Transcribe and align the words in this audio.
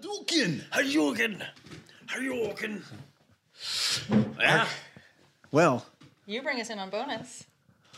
Hadouken! 0.00 0.60
Hadouken! 0.70 1.42
Hadouken! 2.06 2.82
Yeah. 4.38 4.66
Well, 5.50 5.86
You 6.26 6.42
bring 6.42 6.60
us 6.60 6.70
in 6.70 6.78
on 6.78 6.90
bonus. 6.90 7.44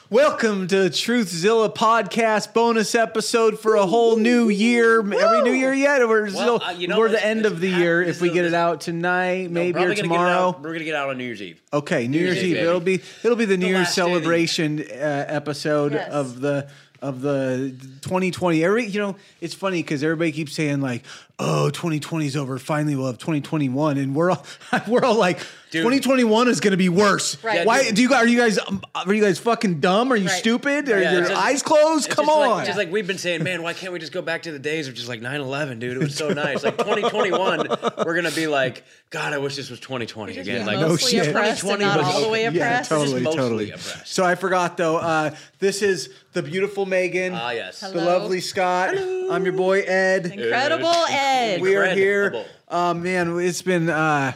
welcome 0.08 0.66
to 0.68 0.76
Truthzilla 0.88 1.74
podcast 1.74 2.54
bonus 2.54 2.94
episode 2.94 3.58
for 3.60 3.74
a 3.74 3.84
whole 3.86 4.16
new 4.16 4.48
year. 4.48 5.00
Are 5.00 5.02
we 5.02 5.42
new 5.42 5.52
year 5.52 5.74
yet? 5.74 6.00
We're 6.08 6.22
Well, 6.24 6.30
still 6.58 6.62
uh, 6.62 6.70
you 6.72 6.88
know, 6.88 6.98
we're 6.98 7.10
the 7.10 7.24
end 7.24 7.44
of 7.44 7.60
the 7.60 7.68
year 7.68 8.00
if 8.02 8.20
we 8.22 8.30
get 8.30 8.44
it 8.46 8.54
out 8.54 8.80
tonight, 8.80 9.50
maybe 9.50 9.72
Probably 9.74 9.92
or 9.92 9.96
gonna 9.96 10.02
tomorrow. 10.08 10.58
We're 10.58 10.72
gonna 10.72 10.84
get 10.84 10.94
out 10.94 11.10
on 11.10 11.18
New 11.18 11.24
Year's 11.24 11.42
Eve. 11.42 11.60
Okay, 11.72 12.08
New 12.08 12.18
Year's 12.18 12.36
Year's 12.36 12.44
Eve. 12.46 12.56
Eve, 12.56 12.62
It'll 12.62 12.80
be 12.80 13.00
it'll 13.24 13.36
be 13.36 13.44
the 13.44 13.56
New 13.58 13.66
Year's 13.66 13.78
last 13.80 13.96
the- 13.96 14.02
celebration 14.02 14.80
uh, 14.80 15.24
episode 15.28 15.92
Yes. 15.92 16.10
of 16.10 16.40
the 16.40 16.68
of 17.02 17.20
the 17.20 17.74
2020. 18.02 18.64
Every 18.64 18.86
you 18.86 19.00
know, 19.00 19.16
it's 19.40 19.54
funny 19.54 19.82
because 19.82 20.02
everybody 20.02 20.32
keeps 20.32 20.52
saying 20.52 20.80
like, 20.80 21.04
"Oh, 21.38 21.70
2020 21.70 22.26
is 22.26 22.36
over. 22.36 22.58
Finally, 22.58 22.96
we'll 22.96 23.06
have 23.06 23.18
2021," 23.18 23.98
and 23.98 24.14
we're 24.14 24.30
all 24.30 24.44
we're 24.88 25.04
all 25.04 25.16
like. 25.16 25.40
Dude. 25.70 25.82
2021 25.82 26.48
is 26.48 26.58
going 26.60 26.72
to 26.72 26.76
be 26.76 26.88
worse. 26.88 27.42
Right. 27.44 27.58
Yeah, 27.58 27.64
Why 27.64 27.84
dude. 27.84 27.94
do 27.94 28.02
you 28.02 28.08
guys? 28.08 28.22
Are 28.24 28.26
you 28.26 28.38
guys? 28.38 28.58
um, 28.58 28.82
Are 28.94 29.14
you 29.14 29.22
guys 29.22 29.38
fucking 29.38 29.78
dumb? 29.80 30.12
Are 30.12 30.16
you 30.16 30.26
Right. 30.26 30.38
stupid? 30.38 30.88
Are 30.88 31.00
Yeah, 31.00 31.12
your 31.12 31.20
just- 31.22 31.32
eyes 31.32 31.62
closed? 31.62 32.10
Come 32.10 32.26
just 32.26 32.36
on. 32.38 32.48
Like, 32.50 32.66
just 32.66 32.76
like 32.78 32.90
we've 32.90 33.06
been 33.06 33.18
saying, 33.18 33.44
man, 33.44 33.62
why 33.62 33.72
can't 33.72 33.92
we 33.92 34.00
just 34.00 34.10
go 34.12 34.20
back 34.20 34.42
to 34.42 34.52
the 34.52 34.58
days 34.58 34.88
of 34.88 34.94
just 34.94 35.08
like 35.08 35.20
9-11, 35.20 35.78
dude? 35.78 35.96
It 35.96 36.00
was 36.00 36.16
so 36.16 36.30
nice. 36.30 36.64
Like 36.64 36.76
2021, 36.78 37.68
we're 38.04 38.14
gonna 38.16 38.32
be 38.32 38.48
like, 38.48 38.82
God, 39.10 39.32
I 39.32 39.38
wish 39.38 39.54
this 39.56 39.70
was 39.70 39.78
2020 39.80 40.38
again. 40.38 40.66
Like 40.66 40.78
No 40.80 40.96
shit. 40.96 41.28
oppressed 41.28 41.62
and 41.62 41.78
2020 41.80 41.84
not 41.84 41.98
was 41.98 42.06
all 42.14 42.20
the 42.22 42.28
way 42.28 42.48
okay. 42.48 42.56
yeah, 42.58 42.64
oppressed. 42.70 42.90
totally, 42.90 43.20
mostly 43.22 43.40
totally. 43.40 43.70
oppressed. 43.70 44.08
So 44.08 44.24
I 44.24 44.34
forgot 44.34 44.76
though. 44.76 44.96
Uh, 44.96 45.34
this 45.60 45.82
is 45.82 46.10
the 46.32 46.42
beautiful 46.42 46.84
Megan, 46.86 47.32
ah 47.34 47.50
yes. 47.50 47.80
the 47.80 47.90
lovely 47.94 48.40
Scott. 48.40 48.96
I'm 48.96 49.44
your 49.44 49.52
boy 49.54 49.82
Ed. 49.82 50.26
Incredible 50.26 50.88
Ed. 51.10 51.60
we 51.60 51.76
are 51.76 51.86
here. 51.86 52.24
Incredible. 52.26 52.50
Uh, 52.68 52.94
man, 52.94 53.38
it's 53.40 53.62
been 53.62 53.88
uh, 53.90 54.32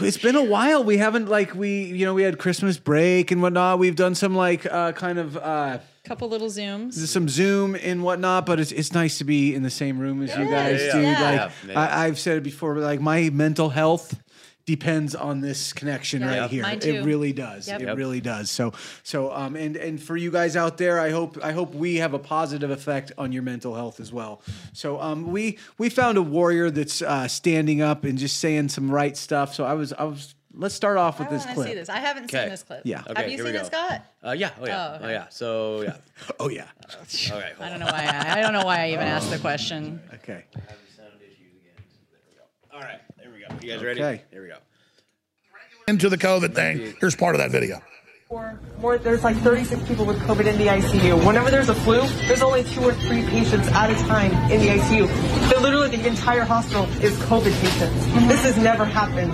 it's 0.00 0.18
been 0.18 0.36
a 0.36 0.44
while. 0.44 0.84
We 0.84 0.98
haven't 0.98 1.28
like 1.28 1.54
we 1.54 1.84
you 1.84 2.04
know 2.06 2.14
we 2.14 2.22
had 2.22 2.38
Christmas 2.38 2.78
break 2.78 3.30
and 3.30 3.42
whatnot. 3.42 3.78
We've 3.78 3.96
done 3.96 4.14
some 4.14 4.34
like 4.34 4.64
uh, 4.66 4.92
kind 4.92 5.18
of 5.18 5.36
uh, 5.36 5.78
Couple 6.04 6.28
little 6.28 6.48
zooms. 6.48 6.94
some 6.94 7.28
Zoom 7.28 7.76
and 7.76 8.02
whatnot, 8.02 8.46
but 8.46 8.58
it's 8.60 8.72
it's 8.72 8.92
nice 8.92 9.18
to 9.18 9.24
be 9.24 9.54
in 9.54 9.62
the 9.62 9.70
same 9.70 9.98
room 9.98 10.22
as 10.22 10.36
you 10.36 10.44
guys, 10.48 10.80
yeah, 10.80 10.92
dude. 10.92 11.02
yeah. 11.04 11.10
Like 11.22 11.52
Yeah, 11.66 11.72
yeah. 11.72 11.80
I, 11.80 12.06
I've 12.06 12.18
said 12.18 12.38
it 12.38 12.42
before, 12.42 12.74
but 12.74 12.82
like 12.82 13.00
my 13.00 13.30
mental 13.30 13.68
health 13.70 14.18
depends 14.64 15.14
on 15.14 15.40
this 15.40 15.72
connection 15.72 16.22
Yeah, 16.22 16.38
right 16.42 16.50
here. 16.50 16.62
mine 16.62 16.78
It 16.82 17.04
really 17.04 17.32
does. 17.32 17.66
Yep. 17.68 17.80
It 17.80 17.86
Yep. 17.86 17.96
really 17.96 18.20
does. 18.20 18.50
So 18.50 18.72
so 19.02 19.32
um 19.32 19.56
and 19.56 19.76
and 19.76 20.00
for 20.02 20.16
you 20.16 20.30
guys 20.30 20.56
out 20.56 20.78
there, 20.78 21.00
I 21.00 21.10
hope 21.10 21.38
I 21.42 21.52
hope 21.52 21.74
we 21.74 21.96
have 21.96 22.14
a 22.14 22.18
positive 22.18 22.70
effect 22.70 23.12
on 23.18 23.32
your 23.32 23.42
mental 23.42 23.74
health 23.74 23.98
as 24.00 24.12
well. 24.12 24.40
So 24.72 25.00
um 25.00 25.30
we 25.32 25.58
we 25.78 25.88
found 25.88 26.18
a 26.18 26.22
warrior 26.22 26.70
that's 26.70 27.02
uh, 27.02 27.26
standing 27.28 27.82
up 27.82 28.04
and 28.04 28.18
just 28.18 28.38
saying 28.38 28.68
some 28.68 28.90
right 28.90 29.16
stuff. 29.16 29.54
So 29.54 29.64
I 29.64 29.74
was 29.74 29.92
I 29.92 30.04
was 30.04 30.34
let's 30.54 30.74
start 30.74 30.98
off 30.98 31.18
I 31.18 31.24
with 31.24 31.30
this 31.32 31.44
want 31.46 31.54
clip. 31.56 31.68
see 31.68 31.74
this. 31.74 31.88
I 31.88 31.98
haven't 31.98 32.24
Okay. 32.24 32.42
seen 32.42 32.48
this 32.50 32.62
clip. 32.62 32.82
Yeah. 32.84 33.02
Have 33.16 33.28
you 33.30 33.38
seen 33.38 33.54
it. 33.54 33.66
Scott? 33.66 34.04
Uh, 34.24 34.32
yeah. 34.32 34.50
Oh 34.60 34.66
yeah. 34.66 34.98
Oh, 35.00 35.06
Oh, 35.06 35.08
yeah. 35.08 35.26
So 35.30 35.82
yeah. 35.82 35.96
Oh 36.40 36.48
yeah. 36.50 36.66
All 37.32 37.40
right. 37.40 37.54
I 37.60 37.68
don't 37.70 37.80
know 37.80 37.86
why. 37.86 38.04
I, 38.04 38.38
I 38.38 38.40
don't 38.42 38.52
know 38.52 38.64
why 38.64 38.84
I 38.84 38.88
even 38.90 39.06
asked 39.06 39.30
the 39.30 39.38
question. 39.48 40.00
Okay. 40.14 40.44
So 40.96 41.02
there 41.02 41.10
we 42.28 42.36
go. 42.36 42.76
All 42.76 42.80
right. 42.82 43.00
There 43.48 43.56
we 43.60 43.60
go. 43.60 43.66
You 43.66 43.72
guys 43.74 43.84
ready? 43.84 44.02
Okay. 44.02 44.22
Here 44.30 44.42
we 44.42 44.48
go. 44.48 44.56
into 45.88 46.08
the 46.08 46.18
COVID 46.18 46.54
thing. 46.54 46.94
Here's 47.00 47.16
part 47.16 47.34
of 47.34 47.40
that 47.40 47.50
video. 47.50 47.82
Or 48.28 48.58
more, 48.78 48.96
there's 48.96 49.22
like 49.24 49.36
36 49.38 49.86
people 49.86 50.06
with 50.06 50.18
COVID 50.20 50.46
in 50.46 50.56
the 50.56 50.66
ICU. 50.66 51.26
Whenever 51.26 51.50
there's 51.50 51.68
a 51.68 51.74
flu, 51.74 52.00
there's 52.28 52.40
only 52.40 52.64
two 52.64 52.80
or 52.82 52.94
three 52.94 53.22
patients 53.26 53.68
at 53.68 53.90
a 53.90 53.94
time 54.06 54.32
in 54.50 54.60
the 54.60 54.68
ICU. 54.68 55.50
So 55.50 55.60
literally 55.60 55.94
the 55.94 56.06
entire 56.06 56.40
hospital 56.42 56.84
is 57.02 57.18
COVID 57.24 57.52
patients. 57.60 58.06
This 58.28 58.42
has 58.44 58.56
never 58.56 58.86
happened. 58.86 59.32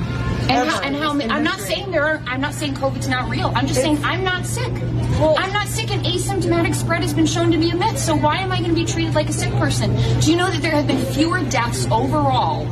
And 0.49 0.69
how, 0.69 0.81
and 0.81 0.97
how 0.97 1.11
I'm 1.11 1.45
not 1.45 1.61
saying 1.61 1.91
there 1.91 2.05
are 2.05 2.23
I'm 2.27 2.41
not 2.41 2.55
saying 2.55 2.75
COVID's 2.75 3.09
not 3.09 3.29
real. 3.29 3.53
I'm 3.55 3.67
just 3.67 3.81
saying 3.81 4.03
I'm 4.03 4.25
not 4.25 4.47
sick. 4.47 4.73
I'm 4.73 5.53
not 5.53 5.69
sick 5.69 5.91
and 5.91 6.05
asymptomatic 6.05 6.75
spread 6.75 7.03
has 7.03 7.13
been 7.13 7.27
shown 7.27 7.51
to 7.53 7.59
be 7.59 7.71
a 7.71 7.75
myth. 7.77 7.99
So 7.99 8.17
why 8.17 8.37
am 8.39 8.51
I 8.51 8.59
going 8.59 8.71
to 8.71 8.75
be 8.75 8.85
treated 8.85 9.15
like 9.15 9.29
a 9.29 9.33
sick 9.33 9.53
person? 9.55 9.95
Do 10.21 10.31
you 10.31 10.37
know 10.37 10.51
that 10.51 10.63
there 10.63 10.71
have 10.73 10.87
been 10.87 11.05
fewer 11.13 11.41
deaths 11.45 11.87
overall 11.91 12.63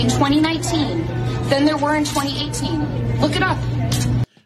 in 0.00 0.08
2019 0.08 1.06
than 1.48 1.64
there 1.64 1.76
were 1.76 1.94
in 1.94 2.04
2018? 2.04 3.20
Look 3.20 3.36
it 3.36 3.42
up. 3.42 3.58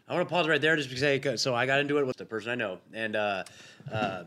I 0.09 0.13
want 0.13 0.27
to 0.27 0.33
pause 0.33 0.47
right 0.47 0.61
there 0.61 0.75
just 0.75 0.89
because 0.89 1.03
I, 1.03 1.35
so 1.35 1.55
I 1.55 1.65
got 1.65 1.79
into 1.79 1.97
it 1.97 2.05
with 2.05 2.17
the 2.17 2.25
person 2.25 2.51
I 2.51 2.55
know 2.55 2.77
and 2.93 3.15
uh, 3.15 3.43
uh, 3.91 4.23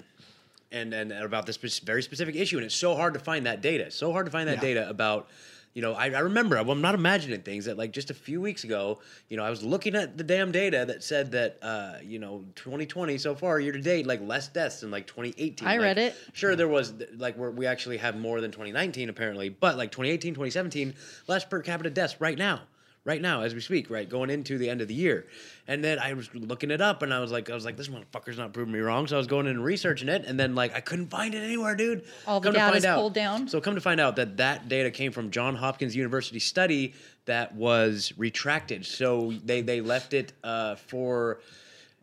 and 0.73 0.93
and 0.93 1.13
about 1.13 1.47
this 1.47 1.57
very 1.81 2.03
specific 2.03 2.35
issue, 2.35 2.57
and 2.57 2.67
it's 2.67 2.75
so 2.75 2.97
hard 2.97 3.15
to 3.15 3.21
find 3.21 3.47
that 3.47 3.61
data. 3.61 3.91
So 3.91 4.13
hard 4.13 4.27
to 4.27 4.33
find 4.33 4.49
that 4.49 4.57
Yeah. 4.57 4.61
data 4.61 4.89
about. 4.89 5.29
You 5.73 5.83
know, 5.83 5.93
I, 5.93 6.07
I 6.07 6.21
remember. 6.21 6.57
I'm 6.57 6.81
not 6.81 6.95
imagining 6.95 7.43
things 7.43 7.67
that 7.67 7.79
like 7.79 7.93
just 7.93 8.11
a 8.11 8.15
few 8.15 8.41
weeks 8.41 8.65
ago. 8.65 8.99
You 9.29 9.37
know, 9.37 9.45
I 9.45 9.51
was 9.51 9.63
looking 9.63 9.95
at 9.95 10.19
the 10.19 10.25
damn 10.25 10.51
data 10.51 10.85
that 10.89 11.05
said 11.05 11.31
that 11.33 11.59
uh, 11.63 11.95
you 12.03 12.19
know 12.19 12.45
2020 12.57 13.19
so 13.19 13.35
far 13.35 13.61
year 13.61 13.73
to 13.73 13.81
date 13.81 14.07
like 14.07 14.21
less 14.21 14.49
deaths 14.49 14.81
than 14.81 14.91
like 14.91 15.07
2018. 15.07 15.67
I 15.67 15.73
Like, 15.73 15.81
read 15.81 15.99
it. 15.99 16.17
Sure, 16.33 16.57
there 16.57 16.69
was 16.69 16.95
like 17.17 17.37
where 17.37 17.51
we 17.51 17.67
actually 17.67 17.99
have 17.99 18.17
more 18.17 18.41
than 18.41 18.51
2019 18.51 19.09
apparently, 19.09 19.49
but 19.49 19.77
like 19.77 19.93
2018, 19.93 20.35
2017 20.35 20.95
less 21.29 21.45
per 21.45 21.61
capita 21.63 21.91
deaths 21.91 22.21
right 22.21 22.37
now 22.37 22.63
right 23.05 23.21
now 23.21 23.43
as 23.43 23.55
we 23.55 23.61
speak, 23.61 23.91
right, 23.91 24.09
going 24.09 24.31
into 24.31 24.59
the 24.59 24.69
end 24.69 24.81
of 24.81 24.89
the 24.89 24.95
year. 24.95 25.27
And 25.67 25.83
then 25.83 25.99
I 25.99 26.13
was 26.13 26.29
looking 26.35 26.71
it 26.71 26.81
up 26.81 27.03
and 27.03 27.15
I 27.15 27.21
was 27.21 27.33
like, 27.33 27.49
I 27.49 27.55
was 27.55 27.65
like, 27.65 27.77
this 27.77 27.89
motherfucker's 27.89 28.39
not 28.39 28.53
proving 28.53 28.73
me 28.73 28.81
wrong. 28.81 29.07
So 29.07 29.17
I 29.17 29.19
was 29.19 29.27
going 29.27 29.47
in 29.47 29.53
and 29.53 29.65
researching 29.65 30.09
it, 30.09 30.25
and 30.27 30.39
then 30.39 30.55
like 30.55 30.75
I 30.75 30.81
couldn't 30.81 31.09
find 31.09 31.35
it 31.35 31.43
anywhere, 31.43 31.75
dude. 31.75 32.05
All 32.27 32.41
the 32.41 32.53
Come 32.53 32.55
to 32.55 32.79
data's 32.79 32.87
pulled 32.87 33.15
down? 33.15 33.49
So 33.49 33.61
come 33.61 33.75
to 33.75 33.81
find 33.81 34.01
out 34.01 34.17
that 34.17 34.37
that 34.39 34.69
data 34.69 34.91
came 34.91 35.13
from 35.13 35.31
John 35.31 35.55
Hopkins 35.57 35.97
University 35.97 36.39
study 36.39 36.95
that 37.27 37.55
was 37.55 38.13
retracted. 38.17 38.85
So 38.85 39.33
they 39.45 39.63
they 39.63 39.81
left 39.81 40.13
it 40.13 40.33
uh, 40.45 40.75
for 40.77 41.41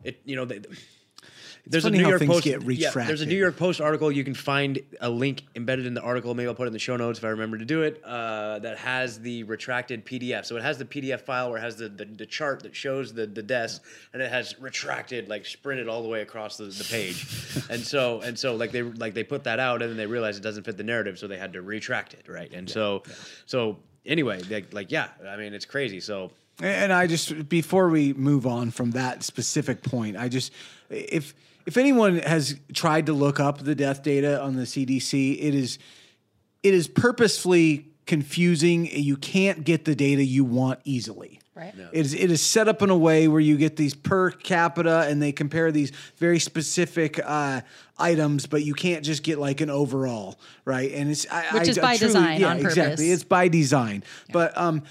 it, 0.04 0.20
you 0.24 0.36
know. 0.36 0.44
They, 0.44 0.60
there's 1.68 1.84
a 1.84 1.90
New 1.90 2.06
York 2.06 2.24
Post. 2.24 2.46
Yeah, 2.46 2.90
there's 2.94 3.20
a. 3.20 3.26
New 3.26 3.36
York 3.36 3.56
Post 3.56 3.80
article. 3.80 4.10
You 4.10 4.24
can 4.24 4.34
find 4.34 4.80
a 5.00 5.10
link 5.10 5.44
embedded 5.54 5.86
in 5.86 5.94
the 5.94 6.00
article. 6.00 6.34
Maybe 6.34 6.48
I'll 6.48 6.54
put 6.54 6.64
it 6.64 6.68
in 6.68 6.72
the 6.72 6.78
show 6.78 6.96
notes 6.96 7.18
if 7.18 7.24
I 7.24 7.28
remember 7.28 7.58
to 7.58 7.64
do 7.64 7.82
it. 7.82 8.02
Uh, 8.04 8.58
that 8.60 8.78
has 8.78 9.20
the 9.20 9.42
retracted 9.44 10.04
PDF. 10.04 10.46
So 10.46 10.56
it 10.56 10.62
has 10.62 10.78
the 10.78 10.84
PDF 10.84 11.20
file 11.20 11.50
where 11.50 11.58
it 11.58 11.62
has 11.62 11.76
the, 11.76 11.88
the, 11.88 12.04
the 12.04 12.26
chart 12.26 12.62
that 12.62 12.74
shows 12.74 13.12
the, 13.12 13.26
the 13.26 13.42
deaths, 13.42 13.80
and 14.12 14.22
it 14.22 14.30
has 14.30 14.58
retracted, 14.58 15.28
like 15.28 15.46
sprinted 15.46 15.88
all 15.88 16.02
the 16.02 16.08
way 16.08 16.22
across 16.22 16.56
the, 16.56 16.64
the 16.64 16.84
page. 16.84 17.26
and 17.70 17.80
so 17.80 18.20
and 18.20 18.38
so 18.38 18.54
like 18.56 18.72
they 18.72 18.82
like 18.82 19.14
they 19.14 19.24
put 19.24 19.44
that 19.44 19.60
out, 19.60 19.82
and 19.82 19.90
then 19.90 19.96
they 19.96 20.06
realized 20.06 20.38
it 20.38 20.42
doesn't 20.42 20.64
fit 20.64 20.76
the 20.76 20.84
narrative, 20.84 21.18
so 21.18 21.26
they 21.28 21.38
had 21.38 21.52
to 21.52 21.62
retract 21.62 22.14
it, 22.14 22.26
right? 22.28 22.52
And 22.52 22.68
so 22.68 23.02
so 23.46 23.78
anyway, 24.06 24.40
like, 24.50 24.72
like 24.72 24.90
yeah, 24.90 25.08
I 25.26 25.36
mean 25.36 25.54
it's 25.54 25.66
crazy. 25.66 26.00
So 26.00 26.30
And 26.60 26.92
I 26.92 27.06
just 27.06 27.48
before 27.48 27.88
we 27.88 28.12
move 28.14 28.46
on 28.46 28.70
from 28.70 28.92
that 28.92 29.22
specific 29.22 29.82
point, 29.82 30.16
I 30.16 30.28
just 30.28 30.52
if 30.90 31.34
if 31.68 31.76
anyone 31.76 32.16
has 32.20 32.58
tried 32.72 33.06
to 33.06 33.12
look 33.12 33.38
up 33.38 33.58
the 33.58 33.74
death 33.74 34.02
data 34.02 34.42
on 34.42 34.56
the 34.56 34.62
CDC, 34.62 35.36
it 35.38 35.54
is 35.54 35.78
it 36.62 36.72
is 36.72 36.88
purposefully 36.88 37.88
confusing. 38.06 38.86
You 38.90 39.18
can't 39.18 39.64
get 39.64 39.84
the 39.84 39.94
data 39.94 40.24
you 40.24 40.46
want 40.46 40.80
easily. 40.84 41.40
Right. 41.54 41.74
It 41.92 42.06
is 42.06 42.14
it 42.14 42.30
is 42.30 42.40
set 42.40 42.68
up 42.68 42.80
in 42.80 42.88
a 42.88 42.96
way 42.96 43.28
where 43.28 43.40
you 43.40 43.58
get 43.58 43.76
these 43.76 43.92
per 43.92 44.30
capita 44.30 45.00
and 45.10 45.20
they 45.20 45.30
compare 45.30 45.70
these 45.70 45.92
very 46.16 46.38
specific 46.38 47.20
uh, 47.22 47.60
items, 47.98 48.46
but 48.46 48.62
you 48.64 48.74
can't 48.74 49.04
just 49.04 49.22
get 49.22 49.38
like 49.38 49.60
an 49.60 49.70
overall, 49.70 50.38
right? 50.64 50.90
And 50.92 51.10
it's 51.10 51.26
I, 51.30 51.42
Which 51.54 51.68
I- 51.68 51.70
is 51.70 51.78
I 51.78 51.82
by 51.82 51.96
truly- 51.96 52.06
design, 52.12 52.40
yeah, 52.40 52.48
on 52.50 52.56
purpose. 52.58 52.76
exactly. 52.76 53.10
It's 53.10 53.24
by 53.24 53.48
design. 53.48 54.04
But 54.32 54.56
um, 54.56 54.82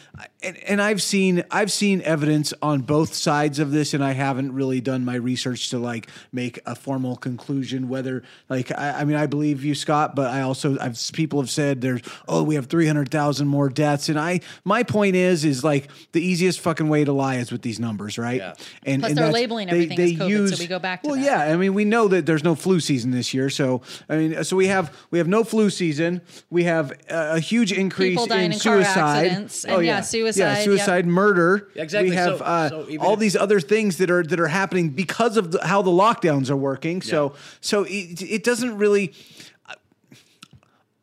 and, 0.43 0.57
and 0.57 0.81
I've 0.81 1.01
seen 1.01 1.43
I've 1.51 1.71
seen 1.71 2.01
evidence 2.01 2.53
on 2.61 2.81
both 2.81 3.13
sides 3.13 3.59
of 3.59 3.71
this, 3.71 3.93
and 3.93 4.03
I 4.03 4.11
haven't 4.13 4.53
really 4.53 4.81
done 4.81 5.05
my 5.05 5.15
research 5.15 5.69
to 5.71 5.79
like 5.79 6.07
make 6.31 6.59
a 6.65 6.75
formal 6.75 7.15
conclusion 7.15 7.89
whether 7.89 8.23
like 8.49 8.71
I, 8.71 9.01
I 9.01 9.05
mean 9.05 9.15
I 9.15 9.25
believe 9.27 9.63
you, 9.63 9.75
Scott, 9.75 10.15
but 10.15 10.27
I 10.31 10.41
also 10.41 10.77
I've 10.79 10.97
people 11.13 11.39
have 11.41 11.49
said 11.49 11.81
there's 11.81 12.01
oh 12.27 12.43
we 12.43 12.55
have 12.55 12.65
three 12.67 12.87
hundred 12.87 13.09
thousand 13.09 13.47
more 13.47 13.69
deaths, 13.69 14.09
and 14.09 14.19
I 14.19 14.41
my 14.63 14.83
point 14.83 15.15
is 15.15 15.45
is 15.45 15.63
like 15.63 15.87
the 16.11 16.21
easiest 16.21 16.59
fucking 16.59 16.89
way 16.89 17.03
to 17.05 17.13
lie 17.13 17.35
is 17.35 17.51
with 17.51 17.61
these 17.61 17.79
numbers, 17.79 18.17
right? 18.17 18.39
Yeah. 18.39 18.53
And 18.83 19.01
Plus 19.01 19.11
and 19.11 19.17
they're 19.17 19.25
that's- 19.25 19.33
labeling 19.33 19.69
everything 19.69 19.99
as 19.99 20.11
COVID, 20.13 20.55
so 20.55 20.59
we 20.59 20.67
go 20.67 20.79
back 20.79 21.03
to 21.03 21.09
well, 21.09 21.17
that. 21.17 21.23
yeah, 21.25 21.53
I 21.53 21.55
mean, 21.57 21.73
we 21.73 21.85
know 21.85 22.07
that 22.07 22.25
there's 22.25 22.43
no 22.43 22.55
flu 22.55 22.79
season 22.79 22.96
this 23.05 23.33
year, 23.33 23.49
so 23.49 23.81
I 24.09 24.17
mean, 24.17 24.43
so 24.43 24.55
we 24.55 24.67
have 24.67 24.95
we 25.11 25.17
have 25.19 25.27
no 25.27 25.43
flu 25.43 25.69
season. 25.69 26.21
We 26.49 26.63
have 26.63 26.91
a, 27.09 27.35
a 27.35 27.39
huge 27.39 27.71
increase 27.71 28.11
People 28.11 28.25
dying 28.27 28.45
in 28.45 28.51
in 28.53 28.59
car 28.59 28.75
suicide. 28.83 29.25
accidents, 29.27 29.65
and 29.65 29.85
yeah, 29.85 30.01
suicide, 30.01 30.39
yeah, 30.41 30.55
yep. 30.55 30.63
suicide, 30.65 31.05
murder. 31.05 31.69
Exactly, 31.75 32.09
We 32.11 32.15
have 32.15 32.37
so- 32.39 32.43
uh, 32.43 32.69
so 32.69 32.97
all 32.99 33.13
if- 33.13 33.19
these 33.19 33.35
other 33.35 33.59
things 33.59 33.97
that 33.97 34.09
are 34.09 34.23
that 34.23 34.39
are 34.39 34.47
happening 34.47 34.89
because 34.89 35.37
of 35.37 35.51
the, 35.51 35.65
how 35.65 35.81
the 35.81 35.91
lockdowns 35.91 36.49
are 36.49 36.57
working. 36.57 37.01
So 37.01 37.33
so 37.61 37.83
it, 37.83 38.21
it 38.21 38.43
doesn't 38.43 38.77
really. 38.77 39.13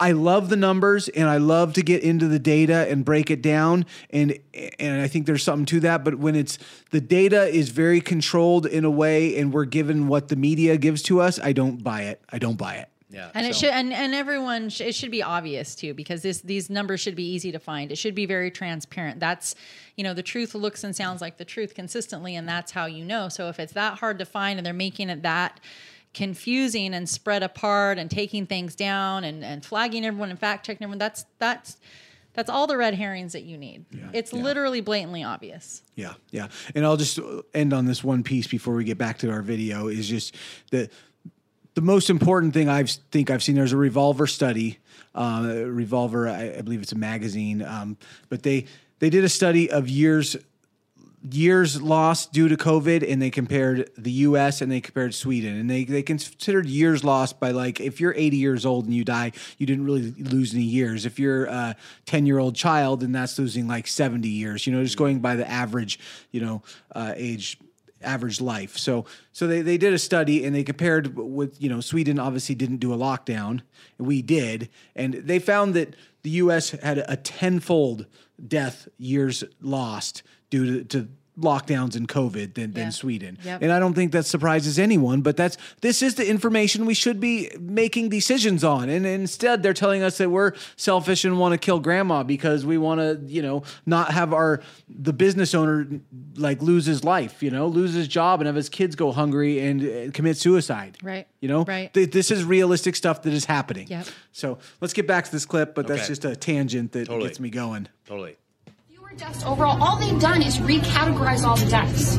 I 0.04 0.12
love 0.12 0.50
the 0.50 0.56
numbers 0.56 1.08
and 1.08 1.30
I 1.30 1.38
love 1.38 1.72
to 1.72 1.82
get 1.82 2.02
into 2.02 2.28
the 2.28 2.38
data 2.38 2.86
and 2.90 3.06
break 3.06 3.30
it 3.30 3.40
down 3.40 3.86
and 4.10 4.38
and 4.78 5.00
I 5.00 5.08
think 5.08 5.24
there's 5.24 5.42
something 5.42 5.64
to 5.66 5.80
that 5.80 6.04
but 6.04 6.16
when 6.16 6.36
it's 6.36 6.58
the 6.90 7.00
data 7.00 7.46
is 7.46 7.70
very 7.70 8.02
controlled 8.02 8.66
in 8.66 8.84
a 8.84 8.90
way 8.90 9.34
and 9.38 9.50
we're 9.50 9.64
given 9.64 10.06
what 10.06 10.28
the 10.28 10.36
media 10.36 10.76
gives 10.76 11.00
to 11.04 11.22
us 11.22 11.40
I 11.40 11.52
don't 11.52 11.82
buy 11.82 12.02
it 12.02 12.20
I 12.28 12.38
don't 12.38 12.58
buy 12.58 12.74
it 12.74 12.88
Yeah. 13.08 13.30
And 13.32 13.46
it 13.46 13.54
should, 13.54 13.70
and, 13.70 13.92
and 13.92 14.12
everyone, 14.12 14.68
sh- 14.70 14.80
it 14.80 14.94
should 14.94 15.12
be 15.12 15.22
obvious 15.22 15.74
too, 15.76 15.94
because 15.94 16.20
this 16.22 16.40
these 16.40 16.68
numbers 16.68 17.00
should 17.00 17.14
be 17.14 17.28
easy 17.34 17.52
to 17.52 17.60
find. 17.60 17.92
It 17.92 17.96
should 17.96 18.14
be 18.14 18.26
very 18.26 18.50
transparent. 18.50 19.20
That's, 19.20 19.54
you 19.96 20.02
know, 20.04 20.14
the 20.14 20.22
truth 20.22 20.54
looks 20.54 20.82
and 20.84 20.94
sounds 20.96 21.20
like 21.20 21.36
the 21.38 21.44
truth 21.44 21.74
consistently, 21.74 22.34
and 22.34 22.48
that's 22.48 22.72
how 22.72 22.86
you 22.86 23.04
know. 23.04 23.28
So 23.28 23.48
if 23.48 23.60
it's 23.60 23.72
that 23.74 23.98
hard 24.00 24.18
to 24.18 24.24
find, 24.24 24.58
and 24.58 24.66
they're 24.66 24.74
making 24.74 25.10
it 25.10 25.22
that 25.22 25.60
confusing 26.14 26.94
and 26.94 27.08
spread 27.08 27.42
apart, 27.42 27.98
and 27.98 28.10
taking 28.10 28.46
things 28.46 28.74
down, 28.74 29.24
and 29.24 29.44
and 29.44 29.64
flagging 29.64 30.04
everyone 30.04 30.30
and 30.30 30.38
fact 30.38 30.66
checking 30.66 30.84
everyone, 30.84 30.98
that's 30.98 31.26
that's 31.38 31.76
that's 32.34 32.50
all 32.50 32.66
the 32.66 32.76
red 32.76 32.94
herrings 32.94 33.32
that 33.32 33.44
you 33.44 33.58
need. 33.58 33.84
Yeah, 33.90 34.10
it's 34.12 34.32
literally 34.32 34.80
blatantly 34.80 35.22
obvious. 35.22 35.82
Yeah, 35.94 36.14
yeah. 36.30 36.48
And 36.74 36.84
I'll 36.84 36.96
just 36.96 37.18
end 37.52 37.72
on 37.72 37.86
this 37.86 38.02
one 38.02 38.22
piece 38.22 38.46
before 38.46 38.74
we 38.74 38.84
get 38.84 38.98
back 38.98 39.18
to 39.18 39.30
our 39.30 39.42
video 39.42 39.88
is 39.88 40.08
just 40.08 40.34
the 40.70 40.90
the 41.74 41.80
most 41.80 42.08
important 42.08 42.54
thing 42.54 42.68
I 42.68 42.84
think 42.84 43.30
I've 43.30 43.42
seen. 43.42 43.56
There's 43.56 43.72
a 43.72 43.76
Revolver 43.76 44.26
study, 44.26 44.78
uh, 45.14 45.64
Revolver, 45.66 46.28
I, 46.28 46.54
I, 46.58 46.60
believe 46.62 46.82
it's 46.82 46.92
a 46.92 46.98
magazine, 46.98 47.62
um, 47.62 47.96
but 48.28 48.42
they 48.42 48.66
they 49.00 49.10
did 49.10 49.24
a 49.24 49.28
study 49.28 49.70
of 49.70 49.88
years 49.88 50.36
years 51.30 51.80
lost 51.80 52.32
due 52.32 52.48
to 52.48 52.56
COVID, 52.56 53.10
and 53.10 53.20
they 53.20 53.30
compared 53.30 53.90
the 53.96 54.10
U.S. 54.10 54.60
and 54.60 54.70
they 54.70 54.80
compared 54.80 55.14
Sweden, 55.14 55.58
and 55.58 55.70
they 55.70 55.84
they 55.84 56.02
considered 56.02 56.66
years 56.66 57.02
lost 57.02 57.40
by 57.40 57.50
like 57.50 57.80
if 57.80 58.00
you're 58.00 58.14
80 58.14 58.36
years 58.36 58.66
old 58.66 58.84
and 58.84 58.94
you 58.94 59.04
die, 59.04 59.32
you 59.58 59.66
didn't 59.66 59.84
really 59.84 60.12
lose 60.18 60.54
any 60.54 60.64
years. 60.64 61.06
If 61.06 61.18
you're 61.18 61.46
a 61.46 61.76
10 62.06 62.26
year 62.26 62.38
old 62.38 62.54
child, 62.54 63.02
and 63.02 63.14
that's 63.14 63.38
losing 63.38 63.66
like 63.66 63.86
70 63.86 64.28
years. 64.28 64.66
You 64.66 64.72
know, 64.72 64.82
just 64.82 64.98
going 64.98 65.20
by 65.20 65.36
the 65.36 65.48
average, 65.48 65.98
you 66.30 66.40
know, 66.40 66.62
uh, 66.94 67.14
age 67.16 67.58
average 68.02 68.40
life. 68.40 68.76
So 68.76 69.06
so 69.32 69.46
they, 69.46 69.62
they 69.62 69.78
did 69.78 69.94
a 69.94 69.98
study 69.98 70.44
and 70.44 70.54
they 70.54 70.62
compared 70.62 71.16
with 71.16 71.60
you 71.60 71.68
know 71.68 71.80
Sweden 71.80 72.18
obviously 72.18 72.54
didn't 72.54 72.78
do 72.78 72.92
a 72.92 72.96
lockdown 72.96 73.62
we 73.98 74.20
did 74.22 74.68
and 74.94 75.14
they 75.14 75.38
found 75.38 75.74
that 75.74 75.94
the 76.22 76.30
U.S. 76.30 76.70
had 76.70 77.04
a 77.08 77.16
tenfold 77.16 78.06
death 78.46 78.88
years 78.98 79.44
lost 79.60 80.22
due 80.54 80.84
to, 80.84 80.84
to 80.84 81.08
lockdowns 81.36 81.96
and 81.96 82.06
COVID 82.06 82.54
than, 82.54 82.72
than 82.72 82.92
Sweden. 82.92 83.36
Yep. 83.44 83.62
And 83.62 83.72
I 83.72 83.80
don't 83.80 83.94
think 83.94 84.12
that 84.12 84.24
surprises 84.24 84.78
anyone, 84.78 85.20
but 85.20 85.36
that's 85.36 85.56
this 85.80 86.00
is 86.00 86.14
the 86.14 86.28
information 86.28 86.86
we 86.86 86.94
should 86.94 87.18
be 87.18 87.50
making 87.58 88.08
decisions 88.08 88.62
on. 88.62 88.88
And 88.88 89.04
instead 89.04 89.60
they're 89.60 89.74
telling 89.74 90.04
us 90.04 90.18
that 90.18 90.30
we're 90.30 90.52
selfish 90.76 91.24
and 91.24 91.36
want 91.36 91.50
to 91.52 91.58
kill 91.58 91.80
grandma 91.80 92.22
because 92.22 92.64
we 92.64 92.78
want 92.78 93.00
to, 93.00 93.20
you 93.26 93.42
know, 93.42 93.64
not 93.84 94.12
have 94.12 94.32
our 94.32 94.60
the 94.88 95.12
business 95.12 95.56
owner 95.56 95.88
like 96.36 96.62
lose 96.62 96.86
his 96.86 97.02
life, 97.02 97.42
you 97.42 97.50
know, 97.50 97.66
lose 97.66 97.94
his 97.94 98.06
job 98.06 98.40
and 98.40 98.46
have 98.46 98.54
his 98.54 98.68
kids 98.68 98.94
go 98.94 99.10
hungry 99.10 99.58
and, 99.58 99.82
and 99.82 100.14
commit 100.14 100.36
suicide. 100.36 100.98
Right. 101.02 101.26
You 101.40 101.48
know? 101.48 101.64
Right. 101.64 101.92
Th- 101.92 102.12
this 102.12 102.30
is 102.30 102.44
realistic 102.44 102.94
stuff 102.94 103.22
that 103.22 103.32
is 103.32 103.44
happening. 103.44 103.88
Yep. 103.88 104.06
So 104.30 104.58
let's 104.80 104.94
get 104.94 105.08
back 105.08 105.24
to 105.24 105.32
this 105.32 105.46
clip, 105.46 105.74
but 105.74 105.86
Okay. 105.86 105.96
that's 105.96 106.06
just 106.06 106.24
a 106.24 106.36
tangent 106.36 106.92
that 106.92 107.06
Totally. 107.06 107.26
gets 107.26 107.40
me 107.40 107.50
going. 107.50 107.88
Totally. 108.06 108.36
Fewer 109.14 109.28
deaths 109.28 109.44
overall. 109.44 109.82
All 109.82 109.98
they've 109.98 110.20
done 110.20 110.42
is 110.42 110.58
recategorize 110.58 111.44
all 111.44 111.56
the 111.56 111.66
deaths. 111.66 112.16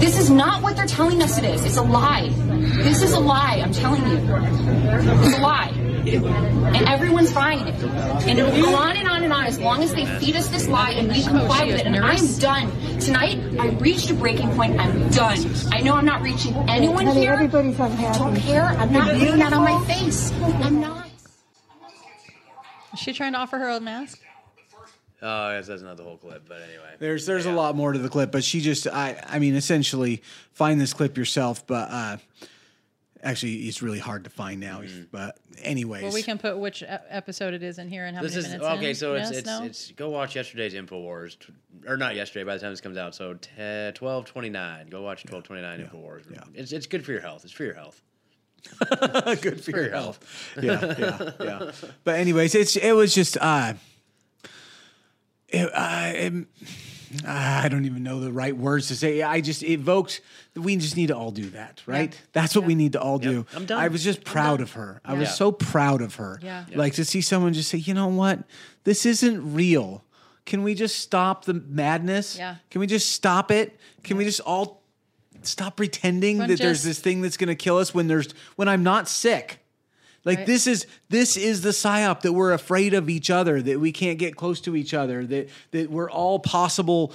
This 0.00 0.18
is 0.18 0.30
not 0.30 0.62
what 0.62 0.76
they're 0.76 0.86
telling 0.86 1.22
us 1.22 1.38
it 1.38 1.44
is. 1.44 1.64
It's 1.64 1.76
a 1.76 1.82
lie. 1.82 2.28
This 2.82 3.02
is 3.02 3.12
a 3.12 3.20
lie. 3.20 3.60
I'm 3.62 3.72
telling 3.72 4.06
you. 4.06 4.16
It's 4.16 5.38
a 5.38 5.40
lie. 5.40 5.72
And 6.06 6.88
everyone's 6.88 7.32
buying 7.32 7.66
it. 7.66 7.74
And 7.82 8.38
it 8.38 8.42
will 8.42 8.62
go 8.62 8.74
on 8.74 8.96
and 8.96 9.08
on 9.08 9.22
and 9.22 9.32
on 9.32 9.46
as 9.46 9.58
long 9.58 9.82
as 9.82 9.94
they 9.94 10.06
feed 10.18 10.36
us 10.36 10.48
this 10.48 10.68
lie 10.68 10.92
and 10.92 11.08
we 11.08 11.22
comply 11.22 11.60
oh, 11.62 11.64
she 11.64 11.72
with 11.72 11.80
it. 11.80 11.86
And 11.86 11.96
I'm 11.96 12.38
done. 12.38 12.98
Tonight, 12.98 13.38
I 13.58 13.68
reached 13.78 14.10
a 14.10 14.14
breaking 14.14 14.50
point. 14.54 14.78
I'm 14.80 15.08
done. 15.10 15.38
I 15.72 15.80
know 15.80 15.94
I'm 15.94 16.06
not 16.06 16.22
reaching 16.22 16.54
anyone 16.68 17.06
here. 17.06 17.32
Everybody's 17.32 17.78
I 17.78 18.18
don't 18.18 18.36
care. 18.36 18.64
I'm 18.64 18.92
not 18.92 19.12
putting 19.12 19.38
that 19.38 19.52
on 19.52 19.64
my 19.64 19.84
face. 19.86 20.32
I'm 20.42 20.80
not. 20.80 21.08
Is 22.92 23.00
she 23.00 23.12
trying 23.12 23.32
to 23.32 23.38
offer 23.38 23.58
her 23.58 23.68
own 23.68 23.84
mask? 23.84 24.23
Oh, 25.26 25.50
yes, 25.52 25.66
that's 25.66 25.80
not 25.82 25.96
the 25.96 26.02
whole 26.04 26.18
clip, 26.18 26.46
but 26.46 26.58
anyway. 26.62 26.90
There's 26.98 27.24
there's 27.24 27.46
a 27.46 27.52
lot 27.52 27.74
more 27.74 27.92
to 27.92 27.98
the 27.98 28.08
clip, 28.10 28.30
but 28.30 28.44
she 28.44 28.60
just 28.60 28.86
I 28.86 29.22
I 29.26 29.38
mean 29.38 29.54
essentially 29.54 30.22
find 30.52 30.78
this 30.80 30.92
clip 30.92 31.16
yourself, 31.16 31.66
but 31.66 31.88
uh 31.90 32.16
actually 33.22 33.54
it's 33.68 33.80
really 33.82 33.98
hard 33.98 34.24
to 34.24 34.30
find 34.30 34.60
now. 34.60 34.82
But 35.10 35.38
anyways, 35.62 36.02
Well, 36.02 36.12
we 36.12 36.22
can 36.22 36.36
put 36.36 36.58
which 36.58 36.84
episode 36.86 37.54
it 37.54 37.62
is 37.62 37.78
in 37.78 37.88
here 37.88 38.04
and 38.04 38.14
how 38.14 38.22
This 38.22 38.32
many 38.34 38.44
is 38.46 38.52
minutes. 38.52 38.64
okay. 38.66 38.88
in. 38.90 38.94
So 38.94 39.14
it's 39.14 39.30
Yes, 39.30 39.38
it's, 39.38 39.46
no? 39.46 39.64
it's 39.64 39.90
go 39.92 40.10
watch 40.10 40.36
yesterday's 40.36 40.74
Infowars, 40.74 41.38
t- 41.38 41.52
or 41.86 41.96
not 41.96 42.14
yesterday. 42.16 42.44
By 42.44 42.54
the 42.54 42.60
time 42.60 42.70
this 42.72 42.82
comes 42.82 42.98
out, 42.98 43.14
so 43.14 43.38
twelve 43.94 44.26
twenty 44.26 44.50
nine. 44.50 44.88
Go 44.88 45.00
watch 45.02 45.24
twelve 45.24 45.44
twenty 45.44 45.62
nine 45.62 45.80
Infowars. 45.80 46.30
Yeah. 46.30 46.42
It's 46.54 46.72
it's 46.72 46.86
good 46.86 47.02
for 47.04 47.12
your 47.12 47.22
health. 47.22 47.44
It's 47.44 47.52
for 47.52 47.64
your 47.64 47.74
health. 47.74 48.02
good 49.40 49.62
for 49.62 49.62
For 49.62 49.70
your 49.72 49.82
your 49.84 49.90
health. 49.90 50.54
yeah, 50.60 50.94
yeah, 50.98 51.30
yeah. 51.40 51.70
But 52.04 52.16
anyways, 52.18 52.54
it's 52.54 52.76
it 52.76 52.92
was 52.92 53.14
just 53.14 53.36
uh, 53.40 53.74
it, 55.54 55.70
uh, 55.74 56.12
it- 56.14 56.46
I 57.24 57.68
don't 57.68 57.84
even 57.84 58.02
know 58.02 58.18
the 58.18 58.32
right 58.32 58.56
words 58.56 58.88
to 58.88 58.96
say. 58.96 59.22
I 59.22 59.40
just 59.40 59.62
evoked. 59.62 60.20
We 60.56 60.74
just 60.76 60.96
need 60.96 61.08
to 61.08 61.16
all 61.16 61.30
do 61.30 61.48
that, 61.50 61.80
right? 61.86 62.20
That's 62.32 62.56
what 62.56 62.64
we 62.64 62.74
need 62.74 62.92
to 62.94 63.00
all 63.00 63.18
do. 63.20 63.46
I'm 63.54 63.66
done. 63.66 63.78
I 63.78 63.86
was 63.86 64.02
just 64.02 64.24
proud 64.24 64.60
of 64.60 64.72
her. 64.72 65.00
I 65.04 65.14
was 65.14 65.32
so 65.32 65.52
proud 65.52 66.02
of 66.02 66.16
her. 66.16 66.40
Yeah. 66.42 66.64
Like 66.74 66.94
to 66.94 67.04
see 67.04 67.20
someone 67.20 67.52
just 67.52 67.68
say, 67.70 67.78
you 67.78 67.94
know 67.94 68.08
what, 68.08 68.40
this 68.82 69.06
isn't 69.06 69.54
real. 69.54 70.02
Can 70.44 70.64
we 70.64 70.74
just 70.74 70.98
stop 70.98 71.44
the 71.44 71.54
madness? 71.54 72.36
Yeah. 72.36 72.56
Can 72.70 72.80
we 72.80 72.88
just 72.88 73.12
stop 73.12 73.50
it? 73.52 73.78
Can 74.02 74.16
we 74.16 74.24
just 74.24 74.40
all 74.40 74.82
stop 75.42 75.76
pretending 75.76 76.38
that 76.38 76.58
there's 76.58 76.82
this 76.82 76.98
thing 76.98 77.20
that's 77.22 77.36
going 77.36 77.48
to 77.48 77.54
kill 77.54 77.78
us 77.78 77.94
when 77.94 78.08
there's 78.08 78.28
when 78.56 78.68
I'm 78.68 78.82
not 78.82 79.08
sick? 79.08 79.60
Like 80.24 80.38
Right. 80.38 80.46
this 80.46 80.66
is 80.66 80.86
this 81.10 81.36
is 81.36 81.60
the 81.60 81.70
psyop 81.70 82.20
that 82.22 82.32
we're 82.32 82.52
afraid 82.52 82.94
of 82.94 83.10
each 83.10 83.30
other, 83.30 83.60
that 83.60 83.78
we 83.78 83.92
can't 83.92 84.18
get 84.18 84.36
close 84.36 84.60
to 84.62 84.74
each 84.74 84.94
other, 84.94 85.26
that 85.26 85.48
that 85.72 85.90
we're 85.90 86.10
all 86.10 86.38
possible 86.38 87.12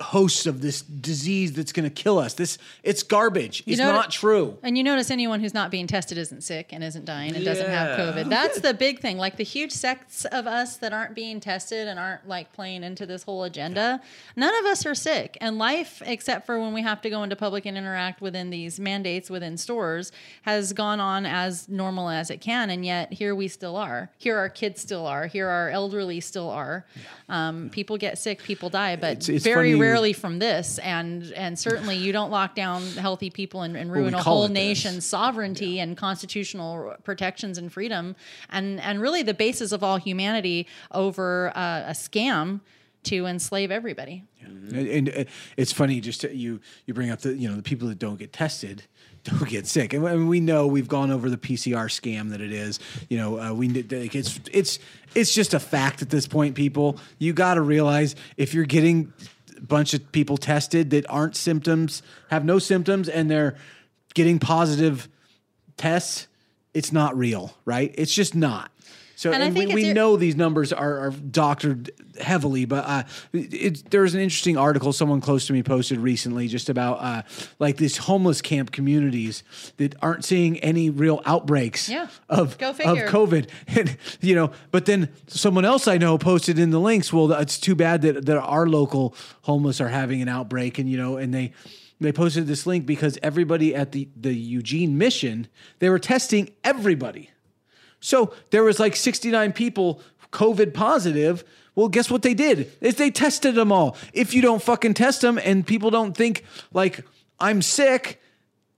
hosts 0.00 0.46
of 0.46 0.60
this 0.60 0.82
disease 0.82 1.52
that's 1.52 1.72
going 1.72 1.84
to 1.84 1.90
kill 1.90 2.18
us. 2.18 2.34
This 2.34 2.58
it's 2.82 3.02
garbage. 3.02 3.62
It's 3.66 3.78
know- 3.78 3.92
not 3.92 4.10
true. 4.10 4.56
And 4.62 4.76
you 4.78 4.84
notice 4.84 5.10
anyone 5.10 5.40
who's 5.40 5.54
not 5.54 5.70
being 5.70 5.86
tested 5.86 6.18
isn't 6.18 6.42
sick 6.42 6.72
and 6.72 6.82
isn't 6.84 7.04
dying 7.04 7.34
and 7.34 7.44
doesn't 7.44 7.68
have 7.68 7.98
COVID. 7.98 8.28
That's 8.30 8.60
the 8.60 8.74
big 8.74 9.00
thing. 9.00 9.18
Like 9.18 9.36
the 9.36 9.44
huge 9.44 9.72
sects 9.72 10.24
of 10.26 10.46
us 10.46 10.76
that 10.78 10.92
aren't 10.92 11.14
being 11.14 11.40
tested 11.40 11.88
and 11.88 11.98
aren't 11.98 12.28
like 12.28 12.52
playing 12.52 12.82
into 12.84 13.06
this 13.06 13.22
whole 13.22 13.44
agenda, 13.44 14.00
none 14.36 14.54
of 14.58 14.64
us 14.66 14.84
are 14.86 14.94
sick. 14.94 15.36
And 15.40 15.58
life, 15.58 16.02
except 16.04 16.46
for 16.46 16.60
when 16.60 16.72
we 16.72 16.82
have 16.82 17.00
to 17.02 17.10
go 17.10 17.22
into 17.22 17.36
public 17.36 17.66
and 17.66 17.76
interact 17.76 18.20
within 18.20 18.50
these 18.50 18.78
mandates 18.80 19.30
within 19.30 19.56
stores, 19.56 20.12
has 20.42 20.72
gone 20.72 21.00
on 21.00 21.26
as 21.26 21.68
normal 21.68 22.08
as 22.08 22.30
it 22.30 22.40
can. 22.40 22.70
And 22.70 22.84
yet 22.84 23.12
here 23.12 23.34
we 23.34 23.48
still 23.48 23.76
are. 23.76 24.10
Here 24.18 24.36
our 24.36 24.48
kids 24.48 24.80
still 24.80 25.06
are. 25.06 25.26
Here 25.26 25.48
our 25.48 25.70
elderly 25.70 26.20
still 26.20 26.50
are. 26.50 26.86
Um, 27.28 27.68
people 27.70 27.96
get 27.98 28.18
sick, 28.18 28.42
people 28.42 28.70
die, 28.70 28.96
but 28.96 29.12
It's- 29.12 29.28
it's 29.28 29.44
very 29.44 29.72
funny- 29.72 29.80
rarely 29.80 29.87
from 30.12 30.38
this. 30.38 30.78
And 30.78 31.32
and 31.32 31.58
certainly 31.58 31.96
you 31.96 32.12
don't 32.12 32.30
lock 32.30 32.54
down 32.54 32.82
healthy 32.92 33.30
people 33.30 33.62
and, 33.62 33.76
and 33.76 33.90
Well, 33.90 33.98
we 33.98 34.02
ruin 34.04 34.14
a 34.14 34.22
whole 34.22 34.48
nation's 34.48 35.04
sovereignty 35.04 35.80
and 35.80 35.96
constitutional 35.96 36.94
protections 37.04 37.58
and 37.58 37.72
freedom, 37.72 38.16
and 38.50 38.80
and 38.80 39.00
really 39.00 39.22
the 39.22 39.34
basis 39.34 39.72
of 39.72 39.82
all 39.82 39.96
humanity 39.96 40.66
over 40.92 41.52
uh, 41.56 41.84
a 41.88 41.92
scam 41.92 42.60
to 43.04 43.26
enslave 43.26 43.70
everybody. 43.70 44.24
And, 44.44 44.72
and, 44.74 45.08
uh, 45.08 45.24
it's 45.56 45.72
funny 45.72 46.00
just 46.00 46.22
to, 46.22 46.34
you 46.34 46.60
you 46.86 46.94
bring 46.94 47.10
up 47.10 47.20
the 47.20 47.34
you 47.34 47.48
know 47.48 47.56
the 47.56 47.62
people 47.62 47.88
that 47.88 47.98
don't 47.98 48.18
get 48.18 48.32
tested 48.32 48.82
don't 49.24 49.48
get 49.48 49.66
sick, 49.66 49.92
and, 49.92 50.06
and 50.06 50.28
we 50.28 50.40
know 50.40 50.66
we've 50.66 50.88
gone 50.88 51.10
over 51.10 51.28
the 51.28 51.36
PCR 51.36 51.86
scam 51.88 52.30
that 52.30 52.40
it 52.40 52.52
is. 52.52 52.78
You 53.08 53.18
know, 53.18 53.40
uh, 53.40 53.52
we 53.52 53.68
it's 53.68 54.40
it's 54.52 54.78
it's 55.14 55.34
just 55.34 55.54
a 55.54 55.60
fact 55.60 56.02
at 56.02 56.10
this 56.10 56.26
point. 56.26 56.54
People, 56.54 56.98
you 57.18 57.32
got 57.32 57.54
to 57.54 57.60
realize 57.60 58.14
if 58.36 58.54
you're 58.54 58.64
getting 58.64 59.12
a 59.18 59.37
bunch 59.66 59.94
of 59.94 60.12
people 60.12 60.36
tested 60.36 60.90
that 60.90 61.08
aren't 61.10 61.36
symptoms, 61.36 62.02
have 62.30 62.44
no 62.44 62.58
symptoms, 62.58 63.08
and 63.08 63.30
they're 63.30 63.56
getting 64.14 64.38
positive 64.38 65.08
tests, 65.76 66.28
it's 66.74 66.92
not 66.92 67.16
real, 67.16 67.54
right? 67.64 67.94
It's 67.96 68.14
just 68.14 68.34
not. 68.34 68.70
So 69.18 69.32
And 69.32 69.42
and, 69.42 69.50
I 69.52 69.52
we, 69.52 69.66
think 69.66 69.74
we 69.74 69.88
ir- 69.88 69.94
know 69.94 70.16
these 70.16 70.36
numbers 70.36 70.72
are, 70.72 71.08
are 71.08 71.10
doctored 71.10 71.90
heavily, 72.20 72.66
but 72.66 72.84
uh, 72.86 73.02
it, 73.32 73.90
there 73.90 74.02
was 74.02 74.14
an 74.14 74.20
interesting 74.20 74.56
article 74.56 74.92
someone 74.92 75.20
close 75.20 75.48
to 75.48 75.52
me 75.52 75.64
posted 75.64 75.98
recently 75.98 76.46
just 76.46 76.68
about 76.68 77.00
uh, 77.00 77.22
like 77.58 77.78
these 77.78 77.96
homeless 77.96 78.40
camp 78.40 78.70
communities 78.70 79.42
that 79.78 79.96
aren't 80.02 80.24
seeing 80.24 80.60
any 80.60 80.88
real 80.88 81.20
outbreaks 81.26 81.88
Yeah. 81.88 82.06
of, 82.28 82.52
of. 82.52 82.56
COVID. 82.58 83.48
And, 83.76 83.96
you 84.20 84.36
know, 84.36 84.52
but 84.70 84.86
then 84.86 85.08
someone 85.26 85.64
else 85.64 85.88
I 85.88 85.98
know 85.98 86.16
posted 86.16 86.56
in 86.56 86.70
the 86.70 86.78
links, 86.78 87.12
well, 87.12 87.32
it's 87.32 87.58
too 87.58 87.74
bad 87.74 88.02
that, 88.02 88.24
that 88.26 88.38
our 88.38 88.68
local 88.68 89.16
homeless 89.42 89.80
are 89.80 89.88
having 89.88 90.22
an 90.22 90.28
outbreak. 90.28 90.78
And, 90.78 90.88
you 90.88 90.96
know, 90.96 91.16
and 91.16 91.34
they, 91.34 91.50
they 92.00 92.12
posted 92.12 92.46
this 92.46 92.68
link 92.68 92.86
because 92.86 93.18
everybody 93.20 93.74
at 93.74 93.90
the, 93.90 94.08
the 94.14 94.32
Eugene 94.32 94.96
mission, 94.96 95.48
they 95.80 95.90
were 95.90 95.98
testing 95.98 96.50
everybody. 96.62 97.30
So 98.00 98.32
there 98.50 98.62
was 98.62 98.78
like 98.78 98.96
69 98.96 99.52
people 99.52 100.00
COVID 100.32 100.74
positive. 100.74 101.44
Well, 101.74 101.88
guess 101.88 102.10
what 102.10 102.22
they 102.22 102.34
did? 102.34 102.72
Is 102.80 102.96
they 102.96 103.10
tested 103.10 103.54
them 103.54 103.70
all. 103.70 103.96
If 104.12 104.34
you 104.34 104.42
don't 104.42 104.62
fucking 104.62 104.94
test 104.94 105.22
them 105.22 105.38
and 105.42 105.66
people 105.66 105.90
don't 105.90 106.16
think 106.16 106.44
like 106.72 107.04
I'm 107.38 107.62
sick, 107.62 108.20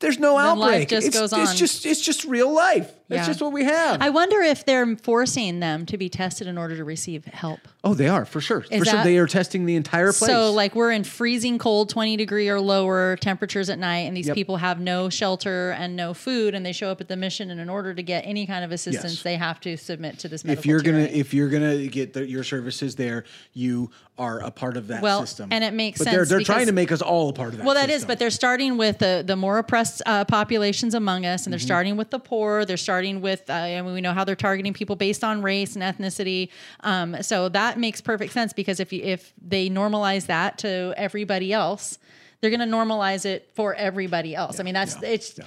there's 0.01 0.19
no 0.19 0.37
Then 0.37 0.59
life 0.59 0.71
outbreak. 0.73 0.89
just 0.89 1.07
it's, 1.07 1.19
goes 1.19 1.33
It's 1.33 1.55
just 1.55 1.87
it's 1.87 2.01
just 2.01 2.25
real 2.25 2.53
life. 2.53 2.93
That's 3.11 3.23
Yeah. 3.23 3.27
just 3.27 3.43
what 3.43 3.53
we 3.53 3.65
have. 3.65 4.01
I 4.01 4.09
wonder 4.11 4.41
if 4.41 4.65
they're 4.65 4.97
forcing 4.97 5.59
them 5.61 5.85
to 5.87 5.99
be 5.99 6.09
tested 6.09 6.47
in 6.47 6.57
order 6.57 6.77
to 6.77 6.85
receive 6.85 7.25
help. 7.27 7.59
oh, 7.83 7.95
they 7.95 8.09
are 8.09 8.25
for 8.27 8.41
sure. 8.43 8.65
Is 8.71 8.79
for 8.81 8.85
sure, 8.85 9.03
they 9.05 9.17
are 9.19 9.27
testing 9.27 9.65
the 9.65 9.75
entire 9.75 10.13
place. 10.13 10.31
So, 10.31 10.53
like, 10.53 10.75
we're 10.75 10.93
in 10.93 11.03
freezing 11.03 11.57
cold, 11.59 11.89
20 11.89 12.17
degree 12.19 12.49
or 12.51 12.61
lower 12.61 13.17
temperatures 13.17 13.71
at 13.71 13.79
night, 13.79 14.01
and 14.01 14.15
these 14.17 14.27
Yep. 14.29 14.35
people 14.37 14.59
have 14.59 14.79
no 14.81 15.09
shelter 15.09 15.71
and 15.71 15.97
no 15.97 16.13
food, 16.15 16.55
and 16.55 16.65
they 16.65 16.73
show 16.73 16.91
up 16.91 17.01
at 17.01 17.09
the 17.09 17.17
mission, 17.17 17.51
and 17.51 17.59
in 17.59 17.69
order 17.71 17.95
to 17.95 18.03
get 18.03 18.21
any 18.27 18.47
kind 18.47 18.65
of 18.65 18.71
assistance, 18.71 19.15
Yes. 19.15 19.23
they 19.23 19.37
have 19.37 19.61
to 19.61 19.77
submit 19.79 20.19
to 20.21 20.29
this 20.29 20.45
medical 20.45 20.61
if 20.61 20.67
you're 20.67 20.81
gonna 20.83 21.09
if 21.11 21.33
you're 21.35 21.49
gonna 21.49 21.87
get 21.87 22.13
the, 22.13 22.29
your 22.29 22.45
services 22.45 22.95
there, 22.97 23.25
you 23.55 23.91
are 24.19 24.41
a 24.41 24.51
part 24.51 24.77
of 24.77 24.89
that 24.89 25.01
Well, 25.01 25.23
system. 25.23 25.49
and 25.51 25.65
it 25.65 25.73
makes 25.73 25.99
but 25.99 26.05
They're, 26.05 26.13
sense 26.21 26.29
they're 26.29 26.41
trying 26.41 26.67
to 26.67 26.73
make 26.73 26.93
us 26.93 27.01
all 27.01 27.31
a 27.31 27.33
part 27.33 27.53
of 27.53 27.57
that. 27.57 27.65
Well, 27.65 27.75
that 27.77 27.89
is, 27.89 27.95
system. 28.03 28.09
but 28.09 28.19
they're 28.19 28.29
starting 28.31 28.77
with 28.77 28.99
the 28.99 29.25
the 29.27 29.37
more 29.37 29.57
oppressed 29.57 30.03
uh, 30.05 30.27
populations 30.27 30.95
among 30.95 31.25
us, 31.25 31.47
and 31.47 31.53
they're 31.53 31.59
Mm-hmm. 31.59 31.65
starting 31.67 31.97
with 31.97 32.11
the 32.11 32.19
poor. 32.19 32.67
They're 32.67 32.77
starting 32.77 33.00
with, 33.21 33.49
uh, 33.49 33.53
I 33.55 33.81
mean, 33.83 33.93
we 33.95 34.01
know 34.01 34.13
how 34.13 34.25
they're 34.25 34.37
targeting 34.37 34.73
people 34.75 34.97
based 34.97 35.25
on 35.25 35.43
race 35.43 35.77
and 35.77 35.83
ethnicity. 35.83 36.51
Um, 36.81 37.23
so 37.23 37.49
that 37.51 37.79
makes 37.79 38.01
perfect 38.01 38.33
sense 38.33 38.53
because 38.53 38.81
if 38.81 38.93
you, 38.93 39.03
if 39.03 39.33
they 39.41 39.69
normalize 39.69 40.27
that 40.27 40.59
to 40.59 40.93
everybody 40.97 41.53
else, 41.53 41.99
they're 42.41 42.51
going 42.51 42.61
to 42.61 42.77
normalize 42.77 43.25
it 43.25 43.51
for 43.55 43.75
everybody 43.75 44.35
else. 44.35 44.61
I 44.61 44.63
mean, 44.63 44.75
that's 44.75 44.97
yeah, 45.03 45.09
it's. 45.09 45.39
yeah. 45.39 45.45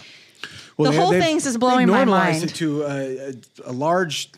Well, 0.78 0.92
the 0.92 0.98
they- 0.98 1.02
whole 1.04 1.12
they've- 1.12 1.24
thing's 1.24 1.44
just 1.44 1.54
they've 1.56 1.60
blowing 1.60 1.88
my 1.88 1.98
normalized 1.98 2.40
mind. 2.40 2.52
it 2.52 2.56
to 2.56 2.84
a, 2.84 2.88
a, 2.88 3.34
a 3.66 3.72
large 3.72 4.32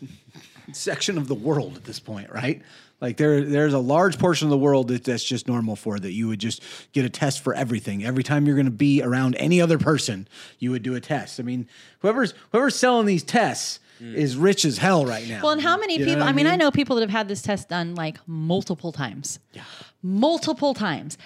section 0.72 1.16
of 1.18 1.28
the 1.28 1.34
world 1.34 1.76
at 1.76 1.84
this 1.84 1.98
point, 2.00 2.30
right? 2.30 2.62
Like 3.00 3.18
there, 3.18 3.42
there's 3.44 3.74
a 3.74 3.78
large 3.78 4.18
portion 4.18 4.46
of 4.46 4.50
the 4.50 4.58
world 4.58 4.88
that 4.88 5.04
that's 5.04 5.24
just 5.24 5.46
normal 5.46 5.76
for 5.76 5.98
that. 5.98 6.12
You 6.12 6.28
would 6.28 6.38
just 6.38 6.62
get 6.92 7.04
a 7.04 7.10
test 7.10 7.40
for 7.40 7.52
everything. 7.52 8.04
Every 8.04 8.22
time 8.22 8.46
you're 8.46 8.56
going 8.56 8.66
to 8.66 8.70
be 8.70 9.02
around 9.02 9.34
any 9.36 9.60
other 9.60 9.78
person, 9.78 10.26
you 10.58 10.70
would 10.70 10.82
do 10.82 10.94
a 10.94 11.00
test. 11.00 11.38
I 11.38 11.42
mean, 11.42 11.68
whoever's 12.00 12.32
whoever's 12.52 12.74
selling 12.74 13.06
these 13.06 13.22
tests 13.22 13.80
hmm. 13.98 14.14
is 14.14 14.36
rich 14.36 14.64
as 14.64 14.78
hell 14.78 15.04
right 15.04 15.28
now. 15.28 15.42
Well, 15.42 15.52
and 15.52 15.60
how 15.60 15.76
many 15.76 15.94
You 15.94 16.00
know 16.00 16.06
people? 16.06 16.20
what 16.20 16.30
I 16.30 16.32
mean, 16.32 16.46
I 16.46 16.56
know 16.56 16.70
people 16.70 16.96
that 16.96 17.02
have 17.02 17.10
had 17.10 17.28
this 17.28 17.42
test 17.42 17.68
done 17.68 17.94
like 17.94 18.18
multiple 18.26 18.92
times. 18.92 19.40
Yeah. 19.52 19.64
Multiple 20.02 20.72
times. 20.72 21.18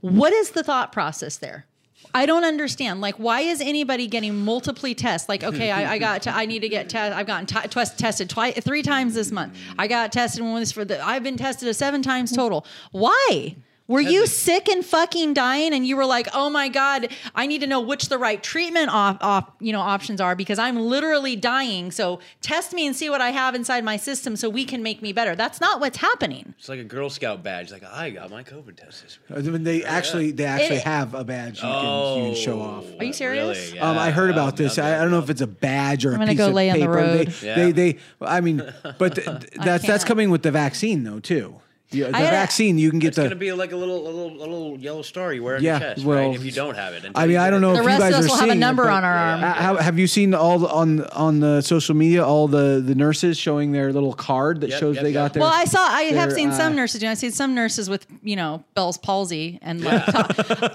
What 0.00 0.32
is 0.32 0.50
the 0.50 0.62
thought 0.62 0.92
process 0.92 1.38
there? 1.38 1.66
I 2.14 2.26
don't 2.26 2.44
understand. 2.44 3.00
Like, 3.00 3.16
why 3.16 3.40
is 3.40 3.60
anybody 3.60 4.06
getting 4.06 4.44
multiply 4.44 4.92
tests? 4.92 5.28
Like, 5.28 5.44
okay, 5.44 5.70
I, 5.70 5.94
I 5.94 5.98
got, 5.98 6.22
to, 6.22 6.34
I 6.34 6.46
need 6.46 6.60
to 6.60 6.68
get 6.68 6.88
tested. 6.88 7.16
I've 7.16 7.26
gotten 7.26 7.46
t- 7.46 7.68
test- 7.68 7.98
tested 7.98 8.30
twice, 8.30 8.58
three 8.60 8.82
times 8.82 9.14
this 9.14 9.30
month. 9.30 9.56
I 9.78 9.86
got 9.86 10.12
tested 10.12 10.42
once 10.42 10.72
for 10.72 10.84
the. 10.84 11.04
I've 11.04 11.22
been 11.22 11.36
tested 11.36 11.74
seven 11.74 12.02
times 12.02 12.34
total. 12.34 12.64
Why? 12.92 13.56
Were 13.88 14.00
you 14.02 14.26
sick 14.26 14.68
and 14.68 14.84
fucking 14.84 15.32
dying, 15.32 15.72
and 15.72 15.86
you 15.86 15.96
were 15.96 16.04
like, 16.04 16.28
"Oh 16.34 16.50
my 16.50 16.68
god, 16.68 17.08
I 17.34 17.46
need 17.46 17.62
to 17.62 17.66
know 17.66 17.80
which 17.80 18.10
the 18.10 18.18
right 18.18 18.42
treatment 18.42 18.90
off, 18.90 19.16
off 19.22 19.50
you 19.60 19.72
know 19.72 19.80
options 19.80 20.20
are 20.20 20.36
because 20.36 20.58
I'm 20.58 20.78
literally 20.78 21.36
dying. 21.36 21.90
So 21.90 22.20
test 22.42 22.74
me 22.74 22.86
and 22.86 22.94
see 22.94 23.08
what 23.08 23.22
I 23.22 23.30
have 23.30 23.54
inside 23.54 23.84
my 23.84 23.96
system, 23.96 24.36
so 24.36 24.50
we 24.50 24.66
can 24.66 24.82
make 24.82 25.00
me 25.00 25.14
better." 25.14 25.34
That's 25.34 25.58
not 25.58 25.80
what's 25.80 25.96
happening. 25.96 26.54
It's 26.58 26.68
like 26.68 26.80
a 26.80 26.84
Girl 26.84 27.08
Scout 27.08 27.42
badge. 27.42 27.72
Like 27.72 27.82
I 27.82 28.10
got 28.10 28.30
my 28.30 28.44
COVID 28.44 28.76
test 28.76 29.02
this 29.04 29.18
week. 29.26 29.38
I 29.38 29.40
mean, 29.50 29.64
they 29.64 29.82
actually 29.82 30.32
they 30.32 30.44
actually 30.44 30.76
It- 30.76 30.82
have 30.84 31.14
a 31.14 31.24
badge 31.24 31.56
you, 31.56 31.62
can, 31.62 32.18
you 32.18 32.24
can 32.26 32.34
show 32.34 32.60
off. 32.60 32.84
Are 33.00 33.04
you 33.04 33.14
serious? 33.14 33.68
Really? 33.68 33.80
Um, 33.80 33.96
I 33.96 34.10
heard 34.10 34.30
about 34.30 34.50
Um, 34.50 34.56
this. 34.56 34.76
I, 34.78 34.96
I 34.98 35.00
don't 35.00 35.10
know 35.10 35.18
if 35.20 35.30
it's 35.30 35.40
a 35.40 35.46
badge 35.46 36.04
or 36.04 36.10
a 36.12 36.18
gonna 36.18 36.26
piece 36.26 36.36
go 36.36 36.48
of 36.48 36.54
lay 36.54 36.68
on 36.68 36.74
the 36.78 36.82
paper. 36.82 36.92
road. 36.92 37.26
They, 37.28 37.46
Yeah. 37.46 37.54
they, 37.54 37.72
they, 37.72 37.98
I 38.20 38.42
mean, 38.42 38.62
but 38.98 39.14
th- 39.14 39.26
th- 39.26 39.40
that's 39.54 39.86
that's 39.86 39.86
can't. 39.86 40.04
coming 40.06 40.28
with 40.30 40.42
the 40.42 40.50
vaccine 40.50 41.04
though 41.04 41.20
too. 41.20 41.60
The, 41.90 42.00
the 42.02 42.16
I 42.16 42.20
vaccine 42.20 42.76
you 42.76 42.90
can 42.90 42.98
get 42.98 43.08
It's 43.08 43.18
gonna 43.18 43.34
be 43.34 43.50
like 43.52 43.72
a 43.72 43.76
little, 43.76 44.06
a 44.06 44.10
little, 44.10 44.36
a 44.36 44.44
little 44.46 44.78
yellow 44.78 45.00
star 45.00 45.32
you 45.32 45.42
wear 45.42 45.56
on 45.56 45.62
Yeah, 45.62 45.78
your 45.78 45.80
chest, 45.94 46.04
well, 46.04 46.18
right? 46.28 46.34
If 46.34 46.44
you 46.44 46.52
don't 46.52 46.74
have 46.74 46.92
it. 46.92 47.06
I 47.14 47.26
mean, 47.26 47.38
I 47.38 47.48
don't 47.48 47.62
know 47.62 47.72
The 47.72 47.80
if 47.80 47.86
rest 47.86 48.00
you 48.00 48.04
of 48.06 48.12
guys 48.12 48.18
us 48.18 48.26
are 48.26 48.28
will 48.28 48.36
have 48.36 48.44
a 48.44 48.50
seeing 48.50 48.58
it, 48.58 48.60
number 48.60 48.90
on 48.90 49.04
our 49.04 49.14
arm. 49.14 49.42
Uh, 49.42 49.52
how, 49.54 49.76
have 49.76 49.98
you 49.98 50.06
seen 50.06 50.34
all 50.34 50.58
the, 50.58 50.68
on 50.68 51.04
on 51.06 51.40
the 51.40 51.62
social 51.62 51.94
media 51.94 52.26
all 52.26 52.46
the 52.46 52.82
the 52.84 52.94
nurses 52.94 53.38
showing 53.38 53.72
their 53.72 53.90
little 53.90 54.12
card 54.12 54.60
that 54.60 54.68
Yep, 54.68 54.80
shows 54.80 54.96
yep, 54.96 55.04
they 55.04 55.10
yep. 55.10 55.14
got 55.14 55.32
their? 55.32 55.40
Well, 55.40 55.52
I 55.52 55.64
saw. 55.64 55.78
I 55.80 56.02
have 56.02 56.28
their, 56.28 56.36
seen 56.36 56.52
some 56.52 56.72
uh, 56.74 56.76
nurses 56.76 57.00
doing. 57.00 57.10
I 57.10 57.14
see 57.14 57.30
some 57.30 57.54
nurses 57.54 57.88
with 57.88 58.06
you 58.22 58.36
know 58.36 58.62
Bell's 58.74 58.98
palsy 58.98 59.58
and 59.62 59.82
like. 59.82 60.02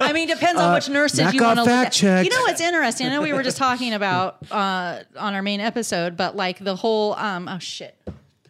I 0.01 0.13
mean, 0.13 0.27
depends 0.27 0.59
on 0.59 0.73
which 0.73 0.89
nurses 0.89 1.19
that 1.19 1.33
you 1.35 1.43
want 1.43 1.57
to 1.59 1.63
look 1.63 1.71
at. 1.71 2.01
You 2.01 2.29
know 2.31 2.41
what's 2.41 2.59
interesting? 2.61 3.05
I 3.05 3.11
know 3.11 3.21
we 3.21 3.33
were 3.33 3.43
just 3.43 3.57
talking 3.57 3.93
about 3.93 4.37
uh, 4.51 5.03
on 5.15 5.35
our 5.35 5.43
main 5.43 5.59
episode, 5.59 6.17
but 6.17 6.35
like 6.35 6.57
the 6.57 6.75
whole. 6.75 7.13
Um, 7.13 7.47
oh 7.47 7.59
shit! 7.59 7.95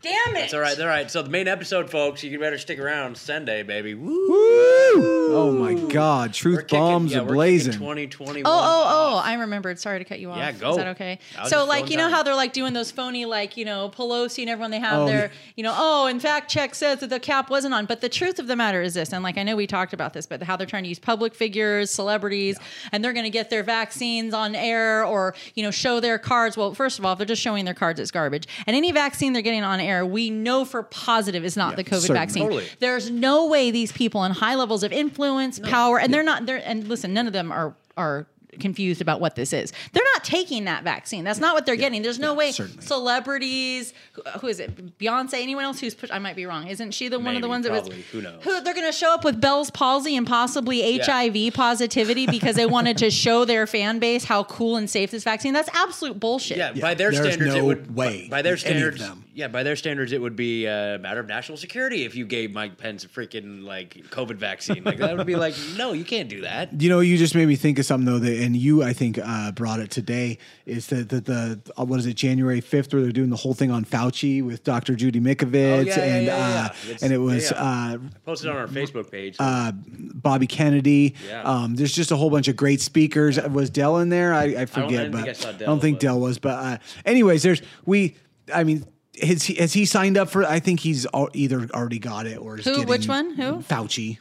Damn 0.04 0.36
it! 0.36 0.44
It's 0.44 0.54
all 0.54 0.60
right. 0.60 0.78
All 0.80 0.86
right. 0.86 1.10
So 1.10 1.22
the 1.22 1.30
main 1.30 1.48
episode, 1.48 1.90
folks, 1.90 2.24
you 2.24 2.38
better 2.38 2.58
stick 2.58 2.78
around. 2.78 3.16
Sunday, 3.18 3.64
baby. 3.64 3.94
Woo! 3.96 4.10
Woo! 4.30 5.34
Oh 5.36 5.52
my 5.58 5.76
God! 5.76 6.34
Truth 6.34 6.56
We're 6.56 6.62
kicking- 6.64 6.80
bombs 6.80 7.12
yeah, 7.14 7.20
are 7.20 7.24
we're 7.24 7.36
blazing. 7.36 7.72
2021. 7.74 8.44
Oh, 8.46 8.52
oh, 8.54 9.14
oh! 9.16 9.18
I 9.24 9.36
remembered. 9.36 9.80
Sorry 9.80 10.00
to 10.00 10.06
cut 10.06 10.20
you 10.20 10.30
off. 10.30 10.38
Yeah, 10.38 10.52
go. 10.52 10.72
Is 10.72 10.76
that 10.78 10.88
okay? 10.90 11.20
So, 11.48 11.64
like, 11.66 11.90
you 11.90 11.96
know 11.96 12.04
time. 12.04 12.12
how 12.12 12.24
they're 12.24 12.36
like 12.36 12.52
doing 12.52 12.74
those 12.74 12.92
phony, 12.92 13.26
like, 13.26 13.56
you 13.56 13.64
know, 13.64 13.90
Pelosi 13.96 14.40
and 14.42 14.50
everyone 14.50 14.72
they 14.72 14.80
have 14.80 15.00
Oh, 15.00 15.06
their, 15.06 15.26
yeah. 15.28 15.32
you 15.56 15.64
know, 15.64 15.74
oh, 15.76 16.08
in 16.08 16.20
fact, 16.20 16.52
check 16.52 16.76
says 16.76 17.00
that 17.00 17.10
the 17.10 17.20
cap 17.22 17.50
wasn't 17.50 17.74
on. 17.74 17.86
But 17.86 18.02
the 18.02 18.10
truth 18.10 18.40
of 18.40 18.48
the 18.48 18.58
matter 18.58 18.82
is 18.82 18.94
this, 18.96 19.14
and 19.14 19.24
like, 19.24 19.38
I 19.38 19.44
know 19.44 19.56
we 19.56 19.68
talked 19.68 19.94
about 19.94 20.14
this, 20.14 20.26
but 20.26 20.44
how 20.44 20.58
they're 20.58 20.68
trying 20.68 20.84
to 20.84 20.90
use 20.90 21.00
public 21.00 21.34
figures, 21.34 21.90
celebrities, 21.92 22.58
and 22.92 23.04
they're 23.06 23.14
going 23.14 23.24
to 23.24 23.30
get 23.30 23.50
their 23.50 23.64
vaccines 23.64 24.34
on 24.34 24.54
air 24.54 25.06
or, 25.06 25.34
you 25.56 25.64
know, 25.64 25.72
show 25.72 26.02
their 26.02 26.18
cards. 26.20 26.58
Well, 26.58 26.74
first 26.74 27.00
of 27.00 27.06
all, 27.06 27.14
if 27.14 27.20
they're 27.20 27.26
just 27.26 27.42
showing 27.42 27.64
their 27.64 27.74
cards, 27.74 28.02
it's 28.02 28.12
garbage. 28.12 28.48
And 28.68 28.76
any 28.76 28.92
vaccine 28.92 29.32
they're 29.32 29.42
getting 29.42 29.64
on 29.64 29.80
air, 29.80 29.93
we 30.02 30.30
know 30.30 30.66
for 30.66 30.84
positive 30.84 31.46
is 31.46 31.56
not 31.56 31.76
the 31.76 31.84
COVID 31.84 32.02
certainly. 32.02 32.20
vaccine. 32.20 32.44
Totally. 32.44 32.68
There's 32.80 33.10
no 33.10 33.48
way 33.48 33.72
these 33.72 33.92
people 33.92 34.24
in 34.24 34.32
high 34.32 34.56
levels 34.56 34.84
of 34.84 34.92
influence, 34.92 35.60
power, 35.60 36.00
and 36.00 36.14
they're 36.14 36.24
not. 36.24 36.46
They're 36.46 36.62
and 36.66 36.88
listen, 36.88 37.14
none 37.14 37.28
of 37.28 37.34
them 37.34 37.52
are 37.52 37.76
are 37.96 38.26
confused 38.60 39.02
about 39.02 39.20
what 39.22 39.36
this 39.36 39.54
is. 39.54 39.72
They're 39.92 40.04
not 40.16 40.24
taking 40.24 40.66
that 40.66 40.84
vaccine. 40.84 41.24
That's 41.24 41.40
not 41.40 41.54
what 41.56 41.66
they're 41.66 41.76
getting. 41.76 42.02
There's 42.02 42.20
no 42.20 42.34
way 42.34 42.52
certainly. 42.52 42.82
celebrities, 43.24 43.94
who, 44.14 44.22
who 44.40 44.48
is 44.48 44.60
it? 44.60 44.98
Beyonce, 44.98 45.36
anyone 45.42 45.64
else 45.64 45.80
who's 45.80 45.94
pushed, 45.96 46.14
I 46.14 46.20
might 46.20 46.36
be 46.36 46.46
wrong. 46.46 46.68
Isn't 46.68 46.92
she 46.92 47.08
the 47.08 47.20
one 47.20 47.36
of 47.36 47.42
the 47.42 47.48
Maybe, 47.48 47.50
ones 47.50 47.66
that 47.66 47.72
was 47.86 47.94
Who 48.12 48.22
knows? 48.22 48.44
Who 48.44 48.62
they're 48.62 48.74
going 48.74 48.86
to 48.86 48.92
show 48.98 49.14
up 49.14 49.24
with 49.24 49.40
Bell's 49.40 49.70
palsy 49.72 50.16
and 50.16 50.26
possibly 50.28 50.98
HIV 51.00 51.54
positivity 51.54 52.28
because 52.28 52.56
they 52.56 52.66
wanted 52.66 52.98
to 52.98 53.10
show 53.12 53.46
their 53.46 53.68
fan 53.68 54.00
base 54.00 54.24
how 54.24 54.44
cool 54.46 54.78
and 54.78 54.90
safe 54.90 55.12
this 55.12 55.24
vaccine. 55.24 55.54
That's 55.54 55.70
absolute 55.76 56.20
bullshit. 56.20 56.58
Yeah, 56.58 56.74
by 56.74 56.94
their 56.94 57.12
there's 57.12 57.26
standards, 57.26 57.54
no 57.56 57.60
it 57.60 57.64
would 57.66 57.96
way 57.96 58.28
By 58.30 58.42
their 58.42 58.54
in 58.56 58.60
any 58.66 58.82
of 58.84 58.94
standards, 58.96 59.00
them. 59.00 59.26
yeah, 59.34 59.48
by 59.48 59.64
their 59.64 59.76
standards, 59.76 60.12
it 60.12 60.22
would 60.22 60.36
be 60.36 60.66
a 60.66 60.98
matter 61.02 61.20
of 61.20 61.28
national 61.28 61.58
security 61.58 62.04
if 62.06 62.16
you 62.16 62.26
gave 62.26 62.52
Mike 62.52 62.78
Pence 62.78 63.04
a 63.04 63.08
freaking 63.08 63.64
like 63.64 63.96
COVID 64.10 64.36
vaccine. 64.36 64.84
Like 64.84 64.98
that 64.98 65.18
would 65.18 65.28
be 65.28 65.36
like, 65.36 65.56
no, 65.78 65.94
you 65.94 66.04
can't 66.06 66.30
do 66.30 66.42
that. 66.42 66.82
You 66.82 66.90
know, 66.90 67.00
you 67.00 67.18
just 67.18 67.36
made 67.36 67.48
me 67.48 67.56
think 67.56 67.80
of 67.80 67.86
something 67.86 68.06
though, 68.06 68.20
that, 68.20 68.43
and 68.44 68.56
you, 68.56 68.84
I 68.84 68.94
think, 68.94 69.18
uh, 69.18 69.52
brought 69.52 69.80
it 69.80 69.90
today. 69.90 70.38
Is 70.66 70.88
that 70.88 71.10
the, 71.10 71.22
the 71.22 71.62
uh, 71.78 71.86
what 71.86 72.00
is 72.00 72.06
it, 72.06 72.16
January 72.16 72.62
fifth, 72.62 72.94
where 72.94 73.02
they're 73.02 73.12
doing 73.12 73.30
the 73.30 73.36
whole 73.38 73.54
thing 73.54 73.72
on 73.72 73.86
Fauci 73.86 74.44
with 74.46 74.64
Dr. 74.64 74.96
Judy 74.96 75.20
Mikovits, 75.20 75.80
Oh, 75.80 75.82
yeah, 75.82 75.96
yeah, 75.98 76.16
and 76.16 76.26
yeah, 76.26 76.38
yeah. 76.38 76.62
uh, 76.66 76.74
It's- 76.86 77.04
and 77.04 77.14
it 77.14 77.18
was 77.18 77.52
yeah. 77.52 77.58
uh, 77.64 77.98
Posted 78.26 78.50
on 78.50 78.58
our 78.58 78.68
Facebook 78.68 79.10
page. 79.10 79.36
uh, 79.40 79.72
Bobby 79.76 80.48
Kennedy. 80.48 81.16
Yeah. 81.28 81.44
Um, 81.44 81.76
there's 81.76 81.94
just 81.94 82.12
a 82.12 82.16
whole 82.16 82.30
bunch 82.30 82.48
of 82.48 82.56
great 82.56 82.82
speakers. 82.82 83.40
Was 83.42 83.70
Dell 83.70 83.98
in 84.00 84.10
there? 84.10 84.34
I, 84.34 84.44
I 84.44 84.66
forget, 84.66 84.90
didn't 84.90 85.12
but 85.12 85.30
I 85.30 85.34
saw 85.34 85.50
I 85.50 85.54
don't 85.54 85.80
think 85.80 85.98
but- 85.98 86.02
Dell 86.02 86.20
was. 86.20 86.40
But 86.40 86.50
uh, 86.64 86.78
anyways, 87.06 87.44
there's 87.44 87.62
we. 87.86 88.16
I 88.54 88.64
mean. 88.64 88.86
Has 89.22 89.44
he, 89.44 89.54
has 89.62 89.72
he 89.74 89.86
signed 89.86 90.18
up 90.18 90.28
for? 90.32 90.44
I 90.44 90.60
think 90.60 90.80
he's 90.80 91.06
either 91.36 91.70
already 91.72 92.00
got 92.00 92.26
it 92.26 92.38
or 92.40 92.58
is 92.58 92.66
Who? 92.66 92.72
getting 92.72 92.88
Which 92.88 93.08
one? 93.08 93.36
Who? 93.36 93.60
Fauci. 93.60 94.18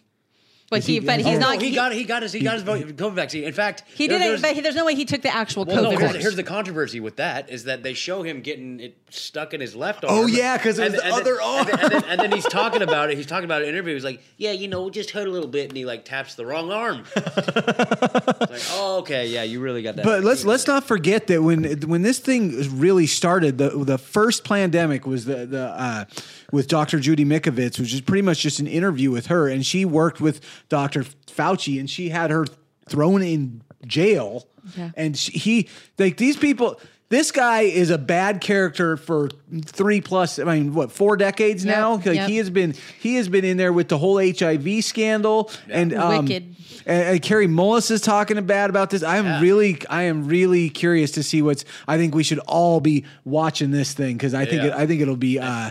But 0.73 0.85
he, 0.85 0.95
he- 0.95 1.01
but 1.01 1.21
oh, 1.21 1.23
he's 1.23 1.37
Oh, 1.37 1.41
not. 1.41 1.59
no, 1.59 1.65
he, 1.65 1.71
got 1.75 1.93
he 1.93 2.05
got 2.05 2.23
his 2.23 2.33
he 2.33 2.41
got 2.41 2.55
his 2.55 2.65
COVID 2.65 3.13
vaccine. 3.13 3.45
In 3.45 3.53
fact, 3.53 3.85
He 3.95 4.07
there- 4.09 4.19
didn't. 4.19 4.29
there's- 4.29 4.41
But 4.41 4.55
he, 4.55 4.61
there's 4.63 4.75
no 4.75 4.87
way 4.87 4.95
he 4.95 5.05
took 5.05 5.21
the 5.23 5.35
actual 5.35 5.67
Well, 5.67 5.77
no, 5.77 5.83
COVID. 5.83 5.91
here's, 5.91 6.01
vaccine. 6.03 6.21
here's 6.23 6.37
the 6.37 6.43
controversy 6.43 6.99
with 7.01 7.17
that 7.17 7.51
is 7.51 7.65
that 7.65 7.83
they 7.83 7.93
show 7.95 8.23
him 8.23 8.41
getting 8.41 8.81
it 8.81 8.97
stuck 9.11 9.53
in 9.53 9.61
his 9.61 9.77
left 9.77 10.03
arm. 10.05 10.15
Oh, 10.15 10.27
yeah, 10.27 10.57
'cause 10.57 10.79
it 10.79 10.85
was 10.85 10.95
And- 10.95 10.95
the 10.95 11.05
and 11.05 11.13
other 11.13 11.37
then, 11.37 11.59
And 11.59 11.69
then, 11.69 11.79
and, 11.83 11.93
then, 11.93 12.05
and 12.11 12.21
then 12.21 12.33
he's 12.33 12.45
talking 12.47 12.81
about 12.83 13.11
it. 13.11 13.17
He's 13.19 13.27
talking 13.27 13.45
about 13.45 13.61
an 13.63 13.69
interview. 13.69 13.93
He's 13.95 14.03
like, 14.05 14.23
"Yeah, 14.39 14.53
you 14.53 14.67
know, 14.69 14.89
just 14.89 15.11
hurt 15.11 15.29
a 15.29 15.31
little 15.31 15.49
bit," 15.49 15.69
and 15.69 15.77
he 15.77 15.85
like 15.85 16.05
taps 16.07 16.35
the 16.35 16.47
wrong 16.47 16.73
arm. 16.73 17.05
it's 17.17 18.51
like, 18.51 18.63
oh, 18.81 18.99
okay, 19.01 19.27
yeah, 19.29 19.43
you 19.43 19.61
really 19.61 19.83
got 19.83 19.97
that. 19.97 20.05
But 20.05 20.25
let's 20.25 20.45
let's 20.45 20.67
not 20.67 20.85
forget 20.85 21.27
that 21.27 21.43
when 21.43 21.65
when 21.83 22.03
this 22.03 22.19
thing 22.19 22.79
really 22.79 23.07
started, 23.07 23.59
the 23.59 23.71
the 23.71 23.99
first 23.99 24.45
Plandemic 24.45 25.05
was 25.07 25.25
the 25.27 25.45
the 25.47 25.65
uh, 25.67 26.05
with 26.53 26.69
Dr. 26.69 27.01
Judy 27.01 27.25
Mikovits, 27.25 27.81
which 27.81 27.93
is 27.93 28.01
pretty 28.01 28.23
much 28.23 28.41
just 28.43 28.61
an 28.61 28.69
interview 28.69 29.11
with 29.11 29.27
her, 29.27 29.49
and 29.49 29.67
she 29.67 29.85
worked 29.85 30.21
with 30.21 30.41
Dr. 30.69 31.03
Fauci, 31.27 31.81
and 31.81 31.91
she 31.91 32.11
had 32.11 32.31
her 32.31 32.47
thrown 32.89 33.23
in 33.23 33.63
jail, 33.87 34.47
Yeah. 34.77 34.91
and 34.97 35.17
she, 35.19 35.33
he 35.33 35.69
like 35.99 36.17
these 36.19 36.37
people. 36.37 36.79
This 37.09 37.31
guy 37.31 37.63
is 37.63 37.91
a 37.91 37.99
bad 37.99 38.41
character 38.41 38.97
for 38.97 39.29
three 39.67 40.01
plus. 40.01 40.39
I 40.39 40.45
mean, 40.45 40.73
what 40.73 40.91
four 40.91 41.19
decades 41.19 41.63
Yep, 41.63 41.77
now? 41.77 41.95
Like 41.97 42.05
yep. 42.07 42.29
he 42.31 42.39
has 42.39 42.49
been, 42.49 42.75
he 43.01 43.17
has 43.17 43.29
been 43.29 43.45
in 43.45 43.59
there 43.59 43.71
with 43.73 43.89
the 43.89 43.99
whole 43.99 44.17
HIV 44.19 44.83
scandal, 44.83 45.51
and 45.69 45.93
um, 45.93 46.25
Wicked. 46.25 46.57
and, 46.87 47.03
and 47.09 47.23
Kary 47.23 47.47
Mullis 47.49 47.91
is 47.91 48.01
talking 48.01 48.43
bad 48.47 48.71
about 48.71 48.89
this. 48.89 49.03
I 49.03 49.19
am 49.19 49.27
Yeah. 49.27 49.41
really, 49.43 49.79
I 49.91 50.05
am 50.05 50.27
really 50.27 50.71
curious 50.71 51.11
to 51.13 51.23
see 51.23 51.43
what's. 51.43 51.67
I 51.87 51.99
think 51.99 52.15
we 52.15 52.23
should 52.23 52.39
all 52.41 52.81
be 52.81 53.05
watching 53.27 53.73
this 53.73 53.93
thing 53.93 54.17
because 54.17 54.33
I 54.33 54.47
think, 54.47 54.63
Yeah. 54.63 54.69
it, 54.69 54.73
I 54.75 54.87
think 54.87 55.03
it'll 55.03 55.17
be. 55.17 55.39
Uh, 55.39 55.71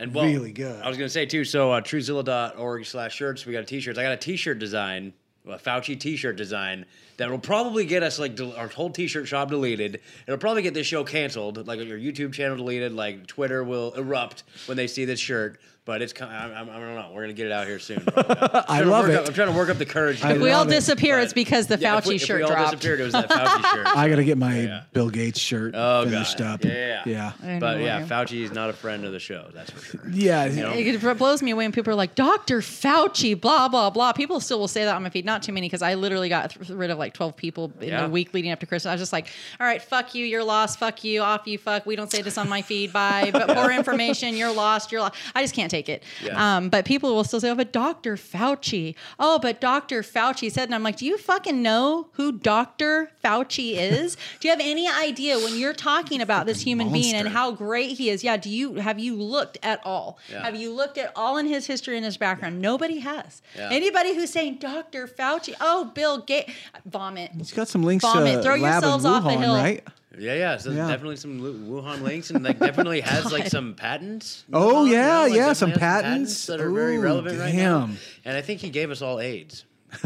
and 0.00 0.14
well, 0.14 0.24
really 0.24 0.52
good. 0.52 0.82
I 0.82 0.88
was 0.88 0.96
gonna 0.96 1.08
say 1.08 1.26
too. 1.26 1.44
So 1.44 1.72
uh, 1.72 1.80
truezilla.org 1.80 2.86
slash 2.86 3.14
shirts. 3.14 3.46
We 3.46 3.52
got 3.52 3.66
t-shirts. 3.66 3.98
I 3.98 4.02
got 4.02 4.12
a 4.12 4.16
t-shirt 4.16 4.58
design, 4.58 5.12
a 5.46 5.58
Fauci 5.58 5.98
t-shirt 5.98 6.36
design 6.36 6.86
that 7.18 7.30
will 7.30 7.38
probably 7.38 7.84
get 7.84 8.02
us 8.02 8.18
like 8.18 8.34
del- 8.34 8.54
our 8.56 8.68
whole 8.68 8.90
T-shirt 8.90 9.28
shop 9.28 9.50
deleted. 9.50 10.00
It'll 10.26 10.38
probably 10.38 10.62
get 10.62 10.72
this 10.72 10.86
show 10.86 11.04
canceled, 11.04 11.66
like 11.66 11.78
your 11.80 11.98
YouTube 11.98 12.32
channel 12.32 12.56
deleted. 12.56 12.92
Like 12.92 13.26
Twitter 13.26 13.62
will 13.62 13.92
erupt 13.92 14.42
when 14.66 14.76
they 14.76 14.86
see 14.86 15.04
this 15.04 15.20
shirt. 15.20 15.60
But 15.86 16.02
it's 16.02 16.12
kind. 16.12 16.30
I, 16.30 16.58
I, 16.58 16.62
I 16.62 16.64
don't 16.64 16.94
know. 16.94 17.10
We're 17.14 17.22
gonna 17.22 17.32
get 17.32 17.46
it 17.46 17.52
out 17.52 17.66
here 17.66 17.78
soon. 17.78 18.04
I 18.16 18.64
I 18.68 18.80
love 18.82 19.04
work 19.06 19.12
it. 19.12 19.16
Up, 19.16 19.26
I'm 19.28 19.32
trying 19.34 19.50
to 19.50 19.56
work 19.56 19.70
up 19.70 19.78
the 19.78 19.86
courage. 19.86 20.22
I 20.22 20.34
If 20.34 20.40
we 20.42 20.50
all 20.50 20.60
out. 20.60 20.66
it. 20.68 20.70
disappear, 20.70 21.16
But- 21.16 21.24
it's 21.24 21.32
because 21.32 21.66
the 21.68 21.78
Yeah, 21.78 21.96
if 21.96 22.04
Fauci 22.04 22.08
we, 22.08 22.14
if 22.16 22.22
shirt 22.22 22.36
we 22.38 22.42
all 22.44 22.50
dropped. 22.50 22.72
disappeared, 22.72 23.00
it 23.00 23.04
was 23.04 23.12
that 23.14 23.28
Fauci 23.30 23.64
shirt. 23.74 23.86
I 23.86 24.08
got 24.08 24.16
to 24.16 24.24
get 24.24 24.36
my 24.38 24.60
Yeah. 24.60 24.82
Bill 24.92 25.08
Gates 25.10 25.40
shirt 25.40 25.74
Oh, 25.74 26.04
finished 26.04 26.38
God. 26.38 26.46
up. 26.46 26.64
Yeah, 26.64 27.02
yeah, 27.06 27.32
yeah. 27.42 27.58
But 27.58 27.78
yeah, 27.80 27.98
yeah. 28.00 28.06
Fauci 28.06 28.42
is 28.42 28.52
not 28.52 28.68
a 28.70 28.72
friend 28.74 29.04
of 29.06 29.12
the 29.12 29.18
show. 29.18 29.48
That's 29.54 29.70
for 29.70 29.80
sure. 29.82 30.08
Yeah, 30.10 30.44
It 30.44 31.18
blows 31.18 31.42
me 31.42 31.50
away 31.52 31.64
when 31.64 31.72
people 31.72 31.92
are 31.92 31.96
like, 31.96 32.14
Dr. 32.14 32.60
Fauci, 32.60 33.40
blah, 33.40 33.68
blah, 33.68 33.88
blah. 33.90 34.12
People 34.12 34.38
still 34.40 34.60
will 34.60 34.68
say 34.68 34.84
that 34.84 34.94
on 34.94 35.02
my 35.02 35.10
feed. 35.10 35.24
Not 35.24 35.42
too 35.42 35.52
many 35.52 35.66
because 35.66 35.82
I 35.82 35.94
literally 35.94 36.28
got 36.28 36.50
th- 36.50 36.68
rid 36.70 36.90
of 36.90 36.98
like 36.98 37.14
12 37.14 37.36
people 37.36 37.72
in 37.80 37.88
Yeah. 37.88 38.02
the 38.04 38.10
week 38.10 38.34
leading 38.34 38.50
up 38.52 38.60
to 38.60 38.66
Christmas. 38.66 38.90
I 38.90 38.92
was 38.94 39.00
just 39.00 39.12
like, 39.14 39.28
all 39.58 39.66
right, 39.66 39.80
fuck 39.82 40.14
you, 40.14 40.24
you're 40.26 40.44
lost. 40.44 40.78
Fuck 40.78 41.04
you, 41.04 41.22
off 41.22 41.46
you, 41.46 41.56
fuck. 41.58 41.86
We 41.86 41.96
don't 41.96 42.10
say 42.10 42.20
this 42.22 42.36
on 42.38 42.48
my 42.50 42.60
feed. 42.62 42.92
Bye. 42.92 43.30
But 43.32 43.48
poor 43.56 43.70
information, 43.70 44.36
you're 44.36 44.52
lost. 44.52 44.92
You're 44.92 45.00
lost. 45.00 45.14
I 45.34 45.42
just 45.42 45.54
can't 45.54 45.69
take 45.70 45.88
it. 45.88 46.02
Yeah. 46.22 46.56
Um, 46.56 46.68
but 46.68 46.84
people 46.84 47.14
will 47.14 47.24
still 47.24 47.40
say, 47.40 47.50
oh, 47.50 47.54
but 47.54 47.72
Dr. 47.72 48.16
Fauci. 48.16 48.94
Oh, 49.18 49.38
but 49.38 49.60
Dr. 49.60 50.02
Fauci 50.02 50.50
said. 50.50 50.64
And 50.64 50.74
I'm 50.74 50.82
like, 50.82 50.96
do 50.96 51.06
you 51.06 51.16
fucking 51.18 51.62
know 51.62 52.08
who 52.12 52.32
Dr. 52.32 53.10
Fauci 53.24 53.74
is? 53.76 54.16
do 54.40 54.48
you 54.48 54.52
have 54.52 54.60
any 54.60 54.88
idea 54.88 55.38
when 55.38 55.56
you're 55.56 55.72
talking 55.72 56.20
about 56.20 56.46
this 56.46 56.60
human 56.60 56.92
being 56.92 57.14
and 57.14 57.28
how 57.28 57.52
great 57.52 57.96
he 57.96 58.10
is? 58.10 58.22
Yeah. 58.24 58.36
Do 58.36 58.50
you 58.50 58.74
have 58.74 58.98
you 58.98 59.14
looked 59.16 59.58
at 59.62 59.80
all? 59.84 60.18
Yeah. 60.30 60.42
Have 60.42 60.56
you 60.56 60.72
looked 60.72 60.98
at 60.98 61.12
all 61.16 61.36
in 61.38 61.46
his 61.46 61.66
history 61.66 61.96
and 61.96 62.04
his 62.04 62.16
background? 62.16 62.60
Nobody 62.60 62.98
has. 63.00 63.42
Yeah. 63.56 63.68
Anybody 63.70 64.14
who's 64.14 64.30
saying 64.30 64.56
Dr. 64.56 65.06
Fauci, 65.06 65.54
oh, 65.60 65.86
Bill 65.94 66.18
Gates, 66.18 66.52
vomit. 66.84 67.30
He's 67.36 67.52
got 67.52 67.68
some 67.68 67.82
links 67.82 68.02
Vomit. 68.04 68.36
to 68.36 68.42
Throw 68.42 68.54
lab 68.56 68.58
in 68.58 68.62
yourselves 68.62 69.04
off 69.04 69.24
a 69.24 69.28
Wuhan, 69.28 69.38
hill. 69.38 69.54
right? 69.54 69.84
Yeah, 70.20 70.34
yeah. 70.34 70.56
So 70.58 70.70
Yeah. 70.70 70.86
definitely 70.88 71.16
some 71.16 71.40
Wuhan 71.40 72.02
links, 72.02 72.30
and 72.30 72.44
like 72.44 72.58
definitely 72.58 73.00
has 73.12 73.32
like 73.32 73.46
some 73.48 73.74
patents. 73.74 74.44
Oh, 74.52 74.84
Wuhan, 74.84 74.90
yeah, 74.92 75.18
like, 75.20 75.32
yeah, 75.34 75.52
some 75.54 75.70
has 75.70 75.78
patents. 75.78 76.46
that 76.46 76.60
are 76.60 76.70
very 76.70 76.96
Ooh, 76.96 77.00
relevant 77.00 77.38
right 77.40 77.54
now. 77.54 77.86
damn. 77.86 77.96
And 78.24 78.36
I 78.36 78.42
think 78.42 78.60
he 78.60 78.70
gave 78.70 78.90
us 78.90 79.00
all 79.02 79.18
AIDS. 79.20 79.64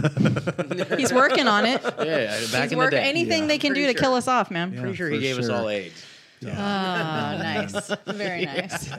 He's 0.97 1.13
working 1.13 1.47
on 1.47 1.67
it. 1.67 1.83
Yeah, 1.83 2.27
back 2.29 2.39
He's 2.41 2.55
in 2.55 2.69
the 2.71 2.77
working 2.77 2.99
day. 3.01 3.09
anything 3.09 3.43
Yeah. 3.43 3.49
they 3.49 3.59
can 3.59 3.71
do 3.75 3.81
Pretty 3.83 3.93
to 3.93 3.99
sure. 3.99 4.01
kill 4.09 4.15
us 4.15 4.29
off, 4.29 4.51
man. 4.51 4.79
Pretty 4.79 4.95
sure 4.97 5.11
he 5.11 5.17
for 5.17 5.21
gave 5.21 5.39
us 5.39 5.49
all 5.51 5.69
AIDS. 5.69 6.05
Oh, 6.55 7.37
nice. 7.39 7.91
Very 8.07 8.45
nice. 8.45 8.91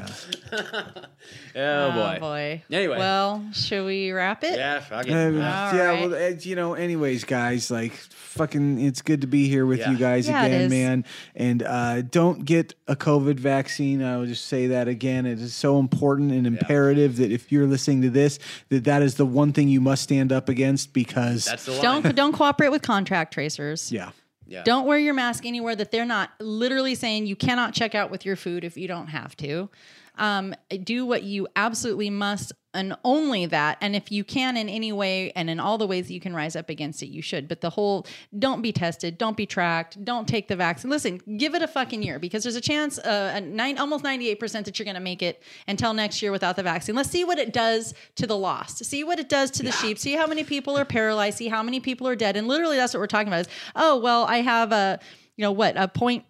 Oh 1.56 1.92
boy. 1.92 2.14
Oh, 2.18 2.20
boy. 2.20 2.64
Anyway. 2.72 2.98
Well, 2.98 3.44
should 3.54 3.86
we 3.86 4.12
wrap 4.12 4.44
it? 4.44 4.58
Yeah, 4.58 4.80
fuck 4.80 5.08
it. 5.08 5.12
Uh, 5.12 5.30
yeah, 5.32 5.86
right. 5.88 6.10
well, 6.10 6.32
you 6.34 6.56
know, 6.56 6.74
anyways, 6.74 7.24
guys, 7.24 7.72
like, 7.72 7.94
fucking, 7.94 8.80
it's 8.86 9.02
good 9.02 9.22
to 9.22 9.28
be 9.28 9.48
here 9.48 9.66
with 9.66 9.80
Yeah. 9.80 9.92
you 9.92 9.98
guys 9.98 10.28
Yeah, 10.28 10.44
again, 10.46 10.70
man. 10.70 11.06
And 11.36 11.64
uh, 11.64 12.02
don't 12.02 12.44
get 12.46 12.74
a 12.88 12.96
COVID 12.96 13.40
vaccine. 13.40 14.04
I 14.04 14.18
will 14.18 14.25
just 14.25 14.46
say 14.48 14.68
that 14.68 14.88
again. 14.88 15.25
It 15.25 15.40
is 15.40 15.54
so 15.56 15.80
important 15.80 16.32
and 16.32 16.46
imperative 16.46 17.18
that 17.18 17.32
if 17.32 17.52
you're 17.52 17.68
listening 17.68 18.02
to 18.04 18.10
this, 18.10 18.40
that 18.70 18.84
that 18.86 19.02
is 19.02 19.16
the 19.16 19.25
one 19.25 19.54
thing 19.54 19.68
you 19.70 19.82
must 19.82 20.04
stand 20.04 20.32
up 20.32 20.50
against 20.50 20.94
because, 20.94 21.46
That's 21.46 21.66
the 21.66 21.72
line. 21.74 21.82
Don't 21.82 22.16
don't 22.16 22.34
cooperate 22.34 22.70
with 22.70 22.82
contract 22.82 23.34
tracers. 23.34 23.92
yeah. 23.92 24.12
Yeah. 24.48 24.64
Don't 24.64 24.86
wear 24.86 25.00
your 25.00 25.14
mask 25.14 25.46
anywhere 25.46 25.75
that 25.75 25.92
they're 25.92 26.06
not 26.06 26.32
literally 26.40 26.96
saying 26.96 27.25
you 27.25 27.36
cannot 27.36 27.74
check 27.74 27.96
out 27.96 28.12
with 28.12 28.25
your 28.25 28.36
food 28.36 28.64
if 28.64 28.78
you 28.78 28.88
don't 28.88 29.08
have 29.08 29.36
to. 29.38 29.70
Um, 30.17 30.55
do 30.84 31.05
what 31.05 31.24
you 31.24 31.48
absolutely 31.55 32.10
must 32.10 32.53
and 32.75 32.95
only 33.03 33.45
that. 33.48 33.77
And 33.81 33.95
if 33.95 34.12
you 34.12 34.24
can 34.24 34.57
in 34.57 34.69
any 34.69 34.91
way 34.91 35.31
and 35.31 35.50
in 35.50 35.60
all 35.60 35.77
the 35.77 35.88
ways 35.88 36.07
that 36.07 36.13
you 36.13 36.19
can 36.19 36.36
rise 36.36 36.55
up 36.55 36.69
against 36.69 37.01
it, 37.01 37.07
you 37.07 37.22
should. 37.22 37.48
But 37.48 37.62
the 37.62 37.69
whole 37.69 38.05
don't 38.38 38.62
be 38.62 38.72
tested, 38.72 39.17
don't 39.17 39.38
be 39.38 39.45
tracked, 39.45 40.03
don't 40.03 40.27
take 40.27 40.48
the 40.48 40.55
vaccine. 40.55 40.91
Listen, 40.91 41.22
give 41.38 41.55
it 41.55 41.62
a 41.62 41.67
fucking 41.67 42.03
year 42.03 42.19
because 42.19 42.43
there's 42.43 42.55
a 42.55 42.62
chance, 42.62 43.00
uh, 43.00 43.34
a 43.36 43.41
nine, 43.41 43.77
almost 43.77 44.03
98% 44.03 44.65
that 44.65 44.77
you're 44.77 44.84
going 44.84 44.95
to 44.95 45.01
make 45.01 45.22
it 45.22 45.41
until 45.67 45.93
next 45.93 46.22
year 46.22 46.31
without 46.31 46.55
the 46.55 46.63
vaccine. 46.63 46.95
Let's 46.95 47.10
see 47.10 47.24
what 47.24 47.39
it 47.39 47.53
does 47.53 47.93
to 48.15 48.27
the 48.27 48.38
lost. 48.38 48.84
See 48.84 49.03
what 49.03 49.19
it 49.19 49.29
does 49.29 49.51
to 49.51 49.63
the 49.63 49.72
sheep. 49.72 49.98
See 49.98 50.13
how 50.13 50.27
many 50.27 50.44
people 50.44 50.77
are 50.77 50.85
paralyzed. 50.85 51.37
See 51.37 51.48
how 51.48 51.63
many 51.63 51.79
people 51.79 52.07
are 52.07 52.16
dead. 52.16 52.35
And 52.35 52.48
literally, 52.48 52.75
that's 52.77 52.94
what 52.94 53.00
we're 53.00 53.07
talking 53.07 53.29
about 53.29 53.42
is, 53.42 53.48
oh, 53.75 53.98
well, 53.98 54.25
I 54.25 54.37
have 54.42 54.72
a, 54.72 55.00
you 55.37 55.44
know, 55.44 55.51
what, 55.51 55.77
a 55.77 55.87
point 55.87 56.25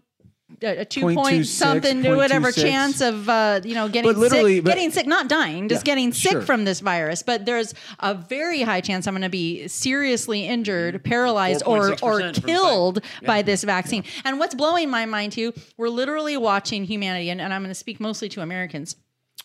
a 0.62 0.80
a 0.82 0.86
two 0.86 1.02
Point 1.02 1.18
point 1.18 1.36
two 1.38 1.44
something 1.44 1.82
six, 1.84 2.04
to 2.04 2.08
point 2.10 2.18
whatever 2.18 2.52
two 2.52 2.62
chance 2.62 3.02
of 3.02 3.28
uh, 3.28 3.62
you 3.64 3.74
know 3.74 3.90
getting 3.90 4.12
But 4.12 4.18
literally- 4.20 4.56
sick, 4.58 4.64
but- 4.64 4.70
getting 4.76 4.92
sick, 4.92 5.08
not 5.08 5.28
dying, 5.28 5.68
just 5.70 5.82
Yeah, 5.86 5.92
getting 5.94 6.14
sick 6.14 6.32
sure. 6.34 6.42
from 6.42 6.66
this 6.66 6.80
virus. 6.82 7.24
But 7.24 7.46
there's 7.46 7.74
a 8.00 8.14
very 8.14 8.62
high 8.62 8.82
chance 8.82 9.08
I'm 9.08 9.14
going 9.14 9.24
to 9.24 9.30
be 9.30 9.68
seriously 9.68 10.46
injured, 10.48 11.04
paralyzed, 11.04 11.64
or 11.66 11.96
or 12.04 12.32
killed 12.32 13.04
fi- 13.22 13.26
by 13.26 13.42
this 13.42 13.64
vaccine. 13.64 14.04
And 14.24 14.40
what's 14.40 14.56
blowing 14.56 14.90
my 14.90 15.06
mind 15.06 15.32
too, 15.34 15.54
we're 15.78 15.90
literally 15.90 16.38
watching 16.38 16.86
humanity, 16.86 17.30
and, 17.30 17.42
and 17.42 17.54
I'm 17.54 17.62
going 17.62 17.72
to 17.72 17.76
speak 17.76 18.00
mostly 18.00 18.30
to 18.30 18.42
Americans. 18.42 18.96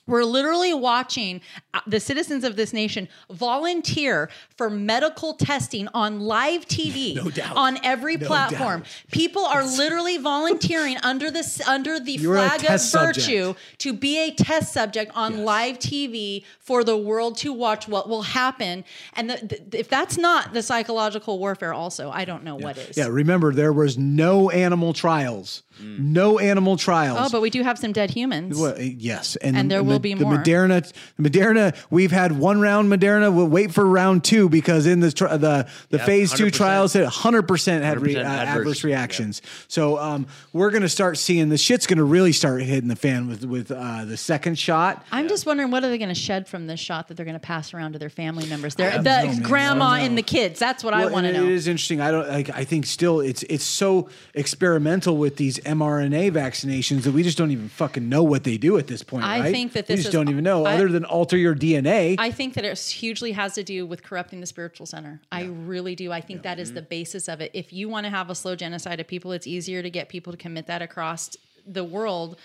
We're 0.07 0.25
literally 0.25 0.75
watching 0.75 1.41
uh, 1.73 1.81
the 1.87 2.01
citizens 2.01 2.43
of 2.43 2.57
this 2.57 2.73
nation 2.73 3.07
volunteer 3.31 4.29
for 4.57 4.69
medical 4.69 5.35
testing 5.35 5.89
on 5.95 6.21
live 6.21 6.67
TV 6.67 7.15
No 7.23 7.31
doubt. 7.31 7.57
on 7.57 7.79
every 7.85 8.17
platform. 8.17 8.81
doubt. 8.81 8.89
People 9.13 9.45
are 9.45 9.65
literally 9.65 10.19
volunteering 10.19 10.97
under 11.05 11.31
the 11.31 11.65
under 11.69 12.01
the 12.01 12.13
You're 12.13 12.35
flag 12.35 12.61
of 12.61 12.67
test 12.67 12.91
subject. 12.91 13.27
virtue 13.27 13.55
to 13.79 13.93
be 13.93 14.19
a 14.19 14.33
test 14.35 14.73
subject 14.73 15.13
on 15.15 15.45
live 15.45 15.79
TV 15.79 16.45
for 16.59 16.83
the 16.83 16.97
world 16.97 17.37
to 17.39 17.53
watch 17.53 17.87
what 17.87 18.09
will 18.09 18.23
happen. 18.23 18.85
And 19.15 19.31
the, 19.31 19.61
the, 19.71 19.79
if 19.79 19.89
that's 19.89 20.17
not 20.19 20.55
the 20.55 20.63
psychological 20.63 21.39
warfare, 21.39 21.73
also, 21.75 22.11
I 22.11 22.25
don't 22.25 22.43
know 22.43 22.57
what 22.57 22.79
is. 22.79 22.97
Yeah, 22.97 23.07
remember, 23.09 23.53
there 23.53 23.73
was 23.73 23.97
no 23.97 24.51
animal 24.51 24.93
trials. 24.93 25.63
No 25.83 26.39
animal 26.39 26.77
trials. 26.77 27.19
Oh, 27.21 27.29
but 27.31 27.41
we 27.43 27.51
do 27.51 27.63
have 27.63 27.79
some 27.79 27.93
dead 27.93 28.11
humans. 28.11 28.59
Well, 28.59 28.75
uh, 28.75 28.79
yes, 28.81 29.37
and, 29.37 29.57
And 29.57 29.71
the, 29.71 29.75
there 29.77 29.83
will 29.83 29.93
Ma- 29.95 29.99
be 29.99 30.15
the 30.15 30.25
more. 30.25 30.35
Moderna, 30.37 30.93
the 31.19 31.29
Moderna. 31.31 31.77
We've 31.91 32.11
had 32.13 32.33
one 32.39 32.61
round 32.61 32.91
Moderna. 32.93 33.35
We'll 33.35 33.47
wait 33.49 33.73
for 33.73 33.85
round 33.85 34.25
two 34.25 34.49
because 34.49 34.87
in 34.87 35.01
the 35.01 35.09
the 35.09 35.67
the 35.91 35.99
Yeah, 35.99 36.05
phase 36.05 36.33
two 36.33 36.47
100%. 36.47 36.53
trials, 36.53 36.93
hundred 36.95 37.43
percent 37.49 37.85
had 37.85 38.01
re, 38.01 38.15
100% 38.15 38.25
uh, 38.25 38.29
adverse. 38.29 38.57
adverse 38.61 38.85
reactions. 38.85 39.43
So 39.69 39.99
um, 39.99 40.27
we're 40.53 40.71
gonna 40.71 40.89
start 40.89 41.19
seeing 41.19 41.49
the 41.49 41.59
shit's 41.59 41.87
gonna 41.87 42.05
really 42.05 42.33
start 42.33 42.63
hitting 42.63 42.89
the 42.89 42.97
fan 42.97 43.29
with 43.29 43.45
with 43.45 43.71
uh, 43.71 44.05
the 44.05 44.17
second 44.17 44.59
shot. 44.59 45.05
I'm 45.13 45.29
just 45.29 45.47
wondering 45.47 45.71
what 45.71 45.85
are 45.85 45.89
they 45.89 45.99
going 45.99 46.09
to 46.09 46.15
shed 46.15 46.49
from 46.49 46.67
this 46.67 46.81
shot 46.81 47.09
that 47.09 47.17
they're 47.17 47.25
going 47.25 47.35
to 47.35 47.39
pass 47.41 47.73
around 47.75 47.93
to 47.93 47.99
their 47.99 48.11
family 48.11 48.47
members, 48.47 48.75
their 48.75 48.99
the 49.03 49.25
know, 49.25 49.35
grandma 49.43 49.95
and 49.95 50.17
the 50.17 50.23
kids. 50.23 50.59
That's 50.59 50.85
what 50.85 50.95
I 50.95 51.07
want 51.07 51.27
to 51.27 51.33
know. 51.33 51.45
It 51.45 51.51
is 51.51 51.69
interesting. 51.69 52.01
I 52.01 52.11
don't 52.11 52.29
like. 52.29 52.51
I 52.51 52.65
think 52.65 52.87
still 52.87 53.21
it's 53.21 53.43
it's 53.45 53.65
so 53.65 54.09
experimental 54.35 55.17
with 55.17 55.37
these 55.37 55.59
mRNA 55.79 56.33
vaccinations 56.33 57.03
that 57.03 57.13
we 57.13 57.23
just 57.23 57.39
don't 57.39 57.51
even 57.51 57.69
fucking 57.69 58.09
know 58.09 58.23
what 58.23 58.45
they 58.45 58.57
do 58.57 58.79
at 58.79 58.87
this 58.87 59.03
point. 59.03 59.25
I 59.25 59.41
right? 59.41 59.53
think 59.53 59.73
that 59.73 59.89
we 59.89 59.95
this 59.95 60.05
just 60.05 60.09
is- 60.09 60.13
don't 60.13 60.29
even 60.29 60.45
know, 60.45 60.65
I- 60.65 60.75
other 60.75 60.89
than 60.89 61.05
alter 61.05 61.37
your 61.37 61.55
DNA. 61.55 62.17
I 62.19 62.31
think 62.31 62.55
that 62.55 62.65
it 62.65 62.79
hugely 62.79 63.33
has 63.33 63.55
to 63.55 63.63
do 63.63 63.87
with 63.87 64.03
corrupting 64.03 64.41
the 64.41 64.47
spiritual 64.47 64.87
center. 64.87 65.21
I 65.31 65.45
really 65.45 65.95
do. 65.95 66.13
I 66.13 66.21
think 66.21 66.43
that 66.43 66.59
is 66.59 66.73
the 66.73 66.81
mm-hmm. 66.81 66.89
basis 66.89 67.29
of 67.29 67.41
it. 67.41 67.51
If 67.55 67.73
you 67.73 67.89
want 67.89 68.05
to 68.05 68.11
have 68.11 68.31
a 68.31 68.35
slow 68.35 68.57
genocide 68.57 69.01
of 69.01 69.07
people, 69.07 69.33
it's 69.33 69.47
easier 69.47 69.83
to 69.83 69.91
get 69.91 70.09
people 70.09 70.33
to 70.33 70.37
commit 70.37 70.67
that 70.67 70.83
across 70.83 71.37
the 71.67 71.85
world 71.85 72.37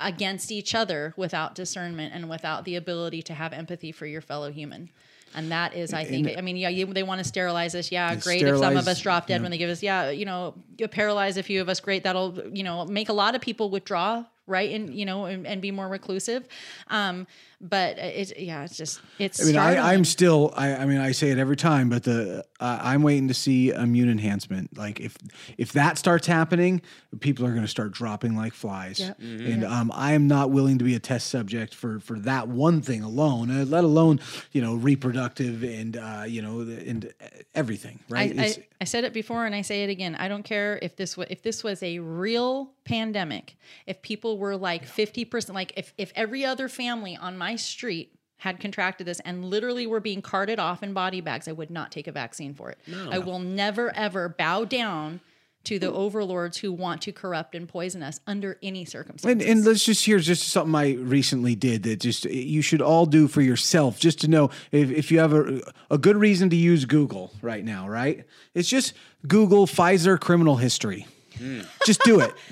against 0.00 0.52
each 0.52 0.74
other 0.74 1.12
without 1.16 1.54
discernment 1.54 2.14
and 2.14 2.30
without 2.30 2.64
the 2.64 2.76
ability 2.76 3.22
to 3.22 3.34
have 3.34 3.52
empathy 3.52 3.90
for 3.90 4.06
your 4.06 4.20
fellow 4.20 4.50
human. 4.52 4.90
And 5.34 5.52
that 5.52 5.74
is, 5.74 5.92
I 5.92 6.04
think, 6.04 6.36
I 6.36 6.40
mean, 6.40 6.56
yeah, 6.56 6.68
you, 6.68 6.86
they 6.86 7.02
want 7.02 7.18
to 7.18 7.24
sterilize 7.24 7.74
us. 7.74 7.92
Yeah, 7.92 8.14
great. 8.16 8.42
if 8.42 8.58
some 8.58 8.76
of 8.76 8.88
us 8.88 9.00
drop 9.00 9.26
dead 9.26 9.36
yeah. 9.36 9.42
when 9.42 9.50
they 9.50 9.58
give 9.58 9.70
us, 9.70 9.82
yeah, 9.82 10.10
you 10.10 10.24
know, 10.24 10.54
paralyze 10.90 11.36
a 11.36 11.42
few 11.42 11.60
of 11.60 11.68
us. 11.68 11.80
Great. 11.80 12.02
That'll, 12.02 12.36
you 12.52 12.62
know, 12.62 12.84
make 12.86 13.08
a 13.08 13.12
lot 13.12 13.34
of 13.34 13.40
people 13.40 13.70
withdraw, 13.70 14.24
right? 14.48 14.72
And, 14.72 14.92
you 14.94 15.04
know, 15.04 15.26
and, 15.26 15.46
and 15.46 15.62
be 15.62 15.70
more 15.70 15.88
reclusive. 15.88 16.48
Um, 16.88 17.26
but 17.60 17.98
it's, 17.98 18.32
yeah, 18.36 18.62
it's 18.62 18.76
just, 18.76 19.00
it's, 19.18 19.40
I 19.40 19.44
mean, 19.44 19.54
startling. 19.54 19.80
I, 19.80 19.92
I'm 19.92 20.04
still. 20.04 20.54
I, 20.56 20.76
I 20.76 20.84
mean, 20.84 20.98
I 20.98 21.10
say 21.10 21.30
it 21.30 21.38
every 21.38 21.56
time, 21.56 21.88
but 21.88 22.04
the 22.04 22.44
uh, 22.60 22.78
I'm 22.80 23.02
waiting 23.02 23.26
to 23.26 23.34
see 23.34 23.70
immune 23.70 24.08
enhancement. 24.08 24.78
Like 24.78 25.00
if 25.00 25.16
if 25.56 25.72
that 25.72 25.98
starts 25.98 26.28
happening, 26.28 26.82
people 27.18 27.44
are 27.44 27.50
going 27.50 27.62
to 27.64 27.68
start 27.68 27.90
dropping 27.90 28.36
like 28.36 28.52
flies. 28.52 29.00
Yep. 29.00 29.18
And 29.18 29.64
um, 29.64 29.90
I 29.92 30.12
am 30.12 30.28
not 30.28 30.50
willing 30.50 30.78
to 30.78 30.84
be 30.84 30.94
a 30.94 31.00
test 31.00 31.26
subject 31.30 31.74
for 31.74 31.98
for 31.98 32.20
that 32.20 32.46
one 32.46 32.80
thing 32.80 33.02
alone. 33.02 33.50
Uh, 33.50 33.64
let 33.64 33.82
alone 33.82 34.20
you 34.52 34.62
know 34.62 34.76
reproductive 34.76 35.64
and 35.64 35.96
uh, 35.96 36.22
you 36.28 36.40
know 36.42 36.60
and 36.60 37.12
everything. 37.56 37.98
Right? 38.08 38.30
I, 38.38 38.44
It's- 38.44 38.58
I 38.80 38.84
said 38.84 39.02
it 39.02 39.12
before 39.12 39.44
and 39.44 39.56
I 39.56 39.62
say 39.62 39.82
it 39.82 39.90
again. 39.90 40.14
I 40.14 40.28
don't 40.28 40.44
care 40.44 40.78
if 40.80 40.94
this 40.94 41.16
was 41.16 41.26
if 41.28 41.42
this 41.42 41.64
was 41.64 41.82
a 41.82 41.98
real 41.98 42.70
pandemic, 42.88 43.56
if 43.86 44.02
people 44.02 44.38
were 44.38 44.56
like 44.56 44.84
fifty 44.84 45.24
percent, 45.24 45.54
like 45.54 45.72
if 45.76 45.92
if 45.98 46.12
every 46.16 46.44
other 46.44 46.68
family 46.68 47.16
on 47.16 47.36
my 47.38 47.56
street 47.56 48.14
had 48.38 48.60
contracted 48.60 49.06
this 49.06 49.20
and 49.20 49.44
literally 49.44 49.86
were 49.86 50.00
being 50.00 50.22
carted 50.22 50.58
off 50.58 50.82
in 50.82 50.92
body 50.92 51.20
bags, 51.20 51.48
I 51.48 51.52
would 51.52 51.70
not 51.70 51.90
take 51.92 52.06
a 52.06 52.12
vaccine 52.12 52.54
for 52.54 52.70
it. 52.70 52.78
I 53.10 53.18
will 53.18 53.38
never 53.40 53.94
ever 53.94 54.28
bow 54.28 54.64
down 54.64 55.20
to 55.64 55.78
the 55.78 55.92
overlords 55.92 56.56
who 56.58 56.72
want 56.72 57.02
to 57.02 57.12
corrupt 57.12 57.54
and 57.54 57.68
poison 57.68 58.02
us 58.02 58.20
under 58.26 58.56
any 58.62 58.80
And, 58.80 58.88
circumstances. 58.88 59.46
and 59.48 59.64
let's 59.64 59.84
just 59.84 60.06
here's 60.06 60.24
just 60.24 60.48
something 60.48 60.74
I 60.74 60.94
recently 60.94 61.56
did 61.56 61.82
that 61.82 62.00
just 62.00 62.24
eh, 62.26 62.30
you 62.30 62.62
should 62.62 62.80
all 62.80 63.06
do 63.06 63.26
for 63.28 63.42
yourself, 63.42 63.98
just 63.98 64.20
to 64.20 64.28
know 64.28 64.50
if, 64.70 64.90
if 64.90 65.10
you 65.10 65.18
have 65.18 65.32
a, 65.34 65.60
a 65.90 65.98
good 65.98 66.16
reason 66.16 66.48
to 66.50 66.56
use 66.56 66.84
Google 66.86 67.32
right 67.42 67.64
now, 67.64 67.88
right? 67.88 68.24
It's 68.54 68.68
just 68.68 68.94
Google 69.26 69.66
Pfizer 69.66 70.18
criminal 70.18 70.56
history. 70.56 71.06
Hmm. 71.36 71.62
Just 71.84 72.00
do 72.04 72.20
it. 72.20 72.32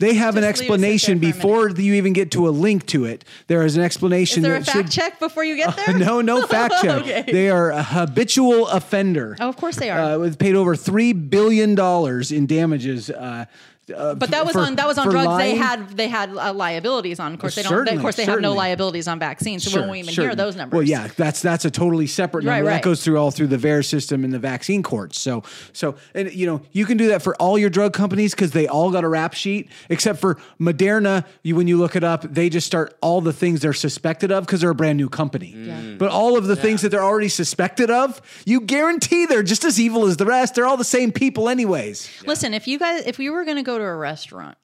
They 0.00 0.14
have 0.14 0.36
an 0.36 0.42
Just 0.44 0.60
leave 0.60 0.70
it 0.70 0.72
sit 0.72 0.80
there 0.80 0.90
explanation 0.92 1.14
for 1.14 1.18
a 1.18 1.20
minute. 1.20 1.34
before 1.36 1.68
you 1.82 1.94
even 1.94 2.12
get 2.12 2.30
to 2.32 2.48
a 2.48 2.50
link 2.50 2.86
to 2.86 3.04
it. 3.04 3.24
There 3.48 3.64
is 3.64 3.76
an 3.76 3.82
explanation. 3.82 4.38
Is 4.38 4.48
there 4.48 4.54
a 4.56 4.58
that 4.60 4.66
fact 4.66 4.76
should- 4.76 4.90
check 4.92 5.18
before 5.18 5.42
you 5.44 5.56
get 5.56 5.74
there? 5.86 5.98
no, 5.98 6.20
no 6.20 6.42
fact 6.46 6.74
check. 6.82 7.02
Okay. 7.02 7.24
They 7.26 7.50
are 7.50 7.70
a 7.70 7.82
habitual 7.82 8.68
offender. 8.68 9.36
Oh, 9.40 9.48
of 9.48 9.56
course 9.56 9.76
they 9.76 9.90
are. 9.90 9.98
Uh, 10.14 10.18
with 10.18 10.38
paid 10.38 10.54
over 10.54 10.76
three 10.76 11.12
billion 11.12 11.74
dollars 11.74 12.30
in 12.30 12.46
damages. 12.46 13.10
Uh, 13.10 13.46
uh, 13.90 14.14
But 14.14 14.30
that 14.30 14.44
was 14.44 14.54
for- 14.54 14.60
on 14.60 14.76
that 14.76 14.86
was 14.86 14.98
on 14.98 15.08
drugs 15.08 15.26
lying. 15.26 15.54
they 15.54 15.56
had 15.56 15.88
they 15.90 16.08
had 16.08 16.30
uh, 16.30 16.52
liabilities 16.52 17.20
on. 17.20 17.34
Of 17.34 17.40
course 17.40 17.54
they 17.54 17.62
don't. 17.62 17.84
They, 17.84 17.94
of 17.94 18.00
course 18.00 18.16
they 18.16 18.24
have 18.24 18.40
no 18.40 18.52
liabilities 18.54 19.08
on 19.08 19.18
vaccines, 19.18 19.64
so 19.64 19.80
we 19.80 19.86
won't 19.86 19.98
even 19.98 20.14
sure. 20.14 20.24
hear 20.24 20.34
those 20.34 20.56
numbers. 20.56 20.76
Well, 20.76 20.86
yeah, 20.86 21.08
that's 21.16 21.42
that's 21.42 21.64
a 21.64 21.70
totally 21.70 22.06
separate 22.06 22.44
number. 22.44 22.64
right. 22.64 22.72
That 22.74 22.82
goes 22.82 23.04
through 23.04 23.18
all 23.18 23.30
through 23.30 23.48
the 23.48 23.56
VAERS 23.56 23.86
system 23.86 24.24
and 24.24 24.32
the 24.32 24.38
vaccine 24.38 24.82
courts. 24.82 25.18
So, 25.18 25.42
so 25.72 25.96
and 26.14 26.32
you 26.32 26.46
know 26.46 26.62
you 26.72 26.86
can 26.86 26.96
do 26.96 27.08
that 27.08 27.22
for 27.22 27.34
all 27.36 27.58
your 27.58 27.70
drug 27.70 27.92
companies 27.92 28.34
because 28.34 28.52
they 28.52 28.66
all 28.66 28.90
got 28.90 29.04
a 29.04 29.08
rap 29.08 29.34
sheet, 29.34 29.70
except 29.88 30.20
for 30.20 30.36
Moderna. 30.60 31.24
You 31.42 31.56
when 31.56 31.66
you 31.66 31.76
look 31.78 31.96
it 31.96 32.04
up, 32.04 32.22
they 32.22 32.48
just 32.48 32.66
start 32.66 32.96
all 33.00 33.20
the 33.20 33.32
things 33.32 33.60
they're 33.60 33.72
suspected 33.72 34.30
of 34.32 34.46
because 34.46 34.60
they're 34.60 34.70
a 34.70 34.74
brand 34.74 34.98
new 34.98 35.08
company. 35.08 35.96
But 35.98 36.10
all 36.10 36.36
of 36.36 36.46
the 36.46 36.56
things 36.56 36.82
that 36.82 36.90
they're 36.90 37.02
already 37.04 37.28
suspected 37.28 37.90
of, 37.90 38.20
you 38.44 38.60
guarantee 38.60 39.26
they're 39.26 39.42
just 39.42 39.64
as 39.64 39.80
evil 39.80 40.06
as 40.06 40.16
the 40.16 40.26
rest. 40.26 40.54
They're 40.54 40.66
all 40.66 40.76
the 40.76 40.84
same 40.84 41.12
people, 41.12 41.48
anyways. 41.48 42.08
Listen, 42.26 42.54
if 42.54 42.66
you 42.68 42.78
guys, 42.78 43.04
if 43.06 43.18
we 43.18 43.30
were 43.30 43.44
going 43.44 43.56
to 43.56 43.62
go 43.62 43.77
to 43.78 43.84
a 43.84 43.96
restaurant, 43.96 44.58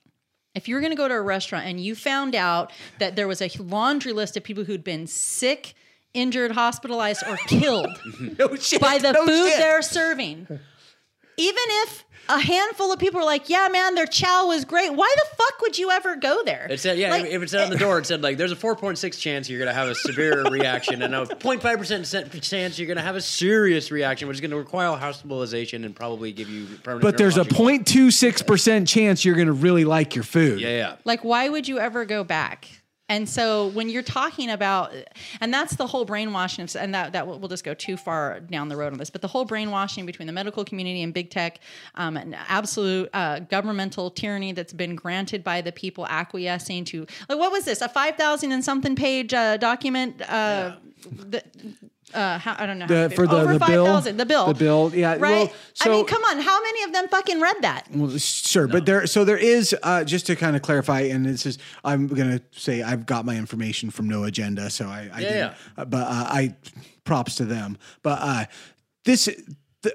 if 0.55 0.69
you 0.69 0.75
were 0.75 0.81
going 0.81 0.93
to 0.93 0.97
go 0.97 1.09
to 1.09 1.15
a 1.15 1.21
restaurant 1.23 1.67
and 1.67 1.81
you 1.81 1.95
found 1.95 2.35
out 2.35 2.71
that 2.99 3.17
there 3.17 3.27
was 3.27 3.41
a 3.43 3.51
laundry 3.59 4.13
list 4.13 4.37
of 4.37 4.45
people 4.45 4.65
who'd 4.65 4.85
been 4.85 5.07
sick, 5.07 5.75
injured, 6.13 6.53
hospitalized, 6.53 7.25
or 7.27 7.37
killed 7.49 7.89
No 8.39 8.55
shit. 8.57 8.81
by 8.81 8.99
the 8.99 9.13
no 9.13 9.27
food 9.27 9.49
shit. 9.49 9.59
they're 9.59 9.83
serving, 9.83 10.47
even 11.37 11.63
if 11.67 12.05
a 12.29 12.41
handful 12.41 12.91
of 12.91 12.99
people 12.99 13.21
are 13.21 13.25
like, 13.25 13.51
"Yeah, 13.51 13.69
man, 13.71 13.95
their 13.95 14.07
chow 14.07 14.47
was 14.47 14.65
great," 14.65 14.91
why 14.95 15.15
the 15.17 15.37
fuck 15.37 15.61
would 15.61 15.77
you 15.77 15.91
ever 15.91 16.17
go 16.17 16.43
there? 16.43 16.67
It 16.71 16.81
said, 16.81 16.97
yeah, 16.97 17.11
Like, 17.11 17.27
if 17.27 17.43
it 17.43 17.51
said 17.51 17.65
on 17.65 17.71
the 17.71 17.77
door, 17.77 17.99
it 17.99 18.07
said 18.07 18.23
like, 18.23 18.39
there's 18.39 18.53
a 18.53 18.57
4.6 18.57 19.21
chance 19.21 19.49
you're 19.51 19.59
gonna 19.59 19.75
have 19.75 19.89
a 19.89 19.95
severe 19.95 20.43
reaction, 20.51 21.03
and 21.03 21.15
a 21.15 21.27
0.5 21.27 21.77
percent 21.79 22.43
chance 22.43 22.79
you're 22.79 22.89
gonna 22.89 23.03
have 23.03 23.17
a 23.17 23.21
serious 23.21 23.91
reaction, 23.91 24.27
which 24.27 24.39
is 24.39 24.41
gonna 24.41 24.57
require 24.57 24.97
hospitalization 24.97 25.85
and 25.85 25.95
probably 25.95 26.33
give 26.33 26.49
you 26.49 26.65
permanent. 26.83 27.03
But 27.03 27.19
there's 27.19 27.37
a 27.37 27.45
0.26% 27.45 28.89
chance 28.89 29.25
you're 29.25 29.35
going 29.35 29.47
to 29.47 29.53
really 29.53 29.85
like 29.85 30.15
your 30.15 30.25
food. 30.25 30.61
Yeah, 30.61 30.69
yeah. 30.71 30.97
Like, 31.05 31.25
why 31.25 31.49
would 31.49 31.69
you 31.69 31.79
ever 31.79 32.05
go 32.05 32.25
back? 32.25 32.69
And 33.09 33.29
so 33.29 33.69
when 33.69 33.91
you're 33.91 34.03
talking 34.03 34.49
about, 34.51 34.93
and 35.41 35.53
that's 35.53 35.77
the 35.77 35.87
whole 35.87 36.07
brainwashing, 36.07 36.65
of- 36.65 36.75
and 36.77 36.95
that 36.95 37.13
that 37.13 37.27
will 37.27 37.39
we'll 37.39 37.51
just 37.51 37.63
go 37.65 37.75
too 37.75 37.99
far 37.99 38.41
down 38.41 38.69
the 38.69 38.77
road 38.77 38.93
on 38.93 38.99
this, 38.99 39.11
but 39.11 39.21
the 39.21 39.29
whole 39.29 39.45
brainwashing 39.45 40.07
between 40.07 40.27
the 40.27 40.33
medical 40.33 40.65
community 40.65 41.03
and 41.03 41.13
big 41.13 41.29
tech, 41.29 41.61
um, 41.97 42.17
and 42.17 42.35
absolute 42.49 43.11
uh, 43.13 43.41
governmental 43.41 44.11
tyranny 44.11 44.53
that's 44.53 44.73
been 44.73 44.97
granted 44.97 45.45
by 45.45 45.61
the 45.61 45.71
people 45.73 46.07
acquiescing 46.07 46.85
to, 46.87 47.07
like, 47.29 47.39
what 47.39 47.53
was 47.53 47.67
this? 47.67 47.83
A 47.83 47.89
five 47.91 48.17
thousand 48.17 48.53
and 48.53 48.65
something 48.65 48.97
page 48.97 49.35
uh, 49.35 49.59
document. 49.59 50.23
Uh, 50.23 50.77
the, 51.11 51.43
uh, 52.13 52.39
how, 52.39 52.55
I 52.59 52.67
don't 52.67 52.79
know. 52.79 52.87
The- 52.87 52.95
many 52.95 53.15
for 53.17 53.27
the- 53.27 53.37
over 53.37 53.53
the 53.55 53.59
five 53.59 53.69
bill? 53.69 53.87
thousand. 53.87 54.17
The 54.19 54.27
bill. 54.27 54.47
The 54.49 54.55
bill, 54.55 54.93
yeah, 54.95 55.13
Right. 55.13 55.21
well, 55.21 55.53
I 55.81 55.89
mean, 55.89 56.07
come 56.07 56.23
on. 56.25 56.41
How 56.41 56.61
many 56.63 56.83
of 56.85 56.93
them 56.93 57.09
fucking 57.09 57.41
read 57.41 57.57
that? 57.63 57.87
Well, 57.93 58.17
sure, 58.19 58.67
but 58.69 58.85
there. 58.87 59.07
So 59.07 59.25
there 59.25 59.39
is 59.39 59.75
uh, 59.83 60.05
just 60.05 60.27
to 60.27 60.37
kind 60.37 60.55
of 60.57 60.63
clarify, 60.63 61.01
and 61.03 61.25
this 61.25 61.47
is 61.47 61.59
I'm 61.85 62.07
gonna 62.09 62.41
say 62.53 62.83
I've 62.83 63.07
got 63.07 63.25
my 63.25 63.37
information 63.37 63.91
from 63.91 64.09
No 64.09 64.25
Agenda, 64.25 64.69
so 64.71 64.87
I, 64.87 64.99
I 65.01 65.03
Yeah, 65.03 65.19
didn't- 65.21 65.37
yeah. 65.37 65.55
uh, 65.79 65.85
but 65.87 66.03
uh, 66.07 66.27
I 66.29 66.57
props 67.05 67.37
to 67.37 67.45
them. 67.45 67.79
But 68.03 68.19
uh, 68.21 68.45
this. 69.05 69.29
The, 69.83 69.95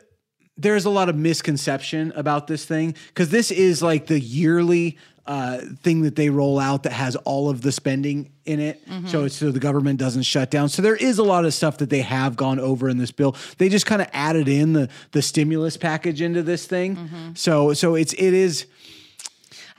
there's 0.58 0.86
a 0.86 0.90
lot 0.90 1.08
of 1.10 1.16
misconception 1.16 2.12
about 2.16 2.48
this 2.48 2.66
thing 2.66 2.96
because 3.08 3.30
this 3.30 3.50
is 3.52 3.82
like 3.82 4.08
the 4.08 4.20
yearly 4.20 4.98
uh, 5.30 5.60
thing 5.84 6.02
that 6.02 6.16
they 6.16 6.30
roll 6.32 6.58
out 6.58 6.82
that 6.84 6.92
has 6.94 7.16
all 7.18 7.52
of 7.52 7.62
the 7.62 7.72
spending 7.72 8.32
in 8.46 8.60
it. 8.60 8.82
So 9.06 9.26
it's 9.26 9.36
so 9.36 9.52
the 9.52 9.60
government 9.60 10.00
doesn't 10.00 10.24
shut 10.24 10.50
down. 10.50 10.70
So 10.70 10.82
there 10.82 10.96
is 10.96 11.20
a 11.20 11.24
lot 11.24 11.46
of 11.46 11.54
stuff 11.54 11.78
that 11.78 11.90
they 11.92 12.02
have 12.02 12.36
gone 12.36 12.60
over 12.60 12.90
in 12.90 12.98
this 12.98 13.12
bill. 13.12 13.36
They 13.60 13.70
just 13.70 13.86
kind 13.86 14.02
of 14.02 14.08
added 14.12 14.48
in 14.48 14.74
the 14.74 14.90
the 15.12 15.22
stimulus 15.22 15.78
package 15.78 16.22
into 16.24 16.42
this 16.42 16.66
thing. 16.66 16.98
So 17.36 17.74
so 17.74 17.94
it's 17.96 18.14
it 18.14 18.34
is. 18.34 18.66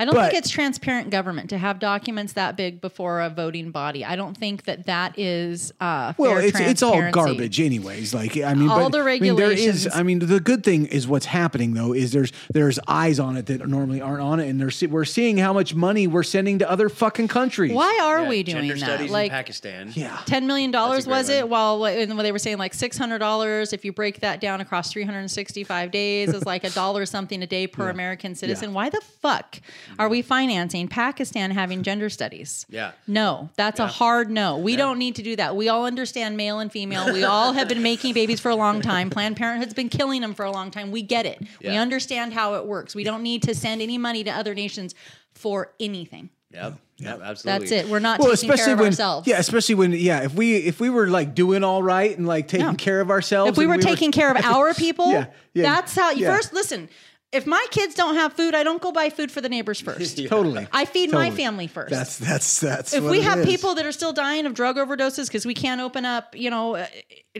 I 0.00 0.06
don't 0.06 0.14
But- 0.14 0.30
think 0.32 0.38
it's 0.42 0.48
transparent 0.50 1.10
government 1.10 1.50
to 1.50 1.58
have 1.58 1.78
documents 1.78 2.32
that 2.32 2.56
big 2.56 2.80
before 2.80 3.20
a 3.20 3.28
voting 3.28 3.70
body. 3.70 4.02
I 4.02 4.16
don't 4.16 4.34
think 4.36 4.64
that 4.64 4.86
that 4.86 5.18
is 5.18 5.72
uh, 5.78 6.14
Well, 6.16 6.36
fair 6.36 6.40
it's 6.46 6.58
it's 6.58 6.82
all 6.82 7.10
garbage, 7.10 7.60
anyways. 7.60 8.14
Like 8.14 8.34
I 8.38 8.54
mean, 8.54 8.70
All 8.70 8.88
but, 8.88 8.92
the 8.92 9.00
I 9.04 9.18
mean, 9.20 9.36
there 9.36 9.50
is. 9.50 9.58
regulations- 9.58 9.88
I 9.94 10.02
mean, 10.02 10.18
the 10.20 10.40
good 10.40 10.64
thing 10.64 10.86
is 10.86 11.06
what's 11.06 11.26
happening 11.26 11.74
though 11.74 11.92
is 11.92 12.12
there's 12.12 12.32
there's 12.50 12.78
eyes 12.88 13.20
on 13.20 13.36
it 13.36 13.44
that 13.46 13.68
normally 13.68 14.00
aren't 14.00 14.22
on 14.22 14.40
it, 14.40 14.48
and 14.48 14.58
they're 14.58 14.88
we're 14.88 15.04
seeing 15.04 15.36
how 15.36 15.52
much 15.52 15.74
money 15.74 16.06
we're 16.06 16.22
sending 16.22 16.58
to 16.60 16.70
other 16.70 16.88
fucking 16.88 17.28
countries. 17.28 17.72
Why 17.72 17.98
are 18.02 18.22
Yeah, 18.22 18.28
we 18.30 18.42
gender 18.42 18.74
doing 18.74 18.80
that? 18.80 19.10
Like 19.10 19.26
in 19.26 19.36
Pakistan. 19.36 19.92
Yeah. 19.94 20.18
ten 20.24 20.46
million 20.46 20.70
dollars 20.70 21.04
That's 21.04 21.06
a 21.06 21.08
great 21.10 21.16
was 21.18 21.28
one. 21.28 21.36
it? 21.38 21.48
While 21.50 21.84
and 21.84 22.20
they 22.20 22.32
were 22.32 22.38
saying 22.38 22.56
like 22.56 22.72
six 22.72 22.96
hundred 22.96 23.18
dollars, 23.18 23.74
if 23.74 23.84
you 23.84 23.92
break 23.92 24.20
that 24.20 24.40
down 24.40 24.62
across 24.62 24.90
three 24.90 25.02
hundred 25.04 25.18
and 25.20 25.30
sixty-five 25.30 25.90
days, 25.90 26.32
is 26.32 26.46
like 26.46 26.64
a 26.64 26.70
dollar 26.70 27.04
something 27.04 27.42
a 27.42 27.46
day 27.46 27.66
per 27.66 27.90
American 27.96 28.34
citizen. 28.34 28.72
Why 28.72 28.88
the 28.88 29.02
fuck 29.20 29.60
are 29.98 30.09
we 30.09 30.22
financing 30.22 30.88
Pakistan 30.88 31.50
having 31.50 31.83
gender 31.83 32.09
studies? 32.09 32.66
Yeah. 32.68 32.92
No, 33.07 33.50
that's 33.57 33.81
a 33.81 33.87
hard 33.87 34.31
no. 34.31 34.57
We 34.59 34.76
don't 34.76 34.98
need 34.98 35.16
to 35.16 35.22
do 35.22 35.37
that. 35.37 35.57
We 35.57 35.68
all 35.68 35.85
understand 35.87 36.37
male 36.37 36.59
and 36.61 36.70
female. 36.70 37.12
We 37.12 37.24
all 37.24 37.53
have 37.53 37.68
been 37.68 37.83
making 37.83 38.14
babies 38.14 38.40
for 38.40 38.50
a 38.50 38.57
long 38.57 38.81
time. 38.81 39.11
Planned 39.11 39.37
Parenthood's 39.37 39.74
been 39.74 39.88
killing 39.88 40.20
them 40.20 40.35
for 40.35 40.44
a 40.44 40.50
long 40.50 40.70
time. 40.70 40.90
We 40.90 41.03
get 41.03 41.26
it. 41.26 41.42
We 41.62 41.76
understand 41.76 42.33
how 42.33 42.55
it 42.55 42.66
works. 42.66 42.94
We 42.94 43.05
don't 43.05 43.22
need 43.22 43.42
to 43.44 43.55
send 43.55 43.83
any 43.83 43.98
money 43.98 44.24
to 44.24 44.31
other 44.31 44.55
nations 44.55 44.94
for 45.35 45.72
anything. 45.81 46.31
Yep. 46.53 46.79
Yeah, 46.96 47.16
Absolutely. 47.22 47.68
That's 47.68 47.87
it. 47.87 47.88
We're 47.90 47.98
not 48.00 48.18
Well, 48.18 48.31
taking 48.35 48.50
especially 48.50 48.64
care 48.66 48.72
of 48.74 48.81
when 48.81 48.87
ourselves. 48.88 49.26
yeah, 49.26 49.38
especially 49.38 49.74
when 49.76 49.92
yeah, 49.92 50.22
if 50.24 50.35
we 50.35 50.57
if 50.57 50.81
we 50.81 50.90
were 50.90 51.07
like 51.09 51.35
doing 51.35 51.64
all 51.64 51.83
right 51.83 52.14
and 52.16 52.26
like 52.26 52.46
taking 52.48 52.66
Yeah. 52.66 52.74
care 52.74 53.00
of 53.00 53.11
ourselves, 53.11 53.53
if 53.53 53.57
we 53.57 53.64
and 53.64 53.72
were 53.74 53.79
taking 53.79 54.12
care 54.12 54.31
of 54.31 54.37
our 54.44 54.74
people, 54.74 55.11
Yeah, 55.11 55.26
yeah, 55.55 55.62
that's 55.62 55.94
how 55.94 56.11
you 56.11 56.24
yeah. 56.26 56.37
first 56.37 56.53
listen. 56.53 56.90
If 57.32 57.46
my 57.46 57.64
kids 57.70 57.94
don't 57.94 58.16
have 58.16 58.32
food, 58.32 58.56
I 58.56 58.64
don't 58.64 58.82
go 58.82 58.90
buy 58.90 59.08
food 59.08 59.30
for 59.30 59.40
the 59.40 59.48
neighbors 59.48 59.80
first. 59.88 60.18
totally, 60.26 60.66
I 60.72 60.84
feed 60.84 61.12
my 61.12 61.30
family 61.30 61.66
first. 61.66 61.90
That's 61.90 62.18
that's 62.18 62.60
that's. 62.60 62.92
if 62.92 63.04
we 63.04 63.20
have 63.20 63.40
is. 63.40 63.46
people 63.46 63.74
that 63.76 63.86
are 63.86 63.92
still 63.92 64.12
dying 64.12 64.46
of 64.46 64.54
drug 64.54 64.76
overdoses 64.76 65.26
because 65.26 65.46
we 65.46 65.54
can't 65.54 65.80
open 65.80 66.04
up, 66.04 66.34
you 66.34 66.50
know, 66.50 66.76
uh, 66.76 66.86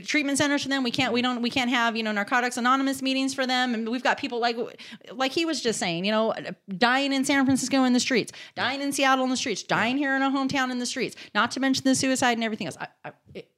treatment 0.05 0.38
centers 0.38 0.62
for 0.62 0.68
them, 0.68 0.85
we 0.85 0.90
can't, 0.90 1.12
we 1.12 1.22
don't, 1.22 1.42
we 1.42 1.50
can't 1.50 1.70
have, 1.70 1.96
you 1.96 2.03
know, 2.03 2.12
Narcotics 2.12 2.57
Anonymous 2.57 3.03
meetings 3.03 3.35
for 3.35 3.46
them, 3.46 3.74
and 3.74 3.88
we've 3.88 4.03
got 4.03 4.18
people 4.18 4.38
like, 4.38 4.57
like 5.12 5.33
he 5.33 5.44
was 5.44 5.61
just 5.61 5.79
saying, 5.79 6.05
you 6.05 6.12
know, 6.12 6.33
dying 6.76 7.12
in 7.12 7.24
San 7.24 7.44
Francisco 7.44 7.83
in 7.85 7.92
the 7.92 8.00
streets, 8.00 8.33
dying 8.55 8.81
in 8.81 8.92
Seattle 8.92 9.24
in 9.24 9.31
the 9.31 9.37
streets, 9.37 9.62
dying 9.62 9.98
here 9.98 10.14
in 10.14 10.22
our 10.22 10.31
hometown 10.31 10.70
in 10.70 10.79
the 10.79 10.87
streets. 10.87 11.16
Not 11.35 11.50
to 11.53 11.61
mention 11.61 11.85
the 11.85 11.94
suicide 11.94 12.33
and 12.33 12.44
everything 12.44 12.68
else. 12.68 12.76
I, 12.81 12.88
I, 13.05 13.12
it, 13.35 13.50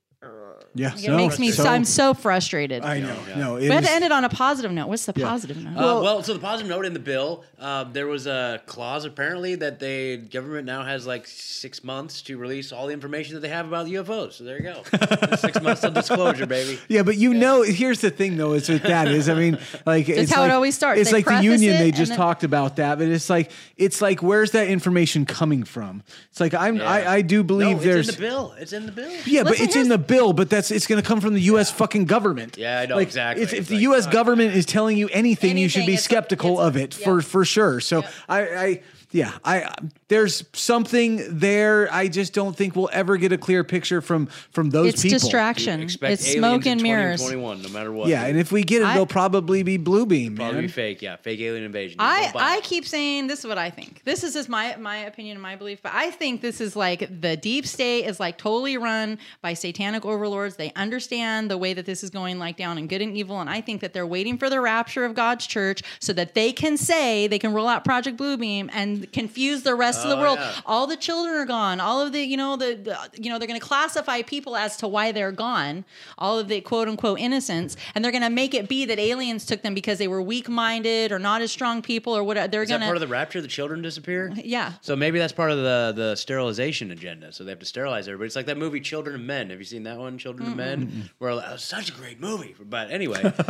yeah, 0.74 0.92
it 0.96 1.10
makes 1.16 1.38
me. 1.38 1.50
So, 1.50 1.64
I'm 1.66 1.84
so 1.84 2.14
frustrated. 2.14 2.82
I 2.84 3.00
know, 3.00 3.16
no, 3.36 3.56
it 3.56 3.62
we 3.62 3.66
had 3.68 3.82
is- 3.84 3.88
to 3.90 3.94
end 3.94 4.04
it 4.04 4.12
on 4.12 4.24
a 4.24 4.28
positive 4.28 4.72
note. 4.72 4.88
What's 4.88 5.06
the 5.06 5.12
positive 5.12 5.56
note? 5.62 5.76
Uh, 5.76 6.00
well, 6.02 6.22
so 6.22 6.32
the 6.34 6.38
positive 6.40 6.68
note 6.70 6.84
in 6.86 6.92
the 6.94 6.98
bill, 6.98 7.44
um, 7.58 7.92
there 7.92 8.06
was 8.06 8.26
a 8.26 8.60
clause 8.66 9.04
apparently 9.04 9.54
that 9.56 9.78
the 9.80 10.16
government 10.16 10.66
now 10.66 10.82
has 10.84 11.06
like 11.06 11.26
six 11.26 11.84
months 11.84 12.22
to 12.22 12.36
release 12.38 12.72
all 12.72 12.86
the 12.86 12.92
information 12.92 13.34
that 13.34 13.40
they 13.40 13.48
have 13.48 13.66
about 13.66 13.86
UFOs. 13.86 14.32
So 14.34 14.44
there 14.44 14.56
you 14.56 14.64
go, 14.64 15.36
six 15.36 15.60
months 15.62 15.84
of 15.84 15.94
disclosure, 15.94 16.46
baby. 16.46 16.78
Yeah, 16.88 17.02
but 17.02 17.16
you 17.16 17.34
know, 17.34 17.62
here's 17.62 18.00
the 18.00 18.10
thing 18.10 18.36
though, 18.36 18.54
is 18.54 18.68
with 18.68 18.82
that 18.84 19.08
is, 19.08 19.28
I 19.28 19.34
mean, 19.34 19.58
like 19.86 20.08
it's 20.08 20.32
how 20.32 20.42
it 20.42 20.46
like- 20.46 20.54
always 20.54 20.74
starts. 20.74 21.00
It's 21.00 21.10
They 21.10 21.16
like 21.22 21.26
the 21.26 21.42
union; 21.42 21.78
they 21.78 21.90
just 21.90 22.10
then- 22.10 22.18
talked 22.18 22.44
about 22.44 22.76
that, 22.76 22.98
but 22.98 23.08
it's 23.08 23.28
like 23.30 23.50
it's 23.76 24.00
like 24.00 24.22
where's 24.22 24.52
that 24.52 24.68
information 24.68 25.26
coming 25.26 25.64
from? 25.64 26.02
It's 26.30 26.40
like 26.40 26.54
I'm 26.54 26.80
I, 26.80 27.06
I 27.06 27.20
do 27.22 27.38
No, 27.38 27.42
believe 27.44 27.76
it's 27.76 27.84
there's 27.84 28.08
in 28.08 28.14
the 28.14 28.20
bill. 28.20 28.54
It's 28.58 28.72
in 28.72 28.86
the 28.86 28.92
bill. 28.92 29.12
yeah, 29.26 29.42
but 29.44 29.60
it's 29.60 29.76
in 29.76 29.88
the 29.88 29.98
bill, 29.98 30.32
but 30.32 30.41
that's 30.50 30.70
it's 30.70 30.86
going 30.86 31.00
to 31.00 31.06
come 31.06 31.20
from 31.20 31.34
the 31.34 31.40
U.S. 31.42 31.70
fucking 31.70 32.06
government. 32.06 32.56
Yeah, 32.56 32.80
I 32.80 32.86
know, 32.86 32.96
Like, 32.96 33.06
exactly. 33.08 33.42
If, 33.42 33.52
if 33.52 33.68
the 33.68 33.74
like, 33.74 33.82
U.S. 33.82 34.04
fuck. 34.04 34.12
government 34.12 34.54
is 34.54 34.66
telling 34.66 34.96
you 34.96 35.08
anything, 35.08 35.56
you 35.58 35.68
should 35.68 35.86
be 35.86 35.96
skeptical 35.96 36.52
it's- 36.54 36.66
of 36.66 36.76
it 36.76 36.98
yeah. 36.98 37.04
for 37.04 37.22
for 37.22 37.44
sure. 37.44 37.80
So 37.80 38.04
I, 38.28 38.40
I 38.40 38.82
yeah, 39.10 39.32
I 39.44 39.74
there's 40.12 40.44
something 40.52 41.22
there. 41.38 41.88
I 41.92 42.08
just 42.08 42.34
don't 42.34 42.54
think 42.54 42.76
we'll 42.76 42.90
ever 42.92 43.16
get 43.16 43.32
a 43.32 43.38
clear 43.38 43.64
picture 43.64 44.02
from 44.02 44.26
from 44.50 44.68
those 44.68 44.92
It's 44.92 45.02
people. 45.02 45.18
distraction. 45.18 45.88
It's 46.02 46.32
smoke 46.32 46.66
and 46.66 46.82
mirrors. 46.82 47.20
2021, 47.22 47.62
no 47.62 47.68
matter 47.70 47.90
what. 47.90 48.08
Yeah, 48.08 48.26
and 48.26 48.38
if 48.38 48.52
we 48.52 48.62
get 48.62 48.82
it, 48.82 48.86
I- 48.88 48.94
they'll 48.94 49.06
probably 49.06 49.62
be 49.62 49.78
blue 49.78 50.04
beam, 50.04 50.36
probably 50.36 50.54
man. 50.56 50.62
be 50.64 50.68
fake. 50.68 51.00
Yeah, 51.00 51.16
fake 51.16 51.40
alien 51.40 51.64
invasion. 51.64 51.96
I, 51.98 52.30
I 52.34 52.60
keep 52.62 52.84
saying 52.86 53.26
this 53.28 53.38
is 53.40 53.46
what 53.46 53.56
I 53.56 53.70
think. 53.70 54.02
This 54.04 54.22
is 54.22 54.34
just 54.34 54.48
my 54.50 54.76
my 54.76 54.98
opinion 54.98 55.36
and 55.36 55.42
my 55.42 55.56
belief, 55.56 55.80
but 55.82 55.92
I 55.94 56.10
think 56.10 56.42
this 56.42 56.60
is 56.60 56.76
like 56.76 57.20
the 57.22 57.36
deep 57.36 57.66
state 57.66 58.04
is 58.04 58.20
like 58.20 58.36
totally 58.36 58.76
run 58.76 59.18
by 59.40 59.54
satanic 59.54 60.04
overlords. 60.04 60.56
They 60.56 60.72
understand 60.76 61.50
the 61.50 61.56
way 61.56 61.72
that 61.72 61.86
this 61.86 62.04
is 62.04 62.10
going 62.10 62.38
like 62.38 62.58
down 62.58 62.76
in 62.76 62.86
good 62.86 63.00
and 63.00 63.16
evil, 63.16 63.40
and 63.40 63.48
I 63.48 63.62
think 63.62 63.80
that 63.80 63.94
they're 63.94 64.06
waiting 64.06 64.36
for 64.36 64.50
the 64.50 64.60
rapture 64.60 65.06
of 65.06 65.14
God's 65.14 65.46
church 65.46 65.82
so 66.00 66.12
that 66.12 66.34
they 66.34 66.52
can 66.52 66.76
say 66.76 67.26
they 67.28 67.38
can 67.38 67.54
roll 67.54 67.66
out 67.68 67.82
Project 67.84 68.18
Bluebeam 68.18 68.68
and 68.72 69.10
confuse 69.12 69.62
the 69.62 69.74
rest 69.74 70.01
of 70.04 70.10
the 70.10 70.16
Oh, 70.16 70.20
world. 70.20 70.38
yeah. 70.38 70.52
All 70.66 70.86
the 70.86 70.96
children 70.96 71.34
are 71.36 71.44
gone. 71.46 71.80
All 71.80 72.00
of 72.00 72.12
the 72.12 72.20
you 72.22 72.36
know 72.36 72.56
the, 72.56 72.74
the 72.74 73.22
you 73.22 73.30
know 73.30 73.38
they're 73.38 73.48
going 73.48 73.60
to 73.60 73.66
classify 73.66 74.22
people 74.22 74.56
as 74.56 74.76
to 74.78 74.88
why 74.88 75.12
they're 75.12 75.32
gone. 75.32 75.84
All 76.18 76.38
of 76.38 76.48
the 76.48 76.60
quote 76.60 76.88
unquote 76.88 77.18
innocents, 77.20 77.76
and 77.94 78.04
they're 78.04 78.12
going 78.12 78.22
to 78.22 78.30
make 78.30 78.54
it 78.54 78.68
be 78.68 78.84
that 78.86 78.98
aliens 78.98 79.44
took 79.46 79.62
them 79.62 79.74
because 79.74 79.98
they 79.98 80.08
were 80.08 80.22
weak 80.22 80.48
minded 80.48 81.12
or 81.12 81.18
not 81.18 81.42
as 81.42 81.50
strong 81.52 81.82
people 81.82 82.16
or 82.16 82.22
whatever. 82.24 82.48
They're 82.48 82.64
going 82.66 82.80
to 82.80 82.86
part 82.86 82.96
of 82.96 83.00
the 83.00 83.06
rapture? 83.08 83.40
The 83.40 83.48
children 83.48 83.82
disappear. 83.82 84.30
Uh, 84.32 84.40
yeah. 84.44 84.72
So 84.80 84.94
maybe 84.96 85.18
that's 85.18 85.32
part 85.32 85.50
of 85.50 85.58
the 85.58 85.92
the 85.94 86.16
sterilization 86.16 86.90
agenda. 86.90 87.32
So 87.32 87.44
they 87.44 87.50
have 87.50 87.58
to 87.60 87.66
sterilize 87.66 88.08
everybody. 88.08 88.26
It's 88.26 88.36
like 88.36 88.46
that 88.46 88.58
movie 88.58 88.80
Children 88.80 89.16
of 89.16 89.20
Men. 89.22 89.50
Have 89.50 89.58
you 89.58 89.64
seen 89.64 89.82
that 89.84 89.98
one, 89.98 90.18
Children 90.18 90.50
of 90.50 90.56
Men? 90.56 91.10
Where 91.18 91.30
uh, 91.30 91.36
was 91.52 91.62
such 91.64 91.90
a 91.90 91.92
great 91.92 92.20
movie. 92.20 92.54
But 92.60 92.90
anyway, 92.90 93.22
no, 93.22 93.30
it's 93.32 93.46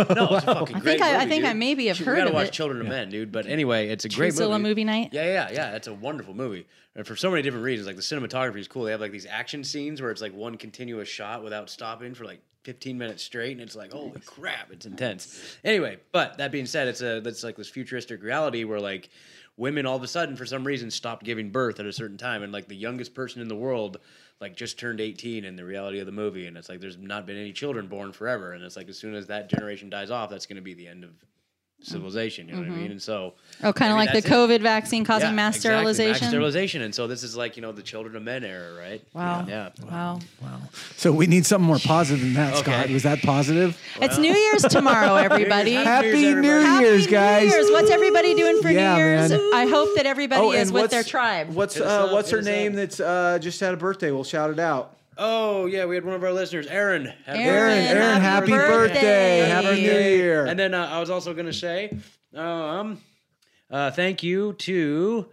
a 0.47 0.55
fucking 0.55 0.79
great 0.81 0.99
think 1.01 1.03
I- 1.03 1.23
I 1.23 1.27
think. 1.27 1.45
I 1.45 1.53
maybe 1.53 1.87
have 1.87 1.99
heard 1.99 2.19
of 2.19 2.19
it. 2.19 2.21
You 2.21 2.25
gotta 2.27 2.35
watch 2.35 2.47
it. 2.49 2.53
Children 2.53 2.81
of 2.83 2.87
Men, 2.89 3.11
dude. 3.11 3.33
But 3.33 3.47
anyway, 3.47 3.89
it's 3.89 4.05
a 4.05 4.09
great 4.09 4.33
Truezilla 4.35 4.51
movie. 4.53 4.63
movie 4.63 4.85
night? 4.85 5.11
Yeah, 5.13 5.25
yeah, 5.25 5.51
yeah. 5.53 5.77
It's 5.77 5.87
a 5.87 5.95
wonderful 5.95 6.35
movie. 6.35 6.42
And 6.95 7.07
for 7.07 7.17
so 7.17 7.31
many 7.31 7.43
different 7.43 7.65
reasons, 7.65 7.87
like 7.87 7.97
the 7.97 8.03
cinematography 8.03 8.59
is 8.59 8.69
cool. 8.69 8.85
They 8.85 8.91
have 8.91 9.01
like 9.01 9.13
these 9.13 9.27
action 9.27 9.65
scenes 9.65 10.03
where 10.03 10.11
it's 10.11 10.21
like 10.21 10.35
one 10.35 10.57
continuous 10.57 11.09
shot 11.09 11.43
without 11.43 11.71
stopping 11.71 12.15
for 12.15 12.25
like 12.25 12.41
15 12.65 12.97
minutes 12.97 13.23
straight, 13.23 13.53
and 13.53 13.61
it's 13.61 13.75
like, 13.75 13.93
holy 13.93 14.21
crap, 14.21 14.71
it's 14.71 14.87
intense. 14.87 15.57
Anyway, 15.65 15.99
but 16.13 16.39
that 16.39 16.53
being 16.53 16.67
said, 16.67 16.89
it's 16.89 17.03
a 17.03 17.21
that's 17.21 17.43
like 17.43 17.57
this 17.57 17.69
futuristic 17.69 18.23
reality 18.23 18.65
where 18.65 18.81
like 18.81 19.11
women 19.57 19.85
all 19.85 19.97
of 19.97 20.03
a 20.03 20.09
sudden 20.09 20.37
for 20.37 20.47
some 20.47 20.65
reason 20.65 20.91
stopped 20.91 21.25
giving 21.25 21.51
birth 21.51 21.81
at 21.81 21.87
a 21.87 21.93
certain 21.93 22.19
time, 22.19 22.43
and 22.43 22.53
like 22.53 22.69
the 22.69 22.77
youngest 22.77 23.15
person 23.15 23.43
in 23.43 23.49
the 23.49 23.57
world 23.57 23.99
like 24.41 24.57
just 24.57 24.79
turned 24.79 25.01
18 25.01 25.45
in 25.45 25.57
the 25.57 25.65
reality 25.65 25.99
of 26.01 26.07
the 26.07 26.13
movie, 26.13 26.47
and 26.47 26.57
it's 26.57 26.69
like 26.69 26.81
there's 26.81 26.99
not 26.99 27.27
been 27.27 27.37
any 27.37 27.53
children 27.53 27.87
born 27.87 28.13
forever, 28.13 28.53
and 28.53 28.63
it's 28.63 28.77
like 28.77 28.89
as 28.89 28.99
soon 28.99 29.15
as 29.15 29.27
that 29.29 29.49
generation 29.49 29.89
dies 29.91 30.11
off, 30.11 30.31
that's 30.31 30.47
going 30.47 30.57
to 30.57 30.63
be 30.63 30.75
the 30.75 30.89
end 30.89 31.05
of 31.05 31.11
civilization. 31.83 32.49
You 32.49 32.55
know 32.55 32.61
what 32.61 32.69
I 32.69 32.75
mean? 32.75 32.91
And 32.91 33.03
so 33.03 33.35
Oh, 33.65 33.73
kind 33.73 33.93
of 33.93 33.99
maybe 33.99 34.07
like 34.07 34.15
the 34.15 34.21
that's 34.23 34.27
it. 34.27 34.61
COVID 34.61 34.63
vaccine 34.63 35.05
causing 35.05 35.29
Yeah, 35.31 35.35
mass 35.35 35.57
exactly, 35.57 35.85
mass 35.85 35.95
sterilization. 35.97 36.29
sterilization, 36.29 36.83
and 36.83 36.95
so 36.95 37.07
this 37.07 37.23
is 37.23 37.37
like 37.37 37.57
you 37.57 37.63
know 37.63 37.73
the 37.73 37.83
children 37.83 38.17
of 38.17 38.23
men 38.23 38.45
era, 38.45 38.73
right? 38.79 39.03
Wow. 39.15 39.45
Yeah. 39.49 39.69
Wow. 39.89 40.19
Wow. 40.41 40.61
So 40.97 41.13
we 41.13 41.27
need 41.27 41.47
something 41.47 41.67
more 41.67 41.79
positive 41.79 42.21
than 42.23 42.35
that, 42.35 42.57
Scott. 42.57 42.89
Was 42.91 43.03
that 43.05 43.21
positive? 43.23 43.79
It's 44.01 44.19
New 44.19 44.35
Year's 44.35 44.63
tomorrow, 44.63 45.15
everybody. 45.29 45.75
Happy 45.75 46.07
Year's, 46.09 46.23
New 46.23 46.29
everybody. 46.51 46.65
Happy 46.65 46.85
Year's, 46.85 47.05
New 47.07 47.11
guys. 47.13 47.51
Year's. 47.53 47.71
What's 47.71 47.91
everybody 47.91 48.35
doing 48.35 48.63
for 48.63 48.71
Yeah, 48.71 48.95
New 48.95 48.99
Year's? 48.99 49.31
man. 49.31 49.51
I 49.55 49.67
hope 49.67 49.91
that 49.97 50.07
everybody 50.07 50.49
is 50.57 50.73
with 50.73 50.91
their 50.91 51.03
tribe. 51.05 51.51
What's 51.51 51.79
uh, 51.81 51.85
up, 51.85 52.13
what's 52.13 52.31
her 52.31 52.43
name 52.43 52.73
up. 52.73 52.77
that's 52.77 53.01
uh, 53.01 53.39
just 53.41 53.61
had 53.61 53.75
a 53.75 53.77
birthday? 53.77 54.11
We'll 54.11 54.25
shout 54.25 54.51
it 54.51 54.59
out. 54.59 54.97
Oh 55.25 55.67
yeah, 55.67 55.85
we 55.85 55.95
had 55.95 56.05
one 56.05 56.15
of 56.15 56.25
our 56.25 56.33
listeners, 56.33 56.67
Aaron. 56.67 57.05
Happy 57.25 57.39
Aaron, 57.39 57.79
Aaron, 57.79 57.97
Aaron, 58.03 58.21
happy 58.21 58.51
happy 58.51 58.67
birthday! 58.69 58.95
birthday. 58.95 59.49
Happy 59.49 59.83
New 59.83 59.99
Year! 60.17 60.47
And 60.47 60.59
then 60.59 60.75
uh, 60.75 60.85
I 60.91 60.99
was 60.99 61.11
also 61.11 61.33
going 61.33 61.47
to 61.47 61.53
say, 61.53 61.97
um, 62.35 63.01
uh, 63.71 63.93
thank 63.93 64.25
you 64.25 64.55
to 64.55 65.27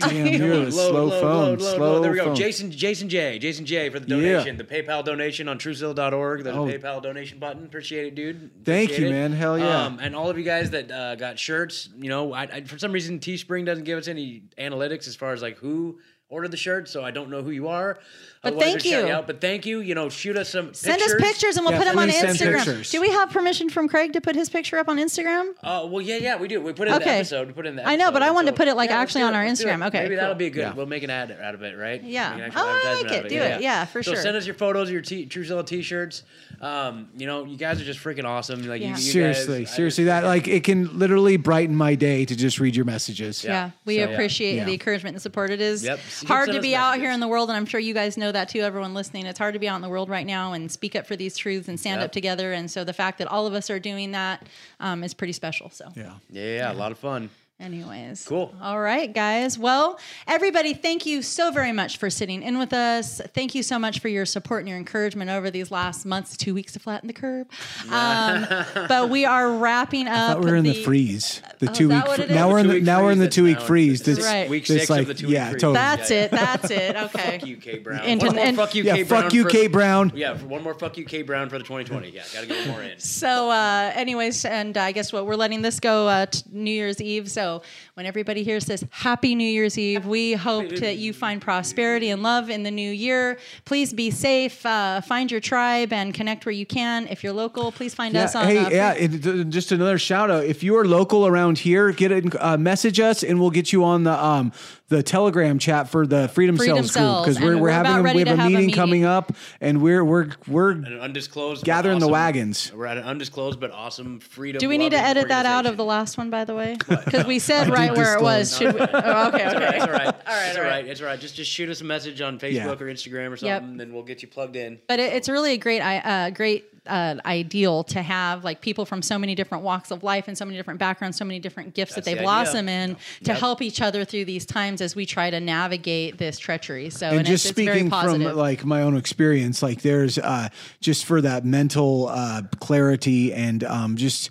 Damn, 0.00 0.26
you're 0.26 0.52
a 0.64 0.72
slow 0.72 0.92
load, 1.06 1.20
phone. 1.20 1.22
load, 1.22 1.60
load, 1.60 1.76
slow 1.76 1.92
load. 1.92 2.04
There 2.04 2.10
we 2.12 2.16
go. 2.18 2.24
phone. 2.24 2.34
Jason, 2.36 2.70
Jason 2.70 3.08
J, 3.10 3.38
Jason 3.38 3.64
J 3.66 3.90
for 3.90 4.00
the 4.00 4.08
Yeah. 4.16 4.32
donation, 4.32 4.56
the 4.56 4.64
PayPal 4.64 5.04
donation 5.04 5.46
on 5.48 5.58
TrueZilla.org. 5.58 6.42
There's 6.42 6.56
Oh. 6.56 6.66
a 6.68 6.72
PayPal 6.72 7.02
donation 7.02 7.38
button. 7.38 7.64
Appreciate 7.64 8.06
it, 8.06 8.14
dude. 8.14 8.64
Thank 8.64 8.98
you, 8.98 9.06
it. 9.06 9.10
man. 9.10 9.32
Hell 9.32 9.58
yeah. 9.58 9.84
Um, 9.84 9.98
and 10.00 10.16
all 10.16 10.30
of 10.30 10.38
you 10.38 10.42
guys 10.44 10.70
that 10.70 10.90
uh, 10.90 11.14
got 11.16 11.38
shirts, 11.38 11.90
you 11.96 12.08
know, 12.08 12.32
I, 12.32 12.42
I, 12.44 12.60
for 12.62 12.78
some 12.78 12.92
reason 12.92 13.20
Teespring 13.20 13.66
doesn't 13.66 13.84
give 13.84 13.98
us 13.98 14.08
any 14.08 14.44
analytics 14.58 15.06
as 15.06 15.14
far 15.14 15.32
as 15.32 15.42
like 15.42 15.58
who 15.58 16.00
ordered 16.34 16.50
the 16.50 16.56
shirt, 16.56 16.88
so 16.88 17.04
I 17.04 17.12
don't 17.12 17.30
know 17.30 17.42
who 17.42 17.50
you 17.50 17.68
are. 17.68 17.98
But 18.42 18.48
Otherwise, 18.54 18.64
thank 18.72 18.82
we'd 18.84 18.90
shout 18.90 19.06
you. 19.06 19.12
out. 19.14 19.26
But 19.26 19.40
thank 19.40 19.64
you. 19.64 19.80
You 19.80 19.94
know, 19.94 20.10
shoot 20.10 20.36
us 20.36 20.50
some 20.50 20.74
Send 20.74 20.98
pictures. 21.00 21.14
us 21.14 21.20
pictures 21.22 21.56
and 21.56 21.64
we'll 21.64 21.72
Yeah, 21.74 21.78
put 21.78 21.84
them 21.86 21.98
on 21.98 22.08
Instagram. 22.10 22.90
Do 22.90 23.00
we 23.00 23.08
have 23.10 23.30
permission 23.30 23.70
from 23.70 23.88
Craig 23.88 24.12
to 24.12 24.20
put 24.20 24.34
his 24.36 24.50
picture 24.50 24.76
up 24.78 24.88
on 24.88 24.98
Instagram? 24.98 25.52
Uh, 25.62 25.86
well, 25.88 26.02
yeah, 26.02 26.16
yeah, 26.16 26.36
we 26.36 26.46
do. 26.48 26.60
We 26.60 26.74
put 26.74 26.88
it 26.88 26.92
in 26.92 26.98
the 26.98 27.08
episode. 27.08 27.46
We 27.46 27.54
put 27.54 27.64
it 27.64 27.70
in 27.70 27.76
the 27.76 27.88
I 27.88 27.96
know, 27.96 28.10
but 28.12 28.22
I 28.22 28.32
wanted 28.32 28.50
to 28.50 28.56
put 28.56 28.68
it, 28.68 28.74
like, 28.74 28.90
Yeah, 28.90 28.98
actually 29.00 29.22
on 29.22 29.32
our 29.34 29.46
let's 29.46 29.62
Instagram. 29.64 29.86
Okay, 29.86 30.02
maybe 30.02 30.16
that'll 30.16 30.32
cool. 30.34 30.38
be 30.40 30.50
good. 30.50 30.60
Yeah. 30.60 30.74
We'll 30.74 30.84
make 30.84 31.02
an 31.04 31.08
ad 31.10 31.30
out 31.40 31.54
of 31.54 31.62
it, 31.62 31.78
right? 31.78 32.02
Yeah. 32.02 32.30
Make 32.30 32.38
an 32.40 32.44
actual 32.46 32.60
Oh, 32.62 32.64
I 32.68 32.72
like 32.72 32.76
advertisement 32.84 33.10
out 33.10 33.14
it. 33.14 33.24
of 33.24 33.30
Do 33.30 33.54
it. 33.56 33.62
Yeah, 33.62 33.84
for 33.86 34.02
so 34.02 34.12
sure. 34.12 34.22
send 34.22 34.36
us 34.36 34.44
your 34.46 34.54
photos 34.56 34.88
of 34.88 34.92
your 34.92 35.02
t- 35.02 35.24
Truezilla 35.26 35.64
t-shirts. 35.66 36.24
Um, 36.60 37.08
you 37.16 37.26
know, 37.26 37.44
you 37.46 37.56
guys 37.56 37.80
are 37.80 37.84
just 37.84 38.00
freaking 38.00 38.24
awesome. 38.24 38.66
Like 38.66 38.80
you, 38.82 38.88
Yeah. 38.88 38.96
you 38.96 39.00
seriously, 39.02 39.64
guys, 39.64 39.74
seriously, 39.74 40.04
just- 40.04 40.22
that 40.22 40.26
like 40.26 40.48
it 40.48 40.64
can 40.64 40.98
literally 40.98 41.36
brighten 41.38 41.74
my 41.74 41.94
day 41.94 42.24
to 42.26 42.36
just 42.36 42.60
read 42.60 42.76
your 42.76 42.84
messages. 42.84 43.42
Yeah, 43.42 43.70
we 43.86 43.98
So, 43.98 44.12
appreciate 44.12 44.56
Yeah. 44.56 44.64
the 44.64 44.72
encouragement 44.74 45.14
and 45.14 45.22
support. 45.22 45.50
It 45.50 45.60
is 45.62 45.82
Yep. 45.84 46.00
Keep 46.24 46.28
hard 46.28 46.50
to 46.50 46.56
us 46.58 46.62
be 46.62 46.74
out 46.74 46.96
here 46.98 47.10
in 47.10 47.20
the 47.20 47.28
world, 47.28 47.48
and 47.50 47.56
I'm 47.56 47.66
sure 47.66 47.80
you 47.80 47.94
guys 47.94 48.16
know 48.16 48.32
that 48.32 48.48
too. 48.48 48.60
Everyone 48.60 48.94
listening, 48.94 49.26
it's 49.26 49.38
hard 49.38 49.54
to 49.54 49.60
be 49.60 49.68
out 49.68 49.76
in 49.76 49.82
the 49.82 49.88
world 49.88 50.08
right 50.08 50.26
now 50.26 50.52
and 50.52 50.70
speak 50.70 50.96
up 50.96 51.06
for 51.06 51.16
these 51.16 51.36
truths 51.36 51.68
and 51.68 51.78
stand 51.78 52.00
Yep. 52.00 52.06
up 52.06 52.12
together. 52.12 52.52
And 52.52 52.70
so 52.70 52.84
the 52.84 52.92
fact 52.92 53.18
that 53.18 53.28
all 53.28 53.46
of 53.46 53.54
us 53.54 53.70
are 53.70 53.78
doing 53.78 54.12
that 54.12 54.46
um, 54.80 55.04
is 55.04 55.14
pretty 55.14 55.32
special. 55.32 55.70
So, 55.70 55.90
Yeah. 55.96 56.12
Yeah, 56.30 56.56
yeah, 56.56 56.72
a 56.72 56.74
lot 56.74 56.92
of 56.92 56.98
fun. 56.98 57.30
anyways, 57.60 58.26
Cool. 58.26 58.52
All 58.60 58.80
right, 58.80 59.12
guys. 59.12 59.58
Well, 59.58 59.98
everybody, 60.26 60.74
thank 60.74 61.06
you 61.06 61.22
so 61.22 61.50
very 61.52 61.70
much 61.72 61.98
for 61.98 62.10
sitting 62.10 62.42
in 62.42 62.58
with 62.58 62.72
us. 62.72 63.20
Thank 63.32 63.54
you 63.54 63.62
so 63.62 63.78
much 63.78 64.00
for 64.00 64.08
your 64.08 64.26
support 64.26 64.60
and 64.60 64.68
your 64.68 64.76
encouragement 64.76 65.30
over 65.30 65.50
these 65.50 65.70
last 65.70 66.04
months, 66.04 66.36
two 66.36 66.52
weeks 66.52 66.72
to 66.72 66.80
flatten 66.80 67.06
the 67.06 67.12
curve. 67.14 67.46
Um, 67.90 68.46
but 68.88 69.08
we 69.08 69.24
are 69.24 69.52
wrapping 69.56 70.08
up. 70.08 70.34
Thought 70.38 70.44
we 70.44 70.50
are 70.50 70.56
in 70.56 70.64
the 70.64 70.72
the 70.72 70.82
freeze. 70.82 71.40
The 71.64 71.70
oh, 71.70 71.74
two 71.74 71.88
week. 71.88 71.98
that 71.98 72.06
what 72.08 72.20
it 72.20 72.30
now 72.30 72.48
we're 72.50 72.58
in 72.58 72.66
the 72.66 72.72
Two-week 72.74 72.84
now 72.84 73.02
we're 73.02 73.12
in 73.12 73.18
the 73.18 73.24
freeze 73.26 73.34
two 73.34 73.44
week 73.44 73.60
freeze. 73.60 74.02
this 74.02 74.16
This 74.18 74.26
Right. 74.26 74.48
Week 74.48 74.66
six 74.66 74.90
like 74.90 75.02
of 75.02 75.06
the 75.08 75.14
two-week 75.14 75.34
yeah, 75.34 75.50
freeze. 75.50 75.60
totally. 75.60 75.74
That's 75.74 76.10
it. 76.10 76.30
That's 76.30 76.70
it. 76.70 76.96
Okay. 77.04 77.38
Fuck 77.38 77.46
you, 77.46 77.56
Kate 77.56 77.84
Brown. 77.84 78.04
Into- 78.04 78.26
one 78.26 78.36
more 78.36 78.44
and- 78.44 78.56
fuck 78.56 78.74
you, 78.74 78.84
Yeah, 78.84 78.96
Kate 78.96 79.06
fuck 79.06 79.32
you, 79.32 79.42
for- 79.44 79.48
Kate 79.50 79.72
Brown. 79.72 80.12
Yeah, 80.14 80.36
for 80.36 80.46
one 80.46 80.62
more 80.62 80.74
fuck 80.74 80.96
you, 80.96 81.04
Kate 81.04 81.26
Brown 81.26 81.48
for 81.48 81.58
the 81.58 81.64
2020. 81.64 82.10
Yeah, 82.10 82.22
gotta 82.32 82.46
get 82.46 82.66
more 82.68 82.82
in. 82.82 82.98
So, 82.98 83.50
uh, 83.50 83.92
anyways, 83.94 84.44
and 84.44 84.76
I 84.76 84.92
guess 84.92 85.12
what 85.12 85.26
we're 85.26 85.34
letting 85.36 85.62
this 85.62 85.80
go 85.80 86.08
uh, 86.08 86.26
New 86.50 86.70
Year's 86.70 87.00
Eve. 87.00 87.30
So, 87.30 87.62
when 87.94 88.06
everybody 88.06 88.42
hears 88.42 88.64
this, 88.66 88.84
Happy 88.90 89.34
New 89.34 89.48
Year's 89.48 89.78
Eve. 89.78 90.06
We 90.06 90.32
hope 90.34 90.68
that 90.76 90.96
you 90.98 91.12
find 91.12 91.40
prosperity 91.40 92.10
and 92.10 92.22
love 92.22 92.50
in 92.50 92.62
the 92.62 92.70
new 92.70 92.90
year. 92.90 93.38
Please 93.64 93.92
be 93.92 94.10
safe. 94.10 94.64
Uh, 94.66 95.00
find 95.00 95.30
your 95.30 95.40
tribe 95.40 95.92
and 95.92 96.12
connect 96.14 96.46
where 96.46 96.52
you 96.52 96.66
can. 96.66 97.06
If 97.08 97.22
you're 97.22 97.32
local, 97.32 97.70
please 97.72 97.94
find 97.94 98.16
us 98.16 98.34
Yeah, 98.34 98.40
on. 98.40 98.46
hey, 98.46 98.58
uh, 98.58 98.70
yeah. 98.70 98.92
and 98.94 99.22
th- 99.22 99.48
just 99.48 99.72
another 99.72 99.98
shout 99.98 100.30
out. 100.30 100.44
If 100.44 100.62
you 100.62 100.76
are 100.76 100.84
local 100.84 101.26
around 101.26 101.53
here, 101.58 101.92
get 101.92 102.12
it. 102.12 102.40
Uh, 102.40 102.56
message 102.56 103.00
us, 103.00 103.22
and 103.22 103.40
we'll 103.40 103.50
get 103.50 103.72
you 103.72 103.84
on 103.84 104.04
the 104.04 104.24
um 104.24 104.52
the 104.88 105.02
Telegram 105.02 105.58
chat 105.58 105.88
for 105.88 106.06
the 106.06 106.28
Freedom, 106.28 106.56
Freedom 106.58 106.84
Cells 106.86 107.24
group 107.24 107.36
because 107.36 107.40
we're, 107.42 107.56
we're 107.56 107.62
we're 107.62 107.70
having 107.70 107.92
a, 108.06 108.12
we 108.12 108.18
have 108.20 108.28
a 108.28 108.30
have 108.36 108.38
a 108.38 108.42
meeting, 108.50 108.66
meeting. 108.66 108.74
coming 108.74 109.04
up, 109.04 109.32
and 109.60 109.80
we're 109.80 110.04
we're 110.04 110.28
we're 110.46 110.72
An 110.72 110.98
undisclosed, 111.00 111.62
but 111.62 111.66
Gathering 111.66 112.00
the 112.00 112.08
wagons. 112.08 112.70
We're 112.72 112.86
at 112.86 112.98
an 112.98 113.04
undisclosed 113.04 113.58
but 113.60 113.70
awesome 113.70 114.20
freedom. 114.20 114.60
do 114.60 114.68
we 114.68 114.76
need 114.76 114.90
to 114.90 114.98
edit 114.98 115.28
that 115.28 115.46
out 115.46 115.64
of 115.66 115.76
the 115.78 115.84
last 115.84 116.18
one, 116.18 116.28
by 116.28 116.44
the 116.44 116.54
way? 116.54 116.76
Because 116.86 117.24
we 117.26 117.38
said 117.38 117.68
right 117.70 117.88
did 117.88 117.96
where 117.96 118.14
it 118.16 118.22
was. 118.22 118.50
disclose. 118.50 118.72
Should 118.74 118.80
we? 118.80 118.86
Oh, 118.92 119.28
okay, 119.28 119.44
It's 119.44 119.54
all 119.54 119.60
right. 119.60 119.68
okay. 119.68 119.76
It's 119.76 119.84
all 119.86 119.92
right. 119.92 120.14
All 120.26 120.34
right, 120.34 120.48
It's 120.48 120.56
all 120.56 120.62
all 120.64 120.68
right. 120.68 120.70
right. 120.70 120.86
It's 120.86 121.00
all 121.00 121.06
right. 121.06 121.20
Just 121.20 121.34
just 121.36 121.50
shoot 121.50 121.68
us 121.70 121.80
a 121.80 121.84
message 121.84 122.20
on 122.20 122.38
Facebook 122.38 122.52
Yeah. 122.54 122.70
or 122.72 122.76
Instagram 122.92 123.30
or 123.32 123.36
something, 123.36 123.46
Yep. 123.48 123.62
and 123.62 123.80
then 123.80 123.92
we'll 123.92 124.02
get 124.02 124.22
you 124.22 124.28
plugged 124.28 124.56
in. 124.56 124.78
But 124.86 125.00
it, 125.00 125.12
it's 125.14 125.28
really 125.28 125.52
a 125.54 125.56
great, 125.58 125.80
i- 125.80 125.98
uh, 125.98 126.30
great 126.30 126.64
uh, 126.86 127.16
ideal 127.24 127.82
to 127.84 128.02
have 128.02 128.44
like 128.44 128.60
people 128.60 128.84
from 128.84 129.00
so 129.00 129.18
many 129.18 129.34
different 129.34 129.64
walks 129.64 129.90
of 129.90 130.02
life 130.02 130.28
and 130.28 130.36
so 130.36 130.44
many 130.44 130.56
different 130.56 130.78
backgrounds, 130.80 131.16
so 131.16 131.24
many 131.24 131.38
different 131.40 131.74
gifts 131.74 131.94
That's 131.94 132.04
that 132.06 132.10
they 132.10 132.14
the 132.14 132.20
idea. 132.20 132.26
blossom 132.26 132.68
in 132.68 132.94
to 132.94 133.00
Yep. 133.32 133.38
help 133.38 133.62
each 133.62 133.80
other 133.80 134.04
through 134.04 134.26
these 134.26 134.44
times 134.44 134.73
as 134.80 134.96
we 134.96 135.06
try 135.06 135.30
to 135.30 135.40
navigate 135.40 136.18
this 136.18 136.38
treachery. 136.38 136.90
So, 136.90 137.08
and, 137.08 137.18
and, 137.18 137.26
just 137.26 137.46
it's, 137.46 137.58
it's 137.58 137.66
very 137.66 137.88
speaking 137.88 137.90
from 137.90 138.36
like 138.36 138.64
my 138.64 138.82
own 138.82 138.96
experience, 138.96 139.62
like 139.62 139.82
there's 139.82 140.18
uh, 140.18 140.48
just 140.80 141.04
for 141.04 141.20
that 141.20 141.44
mental 141.44 142.08
uh, 142.08 142.42
clarity 142.60 143.32
and 143.32 143.64
um, 143.64 143.96
just 143.96 144.30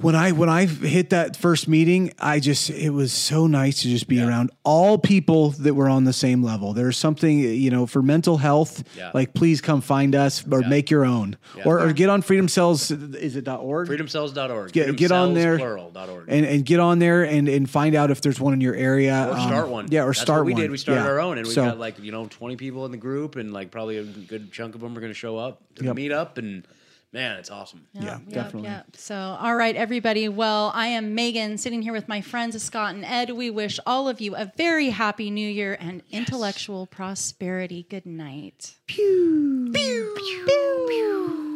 when 0.00 0.14
I 0.14 0.32
when 0.32 0.48
I 0.48 0.66
hit 0.66 1.10
that 1.10 1.36
first 1.36 1.68
meeting, 1.68 2.12
I 2.18 2.40
just 2.40 2.70
it 2.70 2.90
was 2.90 3.12
so 3.12 3.46
nice 3.46 3.82
to 3.82 3.88
just 3.88 4.08
be 4.08 4.20
around 4.22 4.50
all 4.64 4.98
people 4.98 5.50
that 5.50 5.74
were 5.74 5.88
on 5.88 6.04
the 6.04 6.12
same 6.12 6.42
level. 6.42 6.72
There's 6.72 6.96
something 6.96 7.38
you 7.38 7.70
know 7.70 7.86
for 7.86 8.02
mental 8.02 8.36
health. 8.38 8.82
Yeah. 8.96 9.10
Like 9.14 9.34
please 9.34 9.60
come 9.60 9.80
find 9.80 10.14
us 10.14 10.44
or 10.50 10.62
make 10.62 10.90
your 10.90 11.04
own 11.04 11.36
Yeah. 11.56 11.64
or, 11.66 11.80
or 11.80 11.92
get 11.92 12.08
on 12.08 12.22
Freedom 12.22 12.48
Cells. 12.48 12.90
Is 12.90 13.36
it 13.36 13.48
.org? 13.48 13.88
Freedomcells.org. 13.88 14.72
Get, 14.72 14.96
get 14.96 15.12
on 15.12 15.34
there 15.34 15.58
Plural.org. 15.58 16.24
and, 16.28 16.46
and 16.46 16.64
get 16.64 16.80
on 16.80 16.98
there 16.98 17.24
and, 17.24 17.48
and 17.48 17.68
find 17.68 17.94
out 17.94 18.10
if 18.10 18.20
there's 18.20 18.40
one 18.40 18.52
in 18.52 18.60
your 18.60 18.74
area 18.74 19.28
or 19.28 19.34
um, 19.34 19.48
start 19.48 19.68
one. 19.68 19.88
Yeah, 19.90 20.02
or 20.02 20.06
That's 20.08 20.20
start 20.20 20.44
we 20.44 20.52
one. 20.52 20.62
did. 20.62 20.70
We 20.70 20.78
started 20.78 21.02
Yeah. 21.02 21.08
our 21.08 21.20
own, 21.20 21.38
and 21.38 21.46
we 21.46 21.52
So- 21.52 21.64
got 21.64 21.78
like 21.78 21.98
you 21.98 22.12
know 22.12 22.26
twenty 22.26 22.56
people 22.56 22.84
in 22.86 22.90
the 22.92 22.96
group, 22.98 23.36
and 23.36 23.52
like 23.52 23.70
probably 23.70 23.98
a 23.98 24.04
good 24.04 24.52
chunk 24.52 24.74
of 24.74 24.80
them 24.80 24.96
are 24.96 25.00
going 25.00 25.12
to 25.12 25.18
show 25.18 25.36
up 25.36 25.60
to 25.76 25.84
Yep. 25.84 25.96
the 25.96 26.08
meetup, 26.08 26.38
and 26.38 26.64
Man, 27.12 27.38
it's 27.38 27.50
awesome. 27.50 27.86
Yeah, 27.92 28.02
Yep, 28.02 28.28
definitely. 28.28 28.68
yep. 28.68 28.86
So, 28.96 29.16
all 29.16 29.56
right, 29.56 29.74
everybody. 29.74 30.28
Well, 30.28 30.70
I 30.74 30.86
am 30.88 31.12
Megan, 31.14 31.58
sitting 31.58 31.82
here 31.82 31.92
with 31.92 32.06
my 32.06 32.20
friends 32.20 32.60
Scott 32.62 32.94
and 32.94 33.04
Ed. 33.04 33.30
We 33.30 33.50
wish 33.50 33.80
all 33.84 34.08
of 34.08 34.20
you 34.20 34.36
a 34.36 34.52
very 34.56 34.90
happy 34.90 35.28
New 35.30 35.48
Year 35.48 35.76
and 35.80 36.02
intellectual 36.12 36.86
prosperity. 36.86 37.84
Good 37.90 38.06
night. 38.06 38.76
Pew. 38.86 39.70
Pew. 39.74 40.14
Pew. 40.46 41.49